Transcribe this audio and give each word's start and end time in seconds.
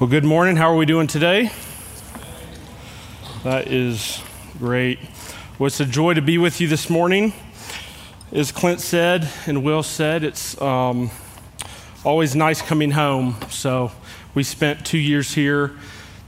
Well, 0.00 0.08
good 0.08 0.24
morning. 0.24 0.56
How 0.56 0.72
are 0.72 0.76
we 0.76 0.86
doing 0.86 1.08
today? 1.08 1.50
That 3.44 3.66
is 3.68 4.22
great. 4.58 4.98
Well, 5.58 5.66
it's 5.66 5.78
a 5.78 5.84
joy 5.84 6.14
to 6.14 6.22
be 6.22 6.38
with 6.38 6.58
you 6.58 6.68
this 6.68 6.88
morning. 6.88 7.34
As 8.32 8.50
Clint 8.50 8.80
said 8.80 9.28
and 9.44 9.62
Will 9.62 9.82
said, 9.82 10.24
it's 10.24 10.58
um, 10.58 11.10
always 12.02 12.34
nice 12.34 12.62
coming 12.62 12.92
home. 12.92 13.36
So 13.50 13.92
we 14.32 14.42
spent 14.42 14.86
two 14.86 14.96
years 14.96 15.34
here, 15.34 15.72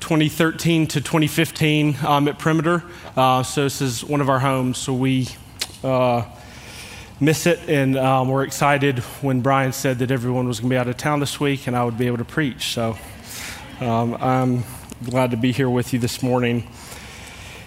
2013 0.00 0.86
to 0.88 1.00
2015, 1.00 1.96
um, 2.04 2.28
at 2.28 2.38
Perimeter. 2.38 2.84
Uh, 3.16 3.42
so 3.42 3.62
this 3.62 3.80
is 3.80 4.04
one 4.04 4.20
of 4.20 4.28
our 4.28 4.40
homes. 4.40 4.76
So 4.76 4.92
we 4.92 5.28
uh, 5.82 6.24
miss 7.20 7.46
it, 7.46 7.58
and 7.70 7.96
um, 7.96 8.28
we're 8.28 8.44
excited 8.44 8.98
when 9.22 9.40
Brian 9.40 9.72
said 9.72 10.00
that 10.00 10.10
everyone 10.10 10.46
was 10.46 10.60
going 10.60 10.68
to 10.68 10.74
be 10.74 10.78
out 10.78 10.88
of 10.88 10.98
town 10.98 11.20
this 11.20 11.40
week 11.40 11.66
and 11.66 11.74
I 11.74 11.84
would 11.84 11.96
be 11.96 12.06
able 12.06 12.18
to 12.18 12.24
preach. 12.26 12.74
So 12.74 12.98
um, 13.82 14.16
I'm 14.20 14.64
glad 15.04 15.32
to 15.32 15.36
be 15.36 15.50
here 15.50 15.68
with 15.68 15.92
you 15.92 15.98
this 15.98 16.22
morning. 16.22 16.68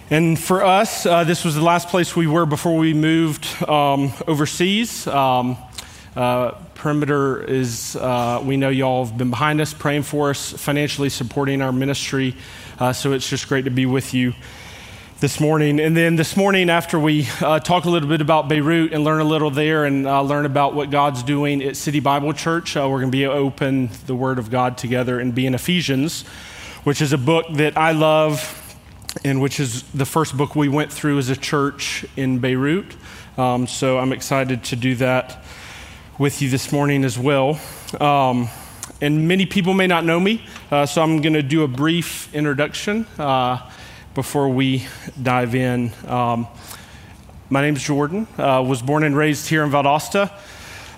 And 0.08 0.38
for 0.38 0.64
us, 0.64 1.04
uh, 1.04 1.24
this 1.24 1.44
was 1.44 1.54
the 1.54 1.62
last 1.62 1.88
place 1.88 2.16
we 2.16 2.26
were 2.26 2.46
before 2.46 2.76
we 2.76 2.94
moved 2.94 3.46
um, 3.68 4.12
overseas. 4.26 5.06
Um, 5.06 5.58
uh, 6.14 6.52
Perimeter 6.74 7.42
is, 7.42 7.96
uh, 7.96 8.40
we 8.42 8.56
know 8.56 8.70
y'all 8.70 9.04
have 9.04 9.18
been 9.18 9.30
behind 9.30 9.60
us, 9.60 9.74
praying 9.74 10.04
for 10.04 10.30
us, 10.30 10.52
financially 10.52 11.10
supporting 11.10 11.60
our 11.60 11.72
ministry. 11.72 12.34
Uh, 12.78 12.92
so 12.92 13.12
it's 13.12 13.28
just 13.28 13.48
great 13.48 13.66
to 13.66 13.70
be 13.70 13.84
with 13.84 14.14
you 14.14 14.32
this 15.18 15.40
morning. 15.40 15.80
And 15.80 15.96
then 15.96 16.16
this 16.16 16.36
morning, 16.36 16.68
after 16.68 16.98
we 16.98 17.26
uh, 17.40 17.58
talk 17.58 17.86
a 17.86 17.90
little 17.90 18.08
bit 18.08 18.20
about 18.20 18.48
Beirut 18.48 18.92
and 18.92 19.02
learn 19.02 19.22
a 19.22 19.24
little 19.24 19.50
there 19.50 19.86
and 19.86 20.06
uh, 20.06 20.20
learn 20.20 20.44
about 20.44 20.74
what 20.74 20.90
God's 20.90 21.22
doing 21.22 21.62
at 21.62 21.74
City 21.76 22.00
Bible 22.00 22.34
Church, 22.34 22.76
uh, 22.76 22.86
we're 22.90 23.00
going 23.00 23.10
to 23.10 23.16
be 23.16 23.24
open 23.24 23.88
the 24.04 24.14
Word 24.14 24.38
of 24.38 24.50
God 24.50 24.76
together 24.76 25.18
and 25.18 25.34
be 25.34 25.46
in 25.46 25.54
Ephesians, 25.54 26.24
which 26.84 27.00
is 27.00 27.14
a 27.14 27.18
book 27.18 27.46
that 27.52 27.78
I 27.78 27.92
love 27.92 28.62
and 29.24 29.40
which 29.40 29.58
is 29.58 29.84
the 29.92 30.04
first 30.04 30.36
book 30.36 30.54
we 30.54 30.68
went 30.68 30.92
through 30.92 31.16
as 31.16 31.30
a 31.30 31.36
church 31.36 32.04
in 32.16 32.38
Beirut. 32.38 32.94
Um, 33.38 33.66
so 33.66 33.98
I'm 33.98 34.12
excited 34.12 34.64
to 34.64 34.76
do 34.76 34.96
that 34.96 35.42
with 36.18 36.42
you 36.42 36.50
this 36.50 36.72
morning 36.72 37.04
as 37.04 37.18
well. 37.18 37.58
Um, 37.98 38.50
and 39.00 39.26
many 39.26 39.46
people 39.46 39.72
may 39.72 39.86
not 39.86 40.04
know 40.04 40.20
me, 40.20 40.44
uh, 40.70 40.84
so 40.84 41.02
I'm 41.02 41.22
going 41.22 41.32
to 41.32 41.42
do 41.42 41.62
a 41.62 41.68
brief 41.68 42.34
introduction. 42.34 43.06
Before 44.16 44.48
we 44.48 44.86
dive 45.22 45.54
in. 45.54 45.92
Um, 46.06 46.48
my 47.50 47.60
name 47.60 47.76
is 47.76 47.82
Jordan. 47.82 48.26
Uh, 48.38 48.64
was 48.66 48.80
born 48.80 49.04
and 49.04 49.14
raised 49.14 49.46
here 49.46 49.62
in 49.62 49.70
Valdosta. 49.70 50.32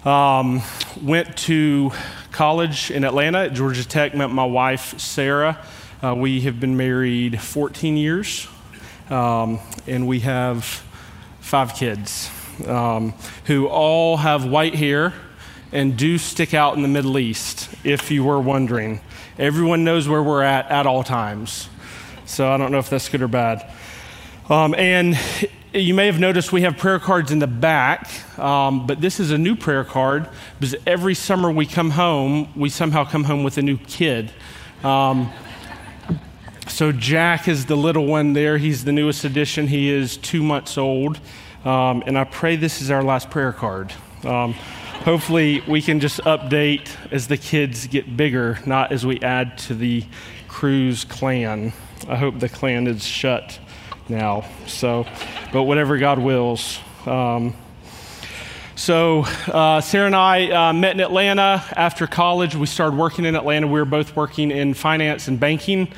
Um, 0.07 0.63
went 1.03 1.37
to 1.39 1.91
college 2.31 2.93
in 2.93 3.03
Atlanta 3.03 3.39
at 3.47 3.55
Georgia 3.55 3.85
Tech. 3.85 4.15
Met 4.15 4.31
my 4.31 4.45
wife 4.45 5.01
Sarah. 5.01 5.59
Uh, 6.01 6.15
we 6.15 6.43
have 6.43 6.61
been 6.61 6.77
married 6.77 7.41
14 7.41 7.97
years, 7.97 8.47
um, 9.11 9.59
and 9.89 10.07
we 10.07 10.21
have 10.21 10.63
five 11.41 11.75
kids 11.75 12.31
um, 12.69 13.15
who 13.47 13.67
all 13.67 14.19
have 14.19 14.45
white 14.45 14.77
hair 14.77 15.13
and 15.73 15.97
do 15.97 16.19
stick 16.19 16.55
out 16.55 16.77
in 16.77 16.83
the 16.83 16.89
Middle 16.89 17.19
East. 17.19 17.69
If 17.83 18.13
you 18.13 18.23
were 18.23 18.41
wondering, 18.41 19.01
everyone 19.41 19.83
knows 19.83 20.07
where 20.07 20.23
we're 20.23 20.45
at 20.45 20.71
at 20.71 20.87
all 20.87 21.03
times. 21.03 21.69
So 22.29 22.53
I 22.53 22.59
don't 22.59 22.71
know 22.71 22.79
if 22.79 22.91
that's 22.91 23.09
good 23.09 23.23
or 23.23 23.29
bad. 23.29 23.71
Um, 24.51 24.75
and 24.75 25.19
you 25.73 25.95
may 25.95 26.07
have 26.07 26.21
noticed 26.21 26.53
we 26.53 26.61
have 26.63 26.77
prayer 26.77 26.99
cards 26.99 27.31
in 27.31 27.39
the 27.39 27.47
back, 27.47 28.09
um, 28.39 28.87
but 28.87 29.01
this 29.01 29.19
is 29.19 29.31
a 29.31 29.39
new 29.39 29.57
prayer 29.57 29.83
card 29.83 30.29
because 30.61 30.77
every 30.87 31.15
summer 31.15 31.51
we 31.51 31.65
come 31.65 31.91
home, 31.91 32.53
we 32.55 32.69
somehow 32.69 33.05
come 33.05 33.25
home 33.25 33.45
with 33.45 33.57
a 33.57 33.63
new 33.63 33.79
kid. 33.79 34.31
Um, 34.85 35.33
so 36.69 36.93
Jack 36.93 37.49
is 37.49 37.65
the 37.65 37.77
little 37.77 38.05
one 38.05 38.35
there. 38.35 38.59
He's 38.59 38.85
the 38.85 38.93
newest 38.93 39.25
addition. 39.25 39.67
He 39.67 39.91
is 39.91 40.19
two 40.19 40.43
months 40.43 40.77
old. 40.77 41.19
Um, 41.65 42.03
and 42.07 42.19
I 42.19 42.25
pray 42.25 42.57
this 42.57 42.83
is 42.83 42.91
our 42.91 43.03
last 43.03 43.31
prayer 43.31 43.55
card. 43.55 43.93
Um, 44.23 44.53
hopefully, 44.53 45.63
we 45.67 45.81
can 45.81 45.99
just 45.99 46.21
update 46.21 46.91
as 47.11 47.27
the 47.27 47.39
kids 47.39 47.87
get 47.87 48.19
bigger, 48.19 48.59
not 48.67 48.93
as 48.93 49.07
we 49.07 49.19
add 49.21 49.57
to 49.59 49.75
the 49.75 50.05
Crews 50.47 51.05
clan. 51.05 51.73
I 52.09 52.17
hope 52.17 52.39
the 52.39 52.49
clan 52.49 52.87
is 52.87 53.05
shut 53.05 53.59
now. 54.09 54.47
So, 54.67 55.07
but 55.53 55.65
whatever 55.65 55.99
God 55.99 56.19
wills. 56.19 56.79
Um, 57.05 57.55
so, 58.77 59.25
uh, 59.47 59.83
Sarah 59.83 60.07
and 60.07 60.17
I 60.17 60.71
uh, 60.71 60.73
met 60.73 60.95
in 60.95 61.01
Atlanta 61.01 61.63
after 61.77 62.07
college. 62.07 62.55
We 62.57 62.65
started 62.65 62.97
working 62.97 63.27
in 63.27 63.37
Atlanta. 63.37 63.67
We 63.67 63.79
were 63.79 63.85
both 63.85 64.17
working 64.17 64.51
in 64.51 64.73
finance 64.73 65.29
and 65.29 65.39
banking. 65.39 65.93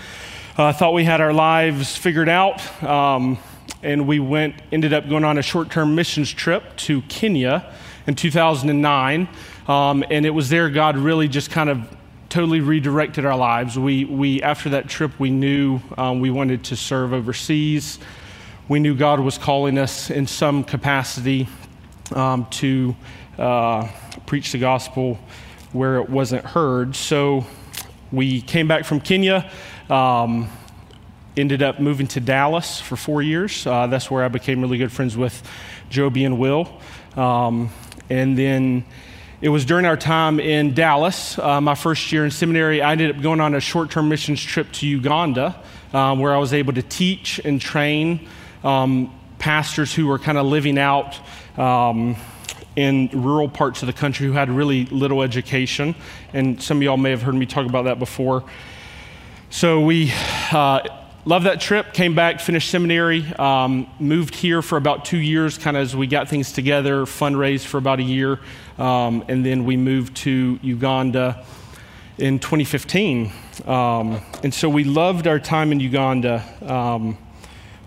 I 0.58 0.70
uh, 0.70 0.72
thought 0.72 0.94
we 0.94 1.04
had 1.04 1.20
our 1.20 1.32
lives 1.32 1.96
figured 1.96 2.28
out. 2.28 2.82
Um, 2.82 3.38
and 3.80 4.08
we 4.08 4.18
went, 4.18 4.56
ended 4.72 4.92
up 4.92 5.08
going 5.08 5.22
on 5.22 5.38
a 5.38 5.42
short 5.42 5.70
term 5.70 5.94
missions 5.94 6.28
trip 6.32 6.76
to 6.78 7.02
Kenya 7.02 7.72
in 8.08 8.16
2009. 8.16 9.28
Um, 9.68 10.04
and 10.10 10.26
it 10.26 10.30
was 10.30 10.48
there 10.48 10.68
God 10.70 10.96
really 10.96 11.28
just 11.28 11.52
kind 11.52 11.70
of 11.70 11.99
totally 12.30 12.60
redirected 12.60 13.26
our 13.26 13.36
lives. 13.36 13.78
We, 13.78 14.04
we 14.04 14.40
after 14.40 14.70
that 14.70 14.88
trip, 14.88 15.18
we 15.18 15.30
knew 15.30 15.80
um, 15.98 16.20
we 16.20 16.30
wanted 16.30 16.64
to 16.64 16.76
serve 16.76 17.12
overseas. 17.12 17.98
We 18.68 18.78
knew 18.78 18.94
God 18.94 19.18
was 19.18 19.36
calling 19.36 19.76
us 19.76 20.10
in 20.10 20.28
some 20.28 20.62
capacity 20.62 21.48
um, 22.14 22.46
to 22.52 22.96
uh, 23.36 23.88
preach 24.26 24.52
the 24.52 24.58
gospel 24.58 25.18
where 25.72 25.96
it 25.96 26.08
wasn't 26.08 26.44
heard. 26.44 26.94
So 26.94 27.44
we 28.12 28.40
came 28.40 28.68
back 28.68 28.84
from 28.84 29.00
Kenya. 29.00 29.50
Um, 29.88 30.48
ended 31.36 31.62
up 31.62 31.80
moving 31.80 32.06
to 32.08 32.20
Dallas 32.20 32.80
for 32.80 32.94
four 32.94 33.22
years. 33.22 33.66
Uh, 33.66 33.88
that's 33.88 34.08
where 34.08 34.22
I 34.22 34.28
became 34.28 34.60
really 34.60 34.78
good 34.78 34.92
friends 34.92 35.16
with 35.16 35.42
Joby 35.88 36.24
and 36.24 36.38
Will. 36.38 36.80
Um, 37.16 37.70
and 38.08 38.38
then 38.38 38.84
it 39.42 39.48
was 39.48 39.64
during 39.64 39.86
our 39.86 39.96
time 39.96 40.38
in 40.38 40.74
Dallas, 40.74 41.38
uh, 41.38 41.62
my 41.62 41.74
first 41.74 42.12
year 42.12 42.26
in 42.26 42.30
seminary. 42.30 42.82
I 42.82 42.92
ended 42.92 43.16
up 43.16 43.22
going 43.22 43.40
on 43.40 43.54
a 43.54 43.60
short 43.60 43.90
term 43.90 44.08
missions 44.10 44.42
trip 44.42 44.70
to 44.72 44.86
Uganda 44.86 45.58
um, 45.94 46.18
where 46.18 46.34
I 46.34 46.38
was 46.38 46.52
able 46.52 46.74
to 46.74 46.82
teach 46.82 47.40
and 47.42 47.58
train 47.58 48.28
um, 48.62 49.18
pastors 49.38 49.94
who 49.94 50.06
were 50.06 50.18
kind 50.18 50.36
of 50.36 50.44
living 50.44 50.78
out 50.78 51.18
um, 51.58 52.16
in 52.76 53.08
rural 53.14 53.48
parts 53.48 53.82
of 53.82 53.86
the 53.86 53.94
country 53.94 54.26
who 54.26 54.34
had 54.34 54.50
really 54.50 54.84
little 54.86 55.22
education. 55.22 55.94
And 56.34 56.62
some 56.62 56.76
of 56.76 56.82
y'all 56.82 56.98
may 56.98 57.10
have 57.10 57.22
heard 57.22 57.34
me 57.34 57.46
talk 57.46 57.66
about 57.66 57.86
that 57.86 57.98
before. 57.98 58.44
So 59.48 59.80
we 59.80 60.12
uh, 60.52 60.80
loved 61.24 61.46
that 61.46 61.60
trip, 61.60 61.92
came 61.92 62.14
back, 62.14 62.40
finished 62.40 62.70
seminary, 62.70 63.26
um, 63.34 63.90
moved 63.98 64.34
here 64.34 64.62
for 64.62 64.76
about 64.76 65.04
two 65.04 65.18
years, 65.18 65.58
kind 65.58 65.76
of 65.76 65.82
as 65.82 65.96
we 65.96 66.06
got 66.06 66.28
things 66.28 66.52
together, 66.52 67.04
fundraised 67.04 67.66
for 67.66 67.78
about 67.78 68.00
a 68.00 68.02
year, 68.02 68.38
um, 68.80 69.24
and 69.28 69.44
then 69.44 69.64
we 69.64 69.76
moved 69.76 70.16
to 70.18 70.58
Uganda 70.62 71.44
in 72.18 72.38
2015. 72.38 73.30
Um, 73.66 74.20
and 74.42 74.52
so 74.52 74.68
we 74.68 74.84
loved 74.84 75.26
our 75.26 75.38
time 75.38 75.70
in 75.70 75.80
Uganda. 75.80 76.42
Um, 76.62 77.18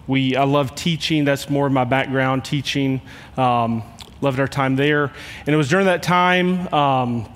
we, 0.06 0.36
I 0.36 0.44
love 0.44 0.76
teaching, 0.76 1.26
that's 1.26 1.50
more 1.50 1.66
of 1.66 1.74
my 1.74 1.84
background, 1.84 2.46
teaching. 2.46 3.02
Um, 3.38 3.84
loved 4.22 4.40
our 4.40 4.48
time 4.48 4.76
there. 4.76 5.12
And 5.46 5.50
it 5.50 5.56
was 5.56 5.70
during 5.70 5.88
that 5.88 6.04
time 6.04 6.74
um, 6.74 7.30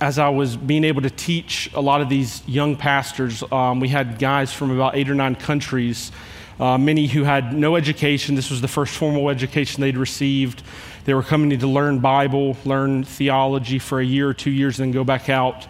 as 0.00 0.18
I 0.18 0.28
was 0.28 0.56
being 0.56 0.84
able 0.84 1.02
to 1.02 1.10
teach 1.10 1.70
a 1.74 1.80
lot 1.80 2.00
of 2.00 2.08
these 2.08 2.46
young 2.46 2.76
pastors, 2.76 3.42
um, 3.52 3.80
we 3.80 3.88
had 3.88 4.18
guys 4.18 4.52
from 4.52 4.70
about 4.70 4.96
eight 4.96 5.08
or 5.08 5.14
nine 5.14 5.34
countries, 5.34 6.12
uh, 6.58 6.76
many 6.76 7.06
who 7.06 7.24
had 7.24 7.54
no 7.54 7.76
education. 7.76 8.34
This 8.34 8.50
was 8.50 8.60
the 8.60 8.68
first 8.68 8.94
formal 8.94 9.30
education 9.30 9.80
they'd 9.80 9.96
received. 9.96 10.62
They 11.04 11.14
were 11.14 11.22
coming 11.24 11.58
to 11.58 11.66
learn 11.66 11.98
Bible, 11.98 12.56
learn 12.64 13.02
theology 13.02 13.80
for 13.80 14.00
a 14.00 14.04
year 14.04 14.28
or 14.28 14.34
two 14.34 14.52
years, 14.52 14.78
and 14.78 14.86
then 14.86 14.92
go 14.92 15.02
back 15.02 15.28
out 15.28 15.66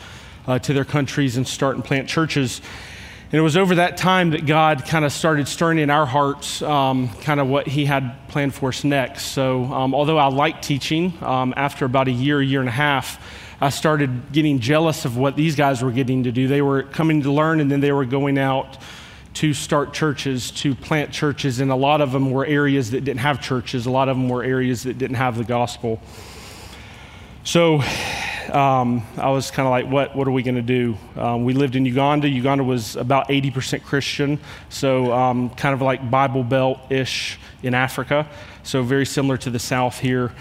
uh, 0.46 0.58
to 0.58 0.74
their 0.74 0.84
countries 0.84 1.38
and 1.38 1.48
start 1.48 1.76
and 1.76 1.84
plant 1.84 2.06
churches. 2.06 2.60
And 3.30 3.38
it 3.38 3.42
was 3.42 3.56
over 3.56 3.76
that 3.76 3.96
time 3.96 4.30
that 4.30 4.44
God 4.44 4.84
kind 4.84 5.06
of 5.06 5.12
started 5.12 5.48
stirring 5.48 5.78
in 5.78 5.88
our 5.88 6.04
hearts 6.04 6.60
um, 6.60 7.08
kind 7.22 7.40
of 7.40 7.48
what 7.48 7.66
He 7.66 7.86
had 7.86 8.14
planned 8.28 8.54
for 8.54 8.68
us 8.68 8.84
next. 8.84 9.24
So, 9.28 9.64
um, 9.64 9.94
although 9.94 10.18
I 10.18 10.26
liked 10.26 10.64
teaching, 10.64 11.14
um, 11.22 11.54
after 11.56 11.86
about 11.86 12.08
a 12.08 12.12
year, 12.12 12.42
year 12.42 12.60
and 12.60 12.68
a 12.68 12.72
half, 12.72 13.18
I 13.58 13.70
started 13.70 14.32
getting 14.32 14.58
jealous 14.58 15.06
of 15.06 15.16
what 15.16 15.34
these 15.34 15.56
guys 15.56 15.82
were 15.82 15.92
getting 15.92 16.24
to 16.24 16.32
do. 16.32 16.46
They 16.46 16.60
were 16.60 16.82
coming 16.82 17.22
to 17.22 17.32
learn, 17.32 17.60
and 17.60 17.70
then 17.70 17.80
they 17.80 17.92
were 17.92 18.04
going 18.04 18.36
out 18.36 18.76
to 19.34 19.54
start 19.54 19.92
churches, 19.94 20.50
to 20.50 20.74
plant 20.74 21.12
churches, 21.12 21.60
and 21.60 21.70
a 21.70 21.76
lot 21.76 22.00
of 22.00 22.12
them 22.12 22.30
were 22.30 22.44
areas 22.44 22.90
that 22.90 23.04
didn't 23.04 23.20
have 23.20 23.40
churches. 23.40 23.86
A 23.86 23.90
lot 23.90 24.08
of 24.08 24.16
them 24.16 24.28
were 24.28 24.44
areas 24.44 24.82
that 24.82 24.98
didn't 24.98 25.16
have 25.16 25.36
the 25.36 25.44
gospel. 25.44 26.00
So 27.44 27.82
um, 28.52 29.02
I 29.16 29.30
was 29.30 29.50
kind 29.50 29.66
of 29.66 29.70
like, 29.70 29.86
what, 29.86 30.14
what 30.14 30.28
are 30.28 30.32
we 30.32 30.42
going 30.42 30.56
to 30.56 30.62
do? 30.62 30.96
Um, 31.16 31.44
we 31.44 31.54
lived 31.54 31.76
in 31.76 31.84
Uganda. 31.84 32.28
Uganda 32.28 32.64
was 32.64 32.96
about 32.96 33.28
80% 33.28 33.82
Christian, 33.82 34.38
so 34.68 35.12
um, 35.12 35.50
kind 35.50 35.74
of 35.74 35.82
like 35.82 36.10
Bible 36.10 36.44
Belt 36.44 36.78
ish 36.90 37.38
in 37.62 37.74
Africa, 37.74 38.28
so 38.62 38.82
very 38.82 39.06
similar 39.06 39.36
to 39.38 39.50
the 39.50 39.58
South 39.58 39.98
here. 39.98 40.32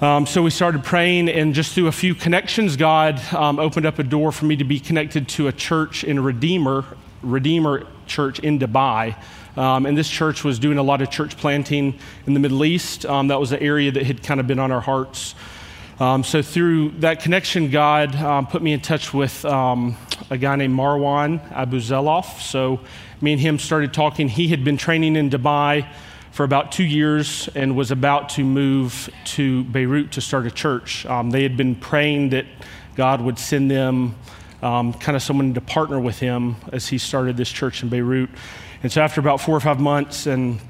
Um, 0.00 0.26
so 0.26 0.42
we 0.42 0.50
started 0.50 0.84
praying, 0.84 1.28
and 1.28 1.54
just 1.54 1.74
through 1.74 1.88
a 1.88 1.92
few 1.92 2.14
connections, 2.14 2.76
God 2.76 3.20
um, 3.34 3.58
opened 3.58 3.84
up 3.84 3.98
a 3.98 4.04
door 4.04 4.30
for 4.30 4.44
me 4.44 4.54
to 4.56 4.64
be 4.64 4.78
connected 4.78 5.28
to 5.30 5.48
a 5.48 5.52
church 5.52 6.04
in 6.04 6.22
Redeemer, 6.22 6.84
Redeemer 7.22 7.86
Church 8.06 8.38
in 8.40 8.58
Dubai. 8.58 9.16
Um, 9.56 9.86
and 9.86 9.98
this 9.98 10.08
church 10.08 10.44
was 10.44 10.58
doing 10.58 10.78
a 10.78 10.82
lot 10.82 11.02
of 11.02 11.10
church 11.10 11.36
planting 11.36 11.98
in 12.26 12.34
the 12.34 12.40
Middle 12.40 12.64
East. 12.64 13.04
Um, 13.06 13.28
that 13.28 13.40
was 13.40 13.52
an 13.52 13.60
area 13.60 13.90
that 13.90 14.04
had 14.04 14.22
kind 14.22 14.38
of 14.38 14.46
been 14.46 14.58
on 14.58 14.70
our 14.70 14.80
hearts. 14.80 15.34
Um, 16.00 16.22
so 16.22 16.42
through 16.42 16.90
that 17.00 17.20
connection, 17.20 17.70
God 17.70 18.14
um, 18.14 18.46
put 18.46 18.62
me 18.62 18.72
in 18.72 18.80
touch 18.80 19.12
with 19.12 19.44
um, 19.44 19.96
a 20.30 20.38
guy 20.38 20.54
named 20.54 20.78
Marwan 20.78 21.40
Abu 21.50 21.80
Zeloff. 21.80 22.40
So 22.40 22.78
me 23.20 23.32
and 23.32 23.40
him 23.40 23.58
started 23.58 23.92
talking. 23.92 24.28
He 24.28 24.46
had 24.46 24.62
been 24.62 24.76
training 24.76 25.16
in 25.16 25.28
Dubai 25.28 25.88
for 26.30 26.44
about 26.44 26.70
two 26.70 26.84
years 26.84 27.48
and 27.56 27.76
was 27.76 27.90
about 27.90 28.28
to 28.28 28.44
move 28.44 29.10
to 29.24 29.64
Beirut 29.64 30.12
to 30.12 30.20
start 30.20 30.46
a 30.46 30.52
church. 30.52 31.04
Um, 31.06 31.30
they 31.30 31.42
had 31.42 31.56
been 31.56 31.74
praying 31.74 32.28
that 32.28 32.46
God 32.94 33.20
would 33.20 33.40
send 33.40 33.68
them 33.68 34.14
um, 34.62 34.92
kind 34.92 35.16
of 35.16 35.22
someone 35.22 35.54
to 35.54 35.60
partner 35.60 36.00
with 36.00 36.18
him 36.18 36.56
as 36.72 36.88
he 36.88 36.98
started 36.98 37.36
this 37.36 37.50
church 37.50 37.82
in 37.82 37.88
Beirut. 37.88 38.30
And 38.82 38.90
so 38.90 39.00
after 39.00 39.20
about 39.20 39.40
four 39.40 39.56
or 39.56 39.60
five 39.60 39.80
months 39.80 40.26
and 40.26 40.60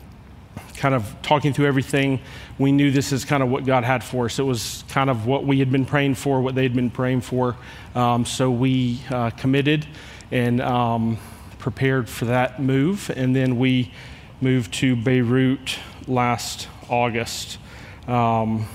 kind 0.77 0.95
of 0.95 1.15
talking 1.23 1.53
through 1.53 1.67
everything, 1.67 2.21
we 2.59 2.73
knew 2.73 2.91
this 2.91 3.13
is 3.13 3.25
kind 3.25 3.43
of 3.43 3.49
what 3.49 3.65
God 3.65 3.85
had 3.85 4.03
for 4.03 4.27
us. 4.27 4.39
It 4.39 4.45
was 4.45 4.85
kind 4.89 5.11
of 5.11 5.27
what 5.27 5.45
we 5.45 5.59
had 5.59 5.71
been 5.71 5.85
praying 5.85 6.15
for, 6.15 6.41
what 6.41 6.55
they 6.55 6.63
had 6.63 6.75
been 6.75 6.91
praying 6.91 7.23
for. 7.23 7.57
Um, 7.95 8.25
so 8.25 8.51
we 8.51 9.01
uh, 9.11 9.31
committed 9.31 9.87
and 10.31 10.61
um, 10.61 11.19
prepared 11.59 12.09
for 12.09 12.27
that 12.27 12.61
move. 12.61 13.11
And 13.15 13.35
then 13.35 13.59
we 13.59 13.93
moved 14.41 14.75
to 14.75 14.97
Beirut 14.97 15.79
last 16.07 16.69
August. 16.89 17.59
Um, 18.07 18.67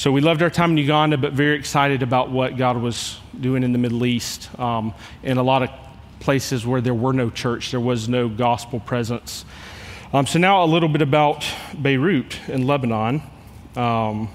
so 0.00 0.10
we 0.10 0.22
loved 0.22 0.42
our 0.42 0.48
time 0.48 0.70
in 0.70 0.76
Uganda, 0.78 1.18
but 1.18 1.34
very 1.34 1.58
excited 1.58 2.02
about 2.02 2.30
what 2.30 2.56
God 2.56 2.78
was 2.78 3.20
doing 3.38 3.62
in 3.62 3.72
the 3.72 3.78
Middle 3.78 4.06
East. 4.06 4.48
Um, 4.58 4.94
in 5.22 5.36
a 5.36 5.42
lot 5.42 5.62
of 5.62 5.68
places 6.20 6.66
where 6.66 6.80
there 6.80 6.94
were 6.94 7.12
no 7.12 7.28
church, 7.28 7.70
there 7.70 7.80
was 7.80 8.08
no 8.08 8.26
gospel 8.26 8.80
presence. 8.80 9.44
Um, 10.14 10.26
so 10.26 10.38
now 10.38 10.64
a 10.64 10.64
little 10.64 10.88
bit 10.88 11.02
about 11.02 11.46
Beirut 11.82 12.40
in 12.48 12.66
Lebanon. 12.66 13.20
Um, 13.76 14.30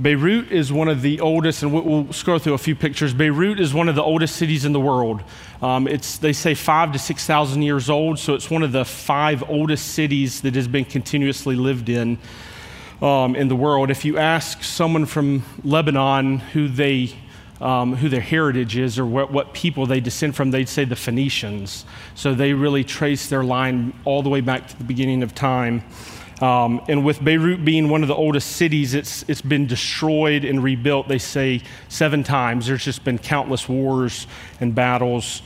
Beirut 0.00 0.52
is 0.52 0.72
one 0.72 0.86
of 0.86 1.02
the 1.02 1.18
oldest, 1.18 1.64
and 1.64 1.72
we'll, 1.72 2.12
scroll 2.12 2.38
through 2.38 2.54
a 2.54 2.58
few 2.58 2.76
pictures. 2.76 3.12
Beirut 3.12 3.58
is 3.58 3.74
one 3.74 3.88
of 3.88 3.96
the 3.96 4.04
oldest 4.04 4.36
cities 4.36 4.64
in 4.64 4.72
the 4.72 4.78
world. 4.78 5.24
Um, 5.62 5.88
it's, 5.88 6.18
they 6.18 6.32
say 6.32 6.54
five 6.54 6.92
to 6.92 6.98
6,000 7.00 7.62
years 7.62 7.90
old, 7.90 8.20
so 8.20 8.34
it's 8.34 8.48
one 8.52 8.62
of 8.62 8.70
the 8.70 8.84
five 8.84 9.42
oldest 9.50 9.94
cities 9.94 10.42
that 10.42 10.54
has 10.54 10.68
been 10.68 10.84
continuously 10.84 11.56
lived 11.56 11.88
in 11.88 12.18
um, 13.02 13.36
in 13.36 13.48
the 13.48 13.56
world. 13.56 13.90
If 13.90 14.04
you 14.04 14.18
ask 14.18 14.62
someone 14.62 15.06
from 15.06 15.42
Lebanon 15.62 16.38
who 16.38 16.68
they 16.68 17.14
um, 17.60 17.94
who 17.94 18.08
their 18.08 18.20
heritage 18.20 18.76
is 18.76 18.98
or 18.98 19.06
what, 19.06 19.32
what, 19.32 19.54
people 19.54 19.86
they 19.86 20.00
descend 20.00 20.36
from, 20.36 20.50
they'd 20.50 20.68
say 20.68 20.84
the 20.84 20.96
Phoenicians. 20.96 21.86
So 22.14 22.34
they 22.34 22.52
really 22.52 22.84
trace 22.84 23.28
their 23.28 23.44
line 23.44 23.98
all 24.04 24.22
the 24.22 24.28
way 24.28 24.40
back 24.40 24.68
to 24.68 24.76
the 24.76 24.84
beginning 24.84 25.22
of 25.22 25.34
time. 25.34 25.82
Um, 26.42 26.82
and 26.88 27.04
with 27.04 27.24
Beirut 27.24 27.64
being 27.64 27.88
one 27.88 28.02
of 28.02 28.08
the 28.08 28.14
oldest 28.14 28.56
cities, 28.56 28.92
it's, 28.92 29.24
it's 29.28 29.40
been 29.40 29.66
destroyed 29.66 30.44
and 30.44 30.62
rebuilt, 30.62 31.06
they 31.06 31.18
say, 31.18 31.62
seven 31.88 32.24
times. 32.24 32.66
There's 32.66 32.84
just 32.84 33.04
been 33.04 33.18
countless 33.18 33.68
wars 33.68 34.26
and 34.60 34.74
battles 34.74 35.42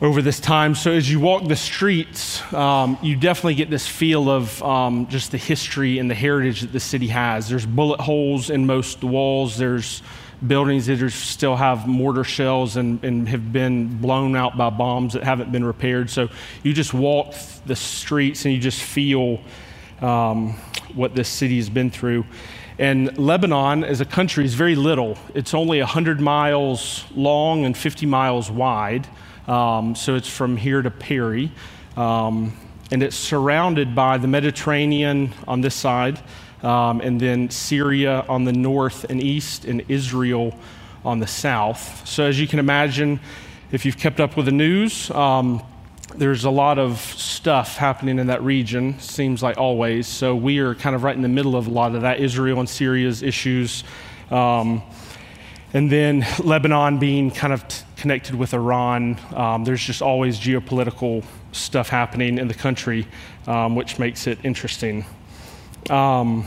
over 0.00 0.20
this 0.20 0.40
time. 0.40 0.74
So 0.74 0.90
as 0.92 1.10
you 1.10 1.20
walk 1.20 1.46
the 1.46 1.56
streets, 1.56 2.42
um, 2.52 2.98
you 3.00 3.16
definitely 3.16 3.54
get 3.54 3.70
this 3.70 3.86
feel 3.86 4.28
of 4.28 4.62
um, 4.62 5.06
just 5.06 5.30
the 5.30 5.38
history 5.38 5.98
and 5.98 6.10
the 6.10 6.14
heritage 6.14 6.62
that 6.62 6.72
the 6.72 6.80
city 6.80 7.08
has. 7.08 7.48
There's 7.48 7.66
bullet 7.66 8.00
holes 8.00 8.50
in 8.50 8.66
most 8.66 9.02
walls, 9.04 9.56
there's 9.56 10.02
buildings 10.46 10.86
that 10.86 11.00
are, 11.00 11.10
still 11.10 11.56
have 11.56 11.86
mortar 11.86 12.24
shells 12.24 12.76
and, 12.76 13.02
and 13.04 13.28
have 13.28 13.52
been 13.52 13.98
blown 13.98 14.36
out 14.36 14.58
by 14.58 14.68
bombs 14.68 15.14
that 15.14 15.22
haven't 15.22 15.52
been 15.52 15.64
repaired. 15.64 16.10
So 16.10 16.28
you 16.62 16.72
just 16.74 16.92
walk 16.92 17.34
the 17.64 17.76
streets 17.76 18.44
and 18.44 18.52
you 18.52 18.60
just 18.60 18.82
feel 18.82 19.40
um, 20.00 20.54
what 20.94 21.14
this 21.14 21.28
city 21.28 21.56
has 21.56 21.70
been 21.70 21.90
through. 21.90 22.26
And 22.78 23.16
Lebanon, 23.16 23.84
as 23.84 24.00
a 24.00 24.04
country, 24.04 24.44
is 24.44 24.54
very 24.54 24.74
little. 24.74 25.16
It's 25.34 25.54
only 25.54 25.78
100 25.78 26.20
miles 26.20 27.04
long 27.14 27.64
and 27.64 27.76
50 27.76 28.04
miles 28.04 28.50
wide. 28.50 29.06
Um, 29.46 29.94
so 29.94 30.14
it's 30.14 30.28
from 30.28 30.56
here 30.56 30.82
to 30.82 30.90
Perry. 30.90 31.52
Um, 31.96 32.56
and 32.90 33.02
it's 33.02 33.16
surrounded 33.16 33.94
by 33.94 34.18
the 34.18 34.28
Mediterranean 34.28 35.32
on 35.48 35.60
this 35.60 35.74
side, 35.74 36.20
um, 36.62 37.00
and 37.00 37.20
then 37.20 37.50
Syria 37.50 38.24
on 38.28 38.44
the 38.44 38.52
north 38.52 39.04
and 39.04 39.22
east, 39.22 39.64
and 39.64 39.84
Israel 39.88 40.56
on 41.04 41.18
the 41.18 41.26
south. 41.26 42.06
So, 42.06 42.24
as 42.24 42.38
you 42.40 42.46
can 42.46 42.58
imagine, 42.58 43.20
if 43.72 43.84
you've 43.84 43.98
kept 43.98 44.20
up 44.20 44.36
with 44.36 44.46
the 44.46 44.52
news, 44.52 45.10
um, 45.10 45.62
there's 46.14 46.44
a 46.44 46.50
lot 46.50 46.78
of 46.78 47.00
stuff 47.00 47.76
happening 47.76 48.18
in 48.18 48.28
that 48.28 48.42
region, 48.42 48.98
seems 49.00 49.42
like 49.42 49.58
always. 49.58 50.06
So 50.06 50.36
we 50.36 50.58
are 50.58 50.74
kind 50.74 50.94
of 50.94 51.02
right 51.02 51.16
in 51.16 51.22
the 51.22 51.28
middle 51.28 51.56
of 51.56 51.66
a 51.66 51.70
lot 51.70 51.94
of 51.94 52.02
that 52.02 52.20
Israel 52.20 52.60
and 52.60 52.68
Syria's 52.68 53.22
issues. 53.22 53.82
Um, 54.30 54.82
and 55.72 55.90
then 55.90 56.24
Lebanon 56.38 56.98
being 56.98 57.32
kind 57.32 57.52
of 57.52 57.66
t- 57.66 57.84
connected 58.04 58.34
with 58.34 58.52
Iran. 58.52 59.18
Um, 59.34 59.64
there's 59.64 59.82
just 59.82 60.02
always 60.02 60.38
geopolitical 60.38 61.24
stuff 61.52 61.88
happening 61.88 62.36
in 62.36 62.48
the 62.48 62.54
country, 62.54 63.06
um, 63.46 63.76
which 63.76 63.98
makes 63.98 64.26
it 64.26 64.38
interesting. 64.44 65.06
Um, 65.88 66.46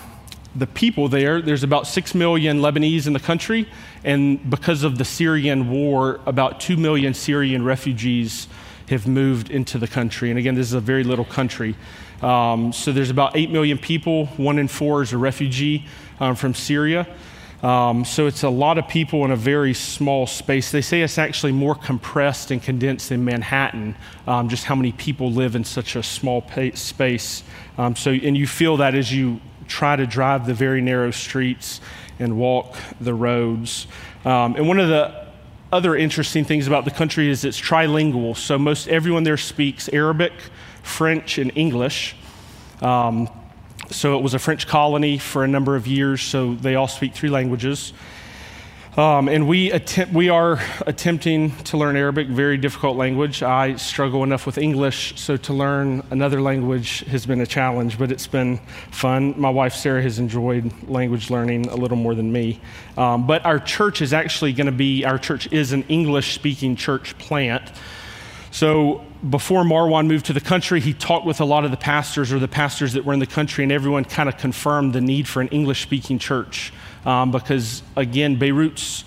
the 0.55 0.67
people 0.67 1.07
there, 1.07 1.41
there's 1.41 1.63
about 1.63 1.87
6 1.87 2.13
million 2.13 2.59
Lebanese 2.59 3.07
in 3.07 3.13
the 3.13 3.19
country, 3.19 3.67
and 4.03 4.47
because 4.47 4.83
of 4.83 4.99
the 4.99 5.03
Syrian 5.03 5.71
war, 5.71 6.19
about 6.27 6.59
2 6.59 6.77
million 6.77 7.15
Syrian 7.15 7.65
refugees 7.65 8.47
have 8.89 9.07
moved 9.07 9.49
into 9.49 9.79
the 9.79 9.87
country. 9.87 10.29
And 10.29 10.37
again, 10.37 10.53
this 10.53 10.67
is 10.67 10.73
a 10.73 10.79
very 10.79 11.03
little 11.03 11.25
country. 11.25 11.75
Um, 12.21 12.71
so 12.71 12.91
there's 12.91 13.09
about 13.09 13.35
8 13.35 13.49
million 13.49 13.79
people. 13.79 14.27
One 14.37 14.59
in 14.59 14.67
four 14.67 15.01
is 15.01 15.11
a 15.11 15.17
refugee 15.17 15.87
um, 16.19 16.35
from 16.35 16.53
Syria. 16.53 17.07
Um, 17.63 18.05
so 18.05 18.27
it's 18.27 18.43
a 18.43 18.49
lot 18.49 18.77
of 18.77 18.87
people 18.87 19.25
in 19.25 19.31
a 19.31 19.35
very 19.35 19.73
small 19.73 20.27
space. 20.27 20.71
They 20.71 20.81
say 20.81 21.01
it's 21.01 21.17
actually 21.17 21.53
more 21.53 21.73
compressed 21.73 22.51
and 22.51 22.61
condensed 22.61 23.09
than 23.09 23.25
Manhattan, 23.25 23.95
um, 24.27 24.47
just 24.47 24.65
how 24.65 24.75
many 24.75 24.91
people 24.91 25.31
live 25.31 25.55
in 25.55 25.63
such 25.63 25.95
a 25.95 26.03
small 26.03 26.41
pa- 26.41 26.75
space. 26.75 27.43
Um, 27.77 27.95
so, 27.95 28.11
and 28.11 28.37
you 28.37 28.45
feel 28.45 28.77
that 28.77 28.93
as 28.93 29.11
you 29.11 29.41
try 29.67 29.95
to 29.95 30.05
drive 30.05 30.45
the 30.45 30.53
very 30.53 30.81
narrow 30.81 31.11
streets 31.11 31.81
and 32.19 32.37
walk 32.37 32.75
the 33.01 33.13
roads. 33.13 33.87
Um, 34.23 34.55
and 34.55 34.67
one 34.67 34.79
of 34.79 34.89
the 34.89 35.27
other 35.71 35.95
interesting 35.95 36.45
things 36.45 36.67
about 36.67 36.85
the 36.85 36.91
country 36.91 37.29
is 37.29 37.43
it's 37.43 37.59
trilingual. 37.59 38.37
So 38.37 38.57
most 38.57 38.87
everyone 38.87 39.23
there 39.23 39.37
speaks 39.37 39.89
Arabic, 39.89 40.33
French, 40.83 41.37
and 41.37 41.51
English. 41.55 42.15
Um, 42.81 43.29
so 43.89 44.17
it 44.17 44.23
was 44.23 44.33
a 44.33 44.39
French 44.39 44.67
colony 44.67 45.17
for 45.17 45.43
a 45.43 45.47
number 45.47 45.75
of 45.75 45.87
years, 45.87 46.21
so 46.21 46.53
they 46.55 46.75
all 46.75 46.87
speak 46.87 47.13
three 47.13 47.29
languages. 47.29 47.93
Um, 48.97 49.29
and 49.29 49.47
we, 49.47 49.71
attempt, 49.71 50.11
we 50.11 50.29
are 50.29 50.59
attempting 50.87 51.55
to 51.65 51.77
learn 51.77 51.95
Arabic, 51.95 52.29
very 52.29 52.57
difficult 52.57 52.97
language. 52.97 53.43
I 53.43 53.75
struggle 53.75 54.23
enough 54.23 54.47
with 54.47 54.57
English, 54.57 55.21
so 55.21 55.37
to 55.37 55.53
learn 55.53 56.01
another 56.09 56.41
language 56.41 57.01
has 57.01 57.23
been 57.27 57.39
a 57.39 57.45
challenge, 57.45 57.99
but 57.99 58.11
it's 58.11 58.25
been 58.25 58.57
fun. 58.89 59.39
My 59.39 59.51
wife 59.51 59.75
Sarah 59.75 60.01
has 60.01 60.17
enjoyed 60.17 60.73
language 60.89 61.29
learning 61.29 61.67
a 61.67 61.75
little 61.75 61.95
more 61.95 62.15
than 62.15 62.31
me. 62.31 62.59
Um, 62.97 63.27
but 63.27 63.45
our 63.45 63.59
church 63.59 64.01
is 64.01 64.13
actually 64.13 64.53
going 64.53 64.65
to 64.65 64.71
be, 64.71 65.05
our 65.05 65.19
church 65.19 65.47
is 65.53 65.73
an 65.73 65.83
English 65.89 66.33
speaking 66.33 66.75
church 66.75 67.15
plant. 67.19 67.71
So 68.51 69.05
before 69.29 69.63
Marwan 69.63 70.07
moved 70.07 70.27
to 70.27 70.33
the 70.33 70.41
country, 70.41 70.79
he 70.79 70.93
talked 70.93 71.25
with 71.25 71.41
a 71.41 71.45
lot 71.45 71.65
of 71.65 71.71
the 71.71 71.77
pastors 71.77 72.31
or 72.31 72.39
the 72.39 72.47
pastors 72.47 72.93
that 72.93 73.05
were 73.05 73.13
in 73.13 73.19
the 73.19 73.27
country, 73.27 73.63
and 73.63 73.71
everyone 73.71 74.05
kind 74.05 74.29
of 74.29 74.37
confirmed 74.37 74.93
the 74.93 75.01
need 75.01 75.27
for 75.27 75.41
an 75.41 75.47
English 75.49 75.81
speaking 75.81 76.19
church 76.19 76.71
um, 77.05 77.31
because, 77.31 77.83
again, 77.95 78.37
Beirut's. 78.37 79.03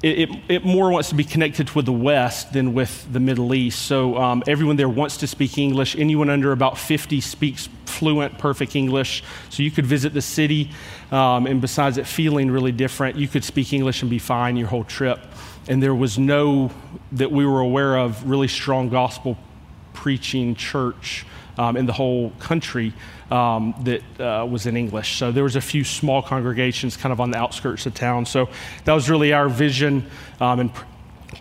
It, 0.00 0.18
it, 0.20 0.30
it, 0.48 0.64
more 0.64 0.92
wants 0.92 1.08
to 1.08 1.16
be 1.16 1.24
connected 1.24 1.70
with 1.70 1.84
the 1.84 1.92
West 1.92 2.52
than 2.52 2.72
with 2.72 3.12
the 3.12 3.18
Middle 3.18 3.52
East. 3.52 3.80
So 3.80 4.16
um, 4.16 4.44
everyone 4.46 4.76
there 4.76 4.88
wants 4.88 5.16
to 5.16 5.26
speak 5.26 5.58
English. 5.58 5.96
Anyone 5.96 6.30
under 6.30 6.52
about 6.52 6.78
50 6.78 7.20
speaks 7.20 7.68
fluent, 7.84 8.38
perfect 8.38 8.76
English. 8.76 9.24
So 9.50 9.64
you 9.64 9.72
could 9.72 9.86
visit 9.86 10.14
the 10.14 10.22
city, 10.22 10.70
um, 11.10 11.48
and 11.48 11.60
besides 11.60 11.98
it 11.98 12.06
feeling 12.06 12.48
really 12.48 12.70
different, 12.70 13.16
you 13.16 13.26
could 13.26 13.42
speak 13.42 13.72
English 13.72 14.02
and 14.02 14.08
be 14.08 14.20
fine 14.20 14.56
your 14.56 14.68
whole 14.68 14.84
trip. 14.84 15.18
And 15.68 15.82
there 15.82 15.94
was 15.94 16.18
no, 16.18 16.70
that 17.12 17.30
we 17.30 17.44
were 17.44 17.60
aware 17.60 17.98
of, 17.98 18.28
really 18.28 18.48
strong 18.48 18.88
gospel 18.88 19.36
preaching 19.92 20.54
church 20.54 21.26
um, 21.58 21.76
in 21.76 21.84
the 21.84 21.92
whole 21.92 22.30
country 22.38 22.94
um, 23.30 23.74
that 23.82 24.20
uh, 24.20 24.46
was 24.46 24.64
in 24.66 24.76
English. 24.76 25.16
So 25.18 25.30
there 25.30 25.44
was 25.44 25.56
a 25.56 25.60
few 25.60 25.84
small 25.84 26.22
congregations 26.22 26.96
kind 26.96 27.12
of 27.12 27.20
on 27.20 27.30
the 27.30 27.36
outskirts 27.36 27.84
of 27.84 27.94
town. 27.94 28.24
So 28.24 28.48
that 28.84 28.94
was 28.94 29.10
really 29.10 29.32
our 29.32 29.48
vision 29.48 30.08
um, 30.40 30.60
and 30.60 30.72
pr- 30.72 30.84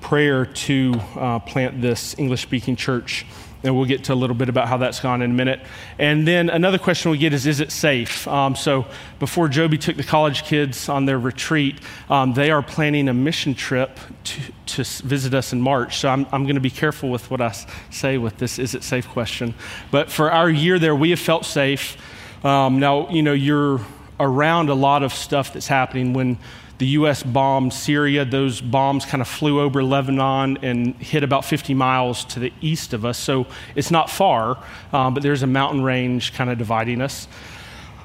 prayer 0.01 0.46
to 0.46 0.93
uh, 1.15 1.39
plant 1.39 1.81
this 1.81 2.17
English 2.17 2.41
speaking 2.41 2.75
church. 2.75 3.25
And 3.67 3.75
we'll 3.75 3.86
get 3.86 4.05
to 4.05 4.13
a 4.13 4.15
little 4.15 4.36
bit 4.36 4.50
about 4.50 4.67
how 4.67 4.77
that's 4.77 5.00
gone 5.00 5.21
in 5.21 5.31
a 5.31 5.33
minute. 5.33 5.59
And 6.00 6.27
then 6.27 6.50
another 6.50 6.77
question 6.77 7.12
we 7.12 7.17
get 7.17 7.33
is 7.33 7.45
Is 7.45 7.59
it 7.59 7.71
safe? 7.71 8.27
Um, 8.27 8.55
so, 8.55 8.86
before 9.19 9.47
Joby 9.47 9.77
took 9.77 9.97
the 9.97 10.03
college 10.03 10.43
kids 10.43 10.89
on 10.89 11.05
their 11.05 11.19
retreat, 11.19 11.79
um, 12.09 12.33
they 12.33 12.50
are 12.50 12.62
planning 12.62 13.09
a 13.09 13.13
mission 13.13 13.53
trip 13.53 14.00
to, 14.24 14.41
to 14.67 14.83
visit 15.05 15.33
us 15.33 15.53
in 15.53 15.62
March. 15.62 15.97
So, 15.97 16.09
I'm, 16.09 16.25
I'm 16.31 16.43
going 16.43 16.55
to 16.55 16.62
be 16.62 16.69
careful 16.69 17.09
with 17.09 17.29
what 17.29 17.41
I 17.41 17.53
say 17.91 18.17
with 18.17 18.38
this 18.38 18.57
Is 18.57 18.74
it 18.74 18.83
safe 18.83 19.07
question. 19.07 19.53
But 19.91 20.12
for 20.12 20.31
our 20.31 20.50
year 20.50 20.79
there, 20.79 20.95
we 20.95 21.09
have 21.12 21.19
felt 21.19 21.45
safe. 21.45 21.97
Um, 22.45 22.79
now, 22.79 23.09
you 23.09 23.21
know, 23.21 23.33
you're 23.33 23.81
around 24.19 24.69
a 24.69 24.74
lot 24.74 25.03
of 25.03 25.13
stuff 25.13 25.53
that's 25.53 25.67
happening 25.67 26.13
when 26.13 26.38
the 26.77 26.86
U.S. 26.88 27.24
bombed 27.24 27.74
Syria. 27.74 28.24
Those 28.24 28.62
bombs 28.62 29.05
kind 29.05 29.22
of 29.22 29.27
flew 29.27 29.60
over 29.60 29.84
Lebanon 29.84 30.57
and 30.62 30.96
hit 30.96 31.24
about 31.24 31.43
50 31.43 31.74
miles 31.74 32.24
to 32.25 32.39
the 32.39 32.53
east 32.62 32.93
of 32.93 33.05
us. 33.05 33.17
So 33.17 33.48
it's 33.75 33.91
not 33.91 34.10
far, 34.10 34.63
um, 34.93 35.13
but 35.13 35.24
there's 35.24 35.43
a 35.43 35.48
mountain 35.48 35.84
range 35.84 36.34
kind 36.34 36.50
of 36.50 36.57
dividing 36.57 37.01
us. 37.01 37.27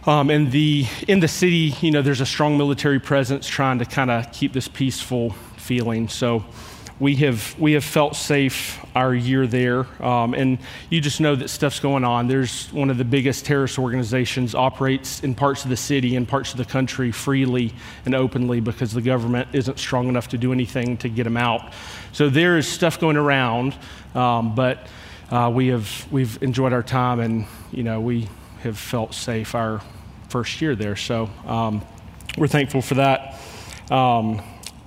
Um, 0.05 0.31
and 0.31 0.51
the, 0.51 0.87
in 1.07 1.21
the 1.21 1.29
city, 1.29 1.75
you 1.81 1.91
know, 1.91 2.03
there's 2.03 2.21
a 2.21 2.27
strong 2.27 2.59
military 2.59 2.99
presence 2.99 3.47
trying 3.47 3.79
to 3.79 3.85
kind 3.85 4.11
of 4.11 4.33
keep 4.33 4.53
this 4.53 4.67
peaceful 4.67 5.31
feeling. 5.57 6.09
So 6.09 6.45
we 7.03 7.17
have, 7.17 7.59
we 7.59 7.73
have 7.73 7.83
felt 7.83 8.15
safe 8.15 8.79
our 8.95 9.13
year 9.13 9.45
there. 9.45 9.87
Um, 10.01 10.35
and 10.35 10.59
you 10.89 11.01
just 11.01 11.21
know 11.21 11.35
that 11.35 11.49
stuff's 11.49 11.81
going 11.81 12.05
on. 12.05 12.29
There's 12.29 12.73
one 12.73 12.91
of 12.91 12.97
the 12.97 13.05
biggest 13.05 13.45
terrorist 13.45 13.77
organizations 13.77 14.55
operates 14.55 15.25
in 15.25 15.35
parts 15.35 15.65
of 15.65 15.71
the 15.71 15.77
city 15.77 16.15
and 16.15 16.29
parts 16.29 16.53
of 16.53 16.59
the 16.59 16.65
country 16.65 17.11
freely 17.11 17.75
and 18.05 18.15
openly 18.15 18.61
because 18.61 18.93
the 18.93 19.01
government 19.03 19.49
isn't 19.53 19.81
strong 19.81 20.09
enough 20.09 20.29
to 20.29 20.39
do 20.39 20.53
anything 20.53 20.97
to 20.99 21.09
get 21.09 21.25
them 21.25 21.37
out. 21.37 21.73
So 22.13 22.31
there 22.31 22.57
is 22.57 22.69
stuff 22.69 23.01
going 23.01 23.17
around, 23.17 23.75
um, 24.15 24.55
but 24.55 24.87
uh, 25.29 25.51
we 25.53 25.67
have 25.69 26.07
we've 26.13 26.41
enjoyed 26.41 26.73
our 26.73 26.85
time 26.85 27.19
and 27.19 27.47
you 27.73 27.83
know 27.83 28.01
we 28.01 28.29
have 28.63 28.79
felt 28.79 29.13
safe 29.13 29.57
our 29.57 29.81
first 30.29 30.61
year 30.61 30.77
there. 30.77 30.95
So 30.95 31.29
um, 31.47 31.83
we're 32.39 32.47
thankful 32.47 32.81
for 32.81 32.95
that. 32.95 33.41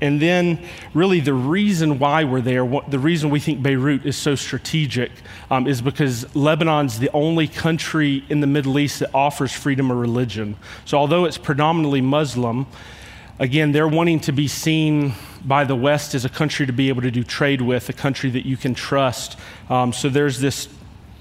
And 0.02 0.22
then, 0.22 0.60
really, 0.94 1.22
the 1.22 1.34
reason 1.34 2.00
why 2.00 2.26
we're 2.26 2.42
there, 2.42 2.66
what, 2.66 2.92
the 2.92 3.00
reason 3.00 3.30
we 3.30 3.40
think 3.40 3.64
Beirut 3.64 4.06
is 4.06 4.18
so 4.18 4.36
strategic, 4.36 5.12
um, 5.50 5.68
is 5.68 5.82
because 5.82 6.26
Lebanon's 6.36 7.00
the 7.00 7.10
only 7.14 7.48
country 7.48 8.26
in 8.30 8.42
the 8.42 8.48
Middle 8.48 8.78
East 8.78 9.00
that 9.00 9.12
offers 9.14 9.54
freedom 9.54 9.92
of 9.92 9.98
religion. 9.98 10.58
So, 10.84 10.98
although 10.98 11.24
it's 11.24 11.38
predominantly 11.38 12.02
Muslim, 12.02 12.68
again, 13.40 13.72
they're 13.72 13.88
wanting 13.88 14.20
to 14.22 14.34
be 14.34 14.50
seen 14.50 15.14
by 15.46 15.64
the 15.64 15.76
West 15.76 16.14
as 16.14 16.26
a 16.26 16.30
country 16.30 16.66
to 16.66 16.74
be 16.74 16.90
able 16.90 17.04
to 17.04 17.12
do 17.12 17.24
trade 17.24 17.62
with, 17.62 17.88
a 17.88 17.94
country 17.94 18.30
that 18.32 18.46
you 18.46 18.58
can 18.58 18.74
trust. 18.74 19.38
Um, 19.70 19.94
so, 19.94 20.10
there's 20.10 20.42
this 20.42 20.68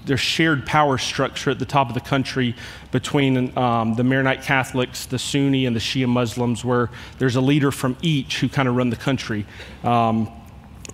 there's 0.05 0.19
shared 0.19 0.65
power 0.65 0.97
structure 0.97 1.49
at 1.49 1.59
the 1.59 1.65
top 1.65 1.89
of 1.89 1.93
the 1.93 2.01
country 2.01 2.55
between 2.91 3.57
um, 3.57 3.95
the 3.95 4.03
Maronite 4.03 4.43
Catholics, 4.43 5.05
the 5.05 5.19
Sunni, 5.19 5.65
and 5.65 5.75
the 5.75 5.79
Shia 5.79 6.07
Muslims, 6.07 6.63
where 6.63 6.89
there's 7.17 7.35
a 7.35 7.41
leader 7.41 7.71
from 7.71 7.97
each 8.01 8.39
who 8.39 8.47
kind 8.47 8.67
of 8.67 8.75
run 8.75 8.89
the 8.89 8.95
country. 8.95 9.45
Um, 9.83 10.31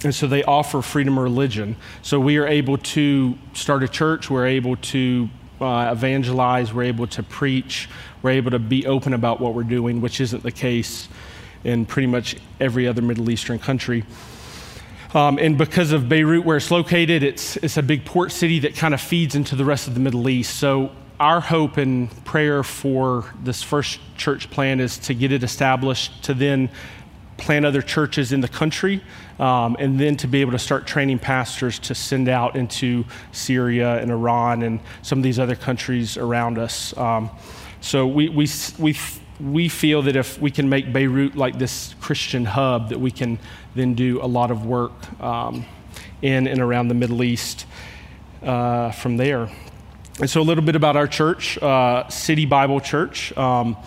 and 0.04 0.16
so 0.16 0.28
they 0.28 0.44
offer 0.44 0.82
freedom 0.82 1.18
of 1.18 1.24
religion. 1.24 1.76
So 2.02 2.20
we 2.20 2.38
are 2.38 2.48
able 2.48 2.78
to 2.78 3.38
start 3.54 3.84
a 3.84 3.88
church, 3.88 4.30
we're 4.30 4.48
able 4.48 4.78
to 4.78 5.30
uh, 5.60 5.90
evangelize, 5.92 6.74
we're 6.74 6.84
able 6.84 7.08
to 7.08 7.22
preach, 7.22 7.88
we're 8.24 8.32
able 8.32 8.52
to 8.52 8.60
be 8.60 8.88
open 8.88 9.14
about 9.14 9.40
what 9.40 9.54
we're 9.54 9.64
doing, 9.64 10.02
which 10.02 10.20
isn't 10.20 10.42
the 10.42 10.52
case 10.52 11.08
in 11.64 11.86
pretty 11.86 12.08
much 12.08 12.36
every 12.60 12.88
other 12.88 13.02
Middle 13.02 13.30
Eastern 13.30 13.60
country. 13.60 14.04
Um, 15.14 15.38
and 15.40 15.58
because 15.58 15.92
of 15.92 16.08
Beirut, 16.08 16.46
where 16.46 16.56
it's 16.56 16.72
located, 16.72 17.22
it's, 17.22 17.58
it's 17.58 17.76
a 17.76 17.84
big 17.84 18.06
port 18.06 18.32
city 18.32 18.60
that 18.60 18.76
kind 18.76 18.94
of 18.94 19.02
feeds 19.02 19.36
into 19.36 19.56
the 19.56 19.66
rest 19.66 19.88
of 19.88 19.94
the 19.94 20.00
Middle 20.00 20.30
East. 20.30 20.58
So, 20.58 20.92
our 21.20 21.40
hope 21.40 21.78
and 21.78 22.10
prayer 22.26 22.64
for 22.64 23.32
this 23.44 23.62
first 23.62 24.00
church 24.18 24.50
plan 24.50 24.80
is 24.80 24.98
to 24.98 25.14
get 25.14 25.32
it 25.32 25.44
established, 25.44 26.24
to 26.24 26.34
then 26.34 26.68
plant 27.38 27.64
other 27.64 27.82
churches 27.82 28.32
in 28.32 28.42
the 28.42 28.48
country, 28.48 29.04
um, 29.38 29.76
and 29.80 30.00
then 30.00 30.16
to 30.18 30.28
be 30.28 30.42
able 30.42 30.52
to 30.54 30.60
start 30.60 30.88
training 30.88 31.20
pastors 31.20 31.78
to 31.78 31.94
send 31.94 32.28
out 32.28 32.56
into 32.56 33.04
Syria 33.34 34.02
and 34.02 34.10
Iran 34.10 34.64
and 34.64 34.80
some 35.04 35.20
of 35.20 35.24
these 35.24 35.38
other 35.38 35.56
countries 35.56 36.18
around 36.18 36.58
us. 36.58 36.96
Um, 36.98 37.30
so 37.82 38.08
we, 38.08 38.30
we, 38.30 38.48
we, 38.80 38.98
we 39.42 39.70
feel 39.70 40.04
that 40.04 40.16
if 40.16 40.40
we 40.40 40.52
can 40.52 40.70
make 40.70 40.94
Beirut 40.94 41.36
like 41.36 41.58
this 41.58 41.96
Christian 42.00 42.46
hub, 42.46 42.90
that 42.90 43.00
we 43.00 43.12
can 43.12 43.40
then 43.76 43.94
do 43.94 44.22
a 44.22 44.28
lot 44.28 44.52
of 44.52 44.66
work 44.66 45.22
um, 45.22 45.66
in 46.22 46.48
and 46.48 46.62
around 46.62 46.90
the 46.90 46.94
Middle 46.94 47.24
East 47.24 47.66
uh, 48.44 48.92
from 48.92 49.18
there. 49.18 49.50
And 50.20 50.30
so, 50.30 50.42
a 50.42 50.44
little 50.44 50.64
bit 50.64 50.76
about 50.76 50.96
our 50.96 51.08
church, 51.08 51.58
uh, 51.58 52.08
City 52.10 52.46
Bible 52.46 52.80
Church. 52.80 53.36
Um, 53.38 53.78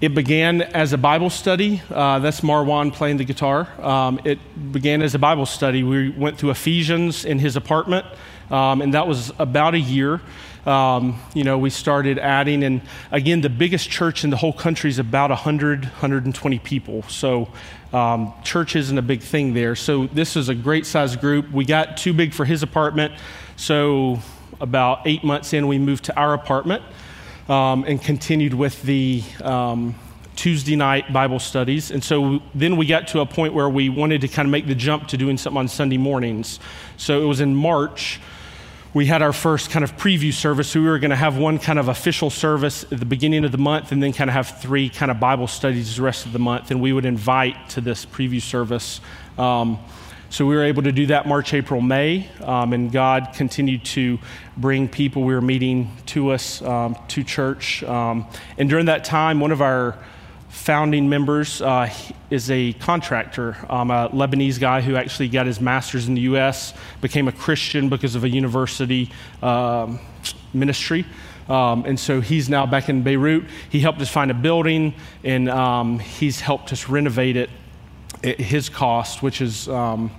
it 0.00 0.14
began 0.14 0.62
as 0.62 0.92
a 0.92 0.98
Bible 0.98 1.30
study. 1.30 1.82
Uh, 1.90 2.18
that's 2.20 2.42
Marwan 2.42 2.92
playing 2.92 3.16
the 3.16 3.24
guitar. 3.24 3.68
Um, 3.82 4.20
it 4.24 4.38
began 4.72 5.02
as 5.02 5.14
a 5.14 5.18
Bible 5.18 5.46
study. 5.46 5.82
We 5.82 6.10
went 6.10 6.38
through 6.38 6.50
Ephesians 6.50 7.24
in 7.24 7.38
his 7.38 7.56
apartment, 7.56 8.06
um, 8.50 8.80
and 8.80 8.94
that 8.94 9.08
was 9.08 9.32
about 9.38 9.74
a 9.74 9.80
year. 9.80 10.20
Um, 10.66 11.20
you 11.34 11.44
know, 11.44 11.58
we 11.58 11.70
started 11.70 12.18
adding, 12.18 12.62
and 12.62 12.82
again, 13.10 13.40
the 13.40 13.48
biggest 13.48 13.88
church 13.88 14.24
in 14.24 14.30
the 14.30 14.36
whole 14.36 14.52
country 14.52 14.90
is 14.90 14.98
about 14.98 15.30
100, 15.30 15.84
120 15.84 16.58
people. 16.58 17.02
So 17.04 17.48
um, 17.92 18.32
church 18.44 18.76
isn't 18.76 18.98
a 18.98 19.02
big 19.02 19.22
thing 19.22 19.54
there. 19.54 19.74
So 19.74 20.06
this 20.08 20.36
is 20.36 20.48
a 20.48 20.54
great 20.54 20.84
size 20.86 21.16
group. 21.16 21.50
We 21.50 21.64
got 21.64 21.96
too 21.96 22.12
big 22.12 22.34
for 22.34 22.44
his 22.44 22.62
apartment. 22.62 23.14
So 23.56 24.20
about 24.60 25.06
eight 25.06 25.24
months 25.24 25.52
in, 25.52 25.68
we 25.68 25.78
moved 25.78 26.04
to 26.04 26.16
our 26.16 26.34
apartment 26.34 26.82
um, 27.48 27.84
and 27.84 28.02
continued 28.02 28.54
with 28.54 28.82
the 28.82 29.22
um, 29.42 29.94
Tuesday 30.36 30.76
night 30.76 31.12
Bible 31.12 31.38
studies. 31.38 31.90
And 31.90 32.02
so 32.02 32.40
then 32.54 32.76
we 32.76 32.86
got 32.86 33.08
to 33.08 33.20
a 33.20 33.26
point 33.26 33.54
where 33.54 33.68
we 33.68 33.88
wanted 33.88 34.20
to 34.20 34.28
kind 34.28 34.46
of 34.46 34.52
make 34.52 34.66
the 34.66 34.74
jump 34.74 35.08
to 35.08 35.16
doing 35.16 35.36
something 35.36 35.58
on 35.58 35.68
Sunday 35.68 35.98
mornings. 35.98 36.60
So 36.96 37.22
it 37.22 37.24
was 37.24 37.40
in 37.40 37.54
March 37.54 38.20
we 38.98 39.06
had 39.06 39.22
our 39.22 39.32
first 39.32 39.70
kind 39.70 39.84
of 39.84 39.96
preview 39.96 40.32
service. 40.32 40.74
We 40.74 40.80
were 40.80 40.98
going 40.98 41.12
to 41.12 41.16
have 41.16 41.38
one 41.38 41.60
kind 41.60 41.78
of 41.78 41.86
official 41.86 42.30
service 42.30 42.82
at 42.90 42.98
the 42.98 43.06
beginning 43.06 43.44
of 43.44 43.52
the 43.52 43.58
month 43.58 43.92
and 43.92 44.02
then 44.02 44.12
kind 44.12 44.28
of 44.28 44.34
have 44.34 44.58
three 44.60 44.88
kind 44.88 45.08
of 45.08 45.20
Bible 45.20 45.46
studies 45.46 45.94
the 45.94 46.02
rest 46.02 46.26
of 46.26 46.32
the 46.32 46.40
month. 46.40 46.72
And 46.72 46.80
we 46.80 46.92
would 46.92 47.04
invite 47.04 47.68
to 47.70 47.80
this 47.80 48.04
preview 48.04 48.42
service. 48.42 49.00
Um, 49.38 49.78
so 50.30 50.44
we 50.46 50.56
were 50.56 50.64
able 50.64 50.82
to 50.82 50.90
do 50.90 51.06
that 51.06 51.28
March, 51.28 51.54
April, 51.54 51.80
May. 51.80 52.28
Um, 52.42 52.72
and 52.72 52.90
God 52.90 53.34
continued 53.36 53.84
to 53.84 54.18
bring 54.56 54.88
people 54.88 55.22
we 55.22 55.32
were 55.32 55.40
meeting 55.40 55.96
to 56.06 56.30
us, 56.30 56.60
um, 56.62 56.96
to 57.06 57.22
church. 57.22 57.84
Um, 57.84 58.26
and 58.58 58.68
during 58.68 58.86
that 58.86 59.04
time, 59.04 59.38
one 59.38 59.52
of 59.52 59.62
our 59.62 59.96
founding 60.48 61.08
members 61.08 61.60
uh, 61.60 61.92
is 62.30 62.50
a 62.50 62.72
contractor, 62.74 63.56
um, 63.68 63.90
a 63.90 64.08
Lebanese 64.10 64.58
guy 64.58 64.80
who 64.80 64.96
actually 64.96 65.28
got 65.28 65.46
his 65.46 65.60
master's 65.60 66.08
in 66.08 66.14
the 66.14 66.22
U.S., 66.22 66.74
became 67.00 67.28
a 67.28 67.32
Christian 67.32 67.88
because 67.88 68.14
of 68.14 68.24
a 68.24 68.28
university 68.28 69.10
um, 69.42 70.00
ministry. 70.52 71.04
Um, 71.48 71.84
and 71.86 71.98
so 71.98 72.20
he's 72.20 72.48
now 72.48 72.66
back 72.66 72.88
in 72.88 73.02
Beirut. 73.02 73.44
He 73.70 73.80
helped 73.80 74.00
us 74.00 74.08
find 74.08 74.30
a 74.30 74.34
building, 74.34 74.94
and 75.24 75.48
um, 75.48 75.98
he's 75.98 76.40
helped 76.40 76.72
us 76.72 76.88
renovate 76.88 77.36
it 77.36 77.50
at 78.22 78.40
his 78.40 78.68
cost, 78.68 79.22
which 79.22 79.40
is 79.40 79.68
um, 79.68 80.10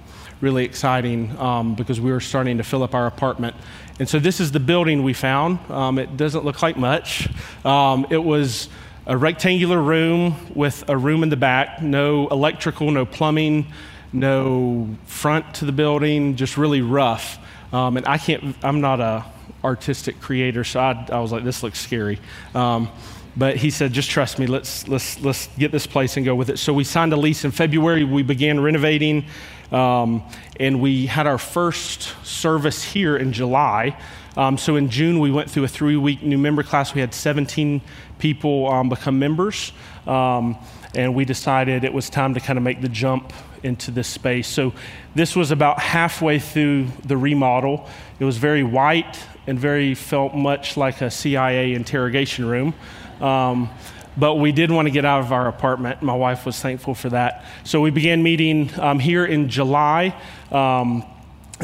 really 0.41 0.63
exciting 0.63 1.37
um, 1.37 1.75
because 1.75 1.99
we 1.99 2.11
were 2.11 2.19
starting 2.19 2.57
to 2.57 2.63
fill 2.63 2.81
up 2.81 2.95
our 2.95 3.07
apartment. 3.07 3.55
And 3.99 4.07
so 4.07 4.17
this 4.17 4.39
is 4.39 4.51
the 4.51 4.59
building 4.59 5.03
we 5.03 5.13
found. 5.13 5.59
it 5.99 6.17
doesn't 6.17 6.45
look 6.45 6.61
like 6.61 6.77
much. 6.77 7.27
it 7.65 8.23
was 8.23 8.69
a 9.09 9.17
rectangular 9.17 9.81
room 9.81 10.35
with 10.53 10.87
a 10.87 10.95
room 10.95 11.23
in 11.23 11.29
the 11.29 11.35
back, 11.35 11.81
no 11.81 12.27
electrical, 12.27 12.91
no 12.91 13.07
plumbing, 13.07 13.65
no 14.13 14.87
front 15.07 15.55
to 15.55 15.65
the 15.65 15.71
building, 15.71 16.35
just 16.35 16.57
really 16.57 16.83
rough. 16.83 17.39
Um, 17.73 17.97
and 17.97 18.07
I 18.07 18.19
can't, 18.19 18.55
I'm 18.63 18.81
not 18.81 18.99
a 18.99 19.25
artistic 19.63 20.21
creator, 20.21 20.63
so 20.63 20.79
I, 20.79 21.07
I 21.11 21.19
was 21.21 21.31
like, 21.31 21.43
this 21.43 21.63
looks 21.63 21.79
scary. 21.79 22.19
Um, 22.53 22.87
but 23.35 23.55
he 23.55 23.71
said, 23.71 23.93
just 23.93 24.11
trust 24.11 24.37
me, 24.37 24.45
let's, 24.45 24.87
let's, 24.87 25.19
let's 25.21 25.47
get 25.57 25.71
this 25.71 25.87
place 25.87 26.15
and 26.15 26.23
go 26.23 26.35
with 26.35 26.51
it. 26.51 26.59
So 26.59 26.71
we 26.71 26.83
signed 26.83 27.11
a 27.11 27.17
lease 27.17 27.43
in 27.43 27.49
February. 27.49 28.03
We 28.03 28.21
began 28.21 28.59
renovating, 28.59 29.25
um, 29.71 30.23
and 30.59 30.81
we 30.81 31.07
had 31.07 31.25
our 31.25 31.39
first 31.39 32.13
service 32.23 32.83
here 32.83 33.17
in 33.17 33.33
July. 33.33 33.97
Um, 34.37 34.57
so 34.57 34.75
in 34.75 34.89
June, 34.89 35.19
we 35.19 35.31
went 35.31 35.49
through 35.49 35.63
a 35.63 35.67
three 35.67 35.97
week 35.97 36.21
new 36.23 36.37
member 36.37 36.63
class. 36.63 36.93
We 36.93 37.01
had 37.01 37.13
17 37.13 37.81
people 38.19 38.69
um, 38.69 38.89
become 38.89 39.19
members. 39.19 39.73
Um, 40.07 40.57
and 40.95 41.13
we 41.13 41.25
decided 41.25 41.83
it 41.83 41.93
was 41.93 42.09
time 42.09 42.33
to 42.33 42.39
kind 42.39 42.57
of 42.57 42.63
make 42.63 42.81
the 42.81 42.89
jump 42.89 43.31
into 43.63 43.91
this 43.91 44.07
space. 44.07 44.47
So 44.47 44.73
this 45.15 45.35
was 45.35 45.51
about 45.51 45.79
halfway 45.79 46.39
through 46.39 46.87
the 47.05 47.17
remodel. 47.17 47.87
It 48.19 48.25
was 48.25 48.37
very 48.37 48.63
white 48.63 49.19
and 49.47 49.59
very 49.59 49.95
felt 49.95 50.33
much 50.33 50.77
like 50.77 51.01
a 51.01 51.11
CIA 51.11 51.73
interrogation 51.73 52.45
room. 52.45 52.73
Um, 53.21 53.69
but 54.17 54.35
we 54.35 54.51
did 54.51 54.71
want 54.71 54.87
to 54.87 54.91
get 54.91 55.05
out 55.05 55.21
of 55.21 55.31
our 55.31 55.47
apartment. 55.47 56.01
My 56.01 56.15
wife 56.15 56.45
was 56.45 56.59
thankful 56.59 56.95
for 56.95 57.09
that. 57.09 57.45
So 57.63 57.81
we 57.81 57.91
began 57.91 58.23
meeting 58.23 58.69
um, 58.79 58.99
here 58.99 59.25
in 59.25 59.49
July. 59.49 60.15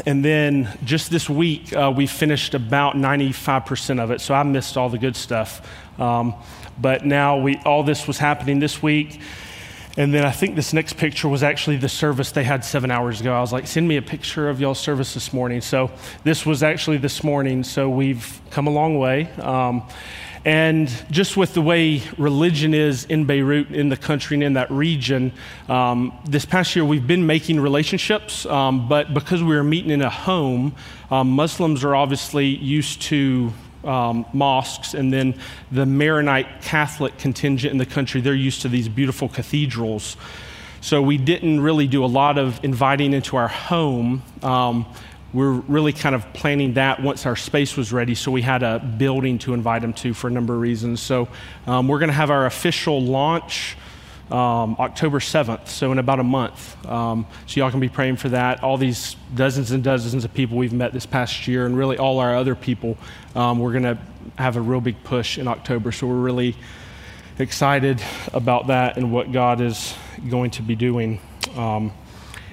And 0.04 0.24
then 0.24 0.76
just 0.84 1.10
this 1.10 1.30
week, 1.30 1.72
uh, 1.72 1.92
we 1.94 2.06
finished 2.06 2.54
about 2.54 2.94
95% 2.96 4.00
of 4.02 4.10
it. 4.10 4.20
So 4.20 4.34
I 4.34 4.42
missed 4.42 4.76
all 4.76 4.90
the 4.90 4.98
good 4.98 5.16
stuff. 5.16 5.66
Um, 5.98 6.34
but 6.78 7.06
now 7.06 7.38
we, 7.38 7.56
all 7.64 7.82
this 7.82 8.06
was 8.06 8.18
happening 8.18 8.58
this 8.58 8.82
week. 8.82 9.20
And 9.96 10.12
then 10.12 10.26
I 10.26 10.30
think 10.30 10.56
this 10.56 10.74
next 10.74 10.98
picture 10.98 11.26
was 11.26 11.42
actually 11.42 11.78
the 11.78 11.88
service 11.88 12.30
they 12.32 12.44
had 12.44 12.62
seven 12.66 12.90
hours 12.90 13.22
ago. 13.22 13.32
I 13.32 13.40
was 13.40 13.52
like, 13.52 13.66
send 13.66 13.88
me 13.88 13.96
a 13.96 14.02
picture 14.02 14.50
of 14.50 14.60
y'all's 14.60 14.78
service 14.78 15.14
this 15.14 15.32
morning. 15.32 15.62
So 15.62 15.90
this 16.22 16.44
was 16.44 16.62
actually 16.62 16.98
this 16.98 17.24
morning. 17.24 17.64
So 17.64 17.88
we've 17.88 18.38
come 18.50 18.66
a 18.66 18.70
long 18.70 18.98
way. 18.98 19.30
Um, 19.40 19.82
and 20.46 20.88
just 21.10 21.36
with 21.36 21.54
the 21.54 21.60
way 21.60 22.00
religion 22.18 22.72
is 22.72 23.04
in 23.06 23.24
Beirut, 23.24 23.72
in 23.72 23.88
the 23.88 23.96
country, 23.96 24.36
and 24.36 24.44
in 24.44 24.52
that 24.52 24.70
region, 24.70 25.32
um, 25.68 26.16
this 26.24 26.44
past 26.44 26.76
year 26.76 26.84
we've 26.84 27.06
been 27.06 27.26
making 27.26 27.58
relationships, 27.58 28.46
um, 28.46 28.88
but 28.88 29.12
because 29.12 29.42
we 29.42 29.56
were 29.56 29.64
meeting 29.64 29.90
in 29.90 30.02
a 30.02 30.08
home, 30.08 30.72
um, 31.10 31.30
Muslims 31.30 31.82
are 31.82 31.96
obviously 31.96 32.46
used 32.46 33.02
to 33.02 33.52
um, 33.82 34.24
mosques, 34.32 34.94
and 34.94 35.12
then 35.12 35.34
the 35.72 35.84
Maronite 35.84 36.62
Catholic 36.62 37.18
contingent 37.18 37.72
in 37.72 37.78
the 37.78 37.86
country, 37.86 38.20
they're 38.20 38.32
used 38.32 38.62
to 38.62 38.68
these 38.68 38.88
beautiful 38.88 39.28
cathedrals. 39.28 40.16
So 40.80 41.02
we 41.02 41.18
didn't 41.18 41.58
really 41.58 41.88
do 41.88 42.04
a 42.04 42.06
lot 42.06 42.38
of 42.38 42.62
inviting 42.62 43.14
into 43.14 43.36
our 43.36 43.48
home. 43.48 44.22
Um, 44.44 44.86
we're 45.36 45.52
really 45.52 45.92
kind 45.92 46.14
of 46.14 46.32
planning 46.32 46.72
that 46.74 47.02
once 47.02 47.26
our 47.26 47.36
space 47.36 47.76
was 47.76 47.92
ready. 47.92 48.14
So 48.14 48.30
we 48.30 48.40
had 48.40 48.62
a 48.62 48.78
building 48.78 49.38
to 49.40 49.52
invite 49.52 49.82
them 49.82 49.92
to 49.92 50.14
for 50.14 50.28
a 50.28 50.30
number 50.30 50.54
of 50.54 50.60
reasons. 50.60 51.02
So 51.02 51.28
um, 51.66 51.88
we're 51.88 51.98
going 51.98 52.08
to 52.08 52.14
have 52.14 52.30
our 52.30 52.46
official 52.46 53.02
launch 53.02 53.76
um, 54.30 54.76
October 54.78 55.18
7th, 55.18 55.68
so 55.68 55.92
in 55.92 55.98
about 55.98 56.20
a 56.20 56.24
month. 56.24 56.86
Um, 56.86 57.26
so 57.46 57.60
y'all 57.60 57.70
can 57.70 57.80
be 57.80 57.90
praying 57.90 58.16
for 58.16 58.30
that. 58.30 58.62
All 58.62 58.78
these 58.78 59.14
dozens 59.34 59.72
and 59.72 59.84
dozens 59.84 60.24
of 60.24 60.32
people 60.32 60.56
we've 60.56 60.72
met 60.72 60.94
this 60.94 61.04
past 61.04 61.46
year, 61.46 61.66
and 61.66 61.76
really 61.76 61.98
all 61.98 62.18
our 62.18 62.34
other 62.34 62.54
people, 62.54 62.96
um, 63.34 63.58
we're 63.58 63.72
going 63.72 63.84
to 63.84 63.98
have 64.38 64.56
a 64.56 64.60
real 64.62 64.80
big 64.80 65.04
push 65.04 65.36
in 65.36 65.46
October. 65.48 65.92
So 65.92 66.06
we're 66.06 66.14
really 66.14 66.56
excited 67.38 68.02
about 68.32 68.68
that 68.68 68.96
and 68.96 69.12
what 69.12 69.32
God 69.32 69.60
is 69.60 69.94
going 70.30 70.52
to 70.52 70.62
be 70.62 70.76
doing. 70.76 71.20
Um, 71.54 71.92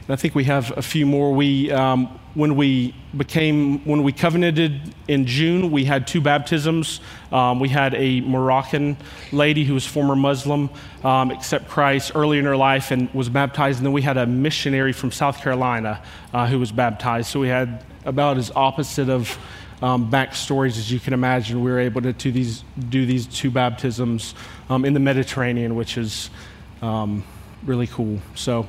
and 0.06 0.14
I 0.14 0.18
think 0.18 0.36
we 0.36 0.44
have 0.46 0.78
a 0.78 0.82
few 0.82 1.06
more. 1.06 1.34
We 1.34 1.72
um, 1.72 2.20
when 2.34 2.56
we 2.56 2.94
became 3.16 3.86
when 3.86 4.04
we 4.04 4.12
covenanted 4.12 4.94
in 5.08 5.26
June, 5.26 5.72
we 5.72 5.86
had 5.86 6.08
two 6.08 6.20
baptisms. 6.20 7.00
Um, 7.32 7.60
we 7.60 7.70
had 7.70 7.94
a 7.94 8.20
Moroccan 8.22 8.98
lady 9.32 9.64
who 9.64 9.74
was 9.74 9.86
former 9.86 10.16
Muslim, 10.16 10.70
um, 11.06 11.32
accept 11.32 11.70
Christ 11.70 12.12
early 12.16 12.38
in 12.38 12.46
her 12.46 12.58
life 12.58 12.92
and 12.92 13.14
was 13.14 13.30
baptized, 13.30 13.80
and 13.80 13.86
then 13.86 13.94
we 13.94 14.02
had 14.02 14.18
a 14.18 14.26
missionary 14.26 14.92
from 14.92 15.12
South 15.12 15.42
Carolina 15.42 16.04
uh, 16.34 16.48
who 16.48 16.60
was 16.60 16.72
baptized. 16.72 17.30
So 17.30 17.40
we 17.40 17.48
had 17.48 17.86
about 18.04 18.38
as 18.38 18.52
opposite 18.56 19.08
of 19.08 19.38
um, 19.82 20.12
backstories 20.12 20.78
as 20.78 20.92
you 20.92 21.00
can 21.00 21.14
imagine. 21.14 21.64
We 21.64 21.72
were 21.72 21.80
able 21.80 22.02
to 22.02 22.12
do 22.12 22.30
these 22.30 22.66
do 22.90 23.06
these 23.06 23.26
two 23.26 23.52
baptisms 23.52 24.36
um, 24.70 24.84
in 24.84 24.94
the 24.94 25.00
Mediterranean, 25.00 25.76
which 25.76 25.98
is 25.98 26.30
um, 26.82 27.24
really 27.64 27.88
cool. 27.88 28.20
So 28.36 28.68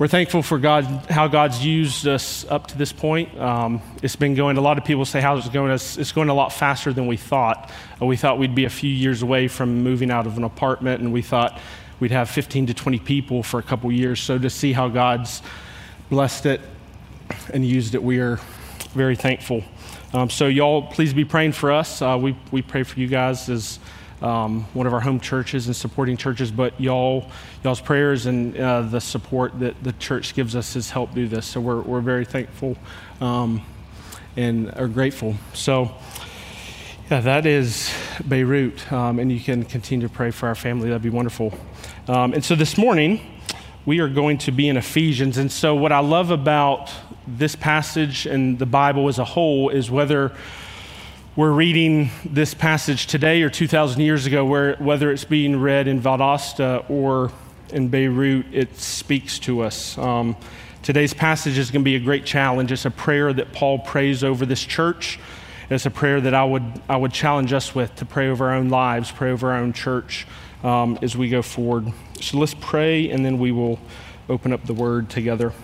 we're 0.00 0.08
thankful 0.08 0.42
for 0.42 0.58
God, 0.58 0.84
how 1.10 1.28
God's 1.28 1.62
used 1.62 2.08
us 2.08 2.46
up 2.46 2.68
to 2.68 2.78
this 2.78 2.90
point. 2.90 3.38
Um, 3.38 3.82
it's 4.02 4.16
been 4.16 4.34
going, 4.34 4.56
a 4.56 4.60
lot 4.62 4.78
of 4.78 4.84
people 4.86 5.04
say 5.04 5.20
how 5.20 5.36
it's 5.36 5.50
going. 5.50 5.70
It's, 5.70 5.98
it's 5.98 6.10
going 6.10 6.30
a 6.30 6.34
lot 6.34 6.54
faster 6.54 6.90
than 6.90 7.06
we 7.06 7.18
thought. 7.18 7.70
Uh, 8.00 8.06
we 8.06 8.16
thought 8.16 8.38
we'd 8.38 8.54
be 8.54 8.64
a 8.64 8.70
few 8.70 8.88
years 8.88 9.20
away 9.20 9.46
from 9.46 9.82
moving 9.82 10.10
out 10.10 10.26
of 10.26 10.38
an 10.38 10.44
apartment, 10.44 11.02
and 11.02 11.12
we 11.12 11.20
thought 11.20 11.60
we'd 12.00 12.12
have 12.12 12.30
15 12.30 12.68
to 12.68 12.72
20 12.72 12.98
people 13.00 13.42
for 13.42 13.60
a 13.60 13.62
couple 13.62 13.92
years. 13.92 14.20
So 14.20 14.38
to 14.38 14.48
see 14.48 14.72
how 14.72 14.88
God's 14.88 15.42
blessed 16.08 16.46
it 16.46 16.62
and 17.52 17.62
used 17.62 17.94
it, 17.94 18.02
we 18.02 18.20
are 18.20 18.40
very 18.94 19.16
thankful. 19.16 19.62
Um, 20.14 20.30
so, 20.30 20.46
y'all, 20.46 20.80
please 20.80 21.12
be 21.12 21.26
praying 21.26 21.52
for 21.52 21.70
us. 21.70 22.00
Uh, 22.00 22.18
we, 22.18 22.34
we 22.50 22.62
pray 22.62 22.84
for 22.84 22.98
you 22.98 23.06
guys 23.06 23.50
as 23.50 23.78
um, 24.22 24.64
one 24.74 24.86
of 24.86 24.92
our 24.92 25.00
home 25.00 25.20
churches 25.20 25.66
and 25.66 25.74
supporting 25.74 26.16
churches, 26.16 26.50
but 26.50 26.78
y'all, 26.80 27.30
y'all's 27.64 27.80
prayers 27.80 28.26
and 28.26 28.56
uh, 28.56 28.82
the 28.82 29.00
support 29.00 29.58
that 29.60 29.82
the 29.82 29.92
church 29.94 30.34
gives 30.34 30.54
us 30.54 30.74
has 30.74 30.90
helped 30.90 31.14
do 31.14 31.26
this. 31.26 31.46
So 31.46 31.60
we're, 31.60 31.80
we're 31.80 32.00
very 32.00 32.24
thankful 32.24 32.76
um, 33.20 33.62
and 34.36 34.72
are 34.74 34.88
grateful. 34.88 35.36
So, 35.54 35.90
yeah, 37.10 37.20
that 37.20 37.46
is 37.46 37.92
Beirut, 38.28 38.92
um, 38.92 39.18
and 39.18 39.32
you 39.32 39.40
can 39.40 39.64
continue 39.64 40.06
to 40.06 40.12
pray 40.12 40.30
for 40.30 40.48
our 40.48 40.54
family. 40.54 40.88
That'd 40.88 41.02
be 41.02 41.10
wonderful. 41.10 41.52
Um, 42.06 42.34
and 42.34 42.44
so 42.44 42.54
this 42.54 42.78
morning, 42.78 43.20
we 43.86 44.00
are 44.00 44.08
going 44.08 44.38
to 44.38 44.52
be 44.52 44.68
in 44.68 44.76
Ephesians. 44.76 45.38
And 45.38 45.50
so, 45.50 45.74
what 45.74 45.90
I 45.90 46.00
love 46.00 46.30
about 46.30 46.90
this 47.26 47.56
passage 47.56 48.26
and 48.26 48.58
the 48.58 48.66
Bible 48.66 49.08
as 49.08 49.18
a 49.18 49.24
whole 49.24 49.70
is 49.70 49.90
whether 49.90 50.32
we're 51.40 51.50
reading 51.50 52.10
this 52.22 52.52
passage 52.52 53.06
today 53.06 53.40
or 53.40 53.48
2,000 53.48 54.02
years 54.02 54.26
ago, 54.26 54.44
where, 54.44 54.76
whether 54.76 55.10
it's 55.10 55.24
being 55.24 55.58
read 55.58 55.88
in 55.88 55.98
Valdosta 55.98 56.84
or 56.90 57.32
in 57.72 57.88
Beirut, 57.88 58.44
it 58.52 58.76
speaks 58.76 59.38
to 59.38 59.62
us. 59.62 59.96
Um, 59.96 60.36
today's 60.82 61.14
passage 61.14 61.56
is 61.56 61.70
going 61.70 61.80
to 61.80 61.84
be 61.84 61.96
a 61.96 62.00
great 62.00 62.26
challenge. 62.26 62.72
It's 62.72 62.84
a 62.84 62.90
prayer 62.90 63.32
that 63.32 63.54
Paul 63.54 63.78
prays 63.78 64.22
over 64.22 64.44
this 64.44 64.62
church. 64.62 65.18
It's 65.70 65.86
a 65.86 65.90
prayer 65.90 66.20
that 66.20 66.34
I 66.34 66.44
would, 66.44 66.62
I 66.90 66.98
would 66.98 67.14
challenge 67.14 67.54
us 67.54 67.74
with 67.74 67.94
to 67.96 68.04
pray 68.04 68.28
over 68.28 68.50
our 68.50 68.54
own 68.54 68.68
lives, 68.68 69.10
pray 69.10 69.30
over 69.30 69.50
our 69.50 69.60
own 69.60 69.72
church 69.72 70.26
um, 70.62 70.98
as 71.00 71.16
we 71.16 71.30
go 71.30 71.40
forward. 71.40 71.90
So 72.20 72.36
let's 72.36 72.52
pray, 72.52 73.08
and 73.08 73.24
then 73.24 73.38
we 73.38 73.50
will 73.50 73.80
open 74.28 74.52
up 74.52 74.66
the 74.66 74.74
word 74.74 75.08
together. 75.08 75.54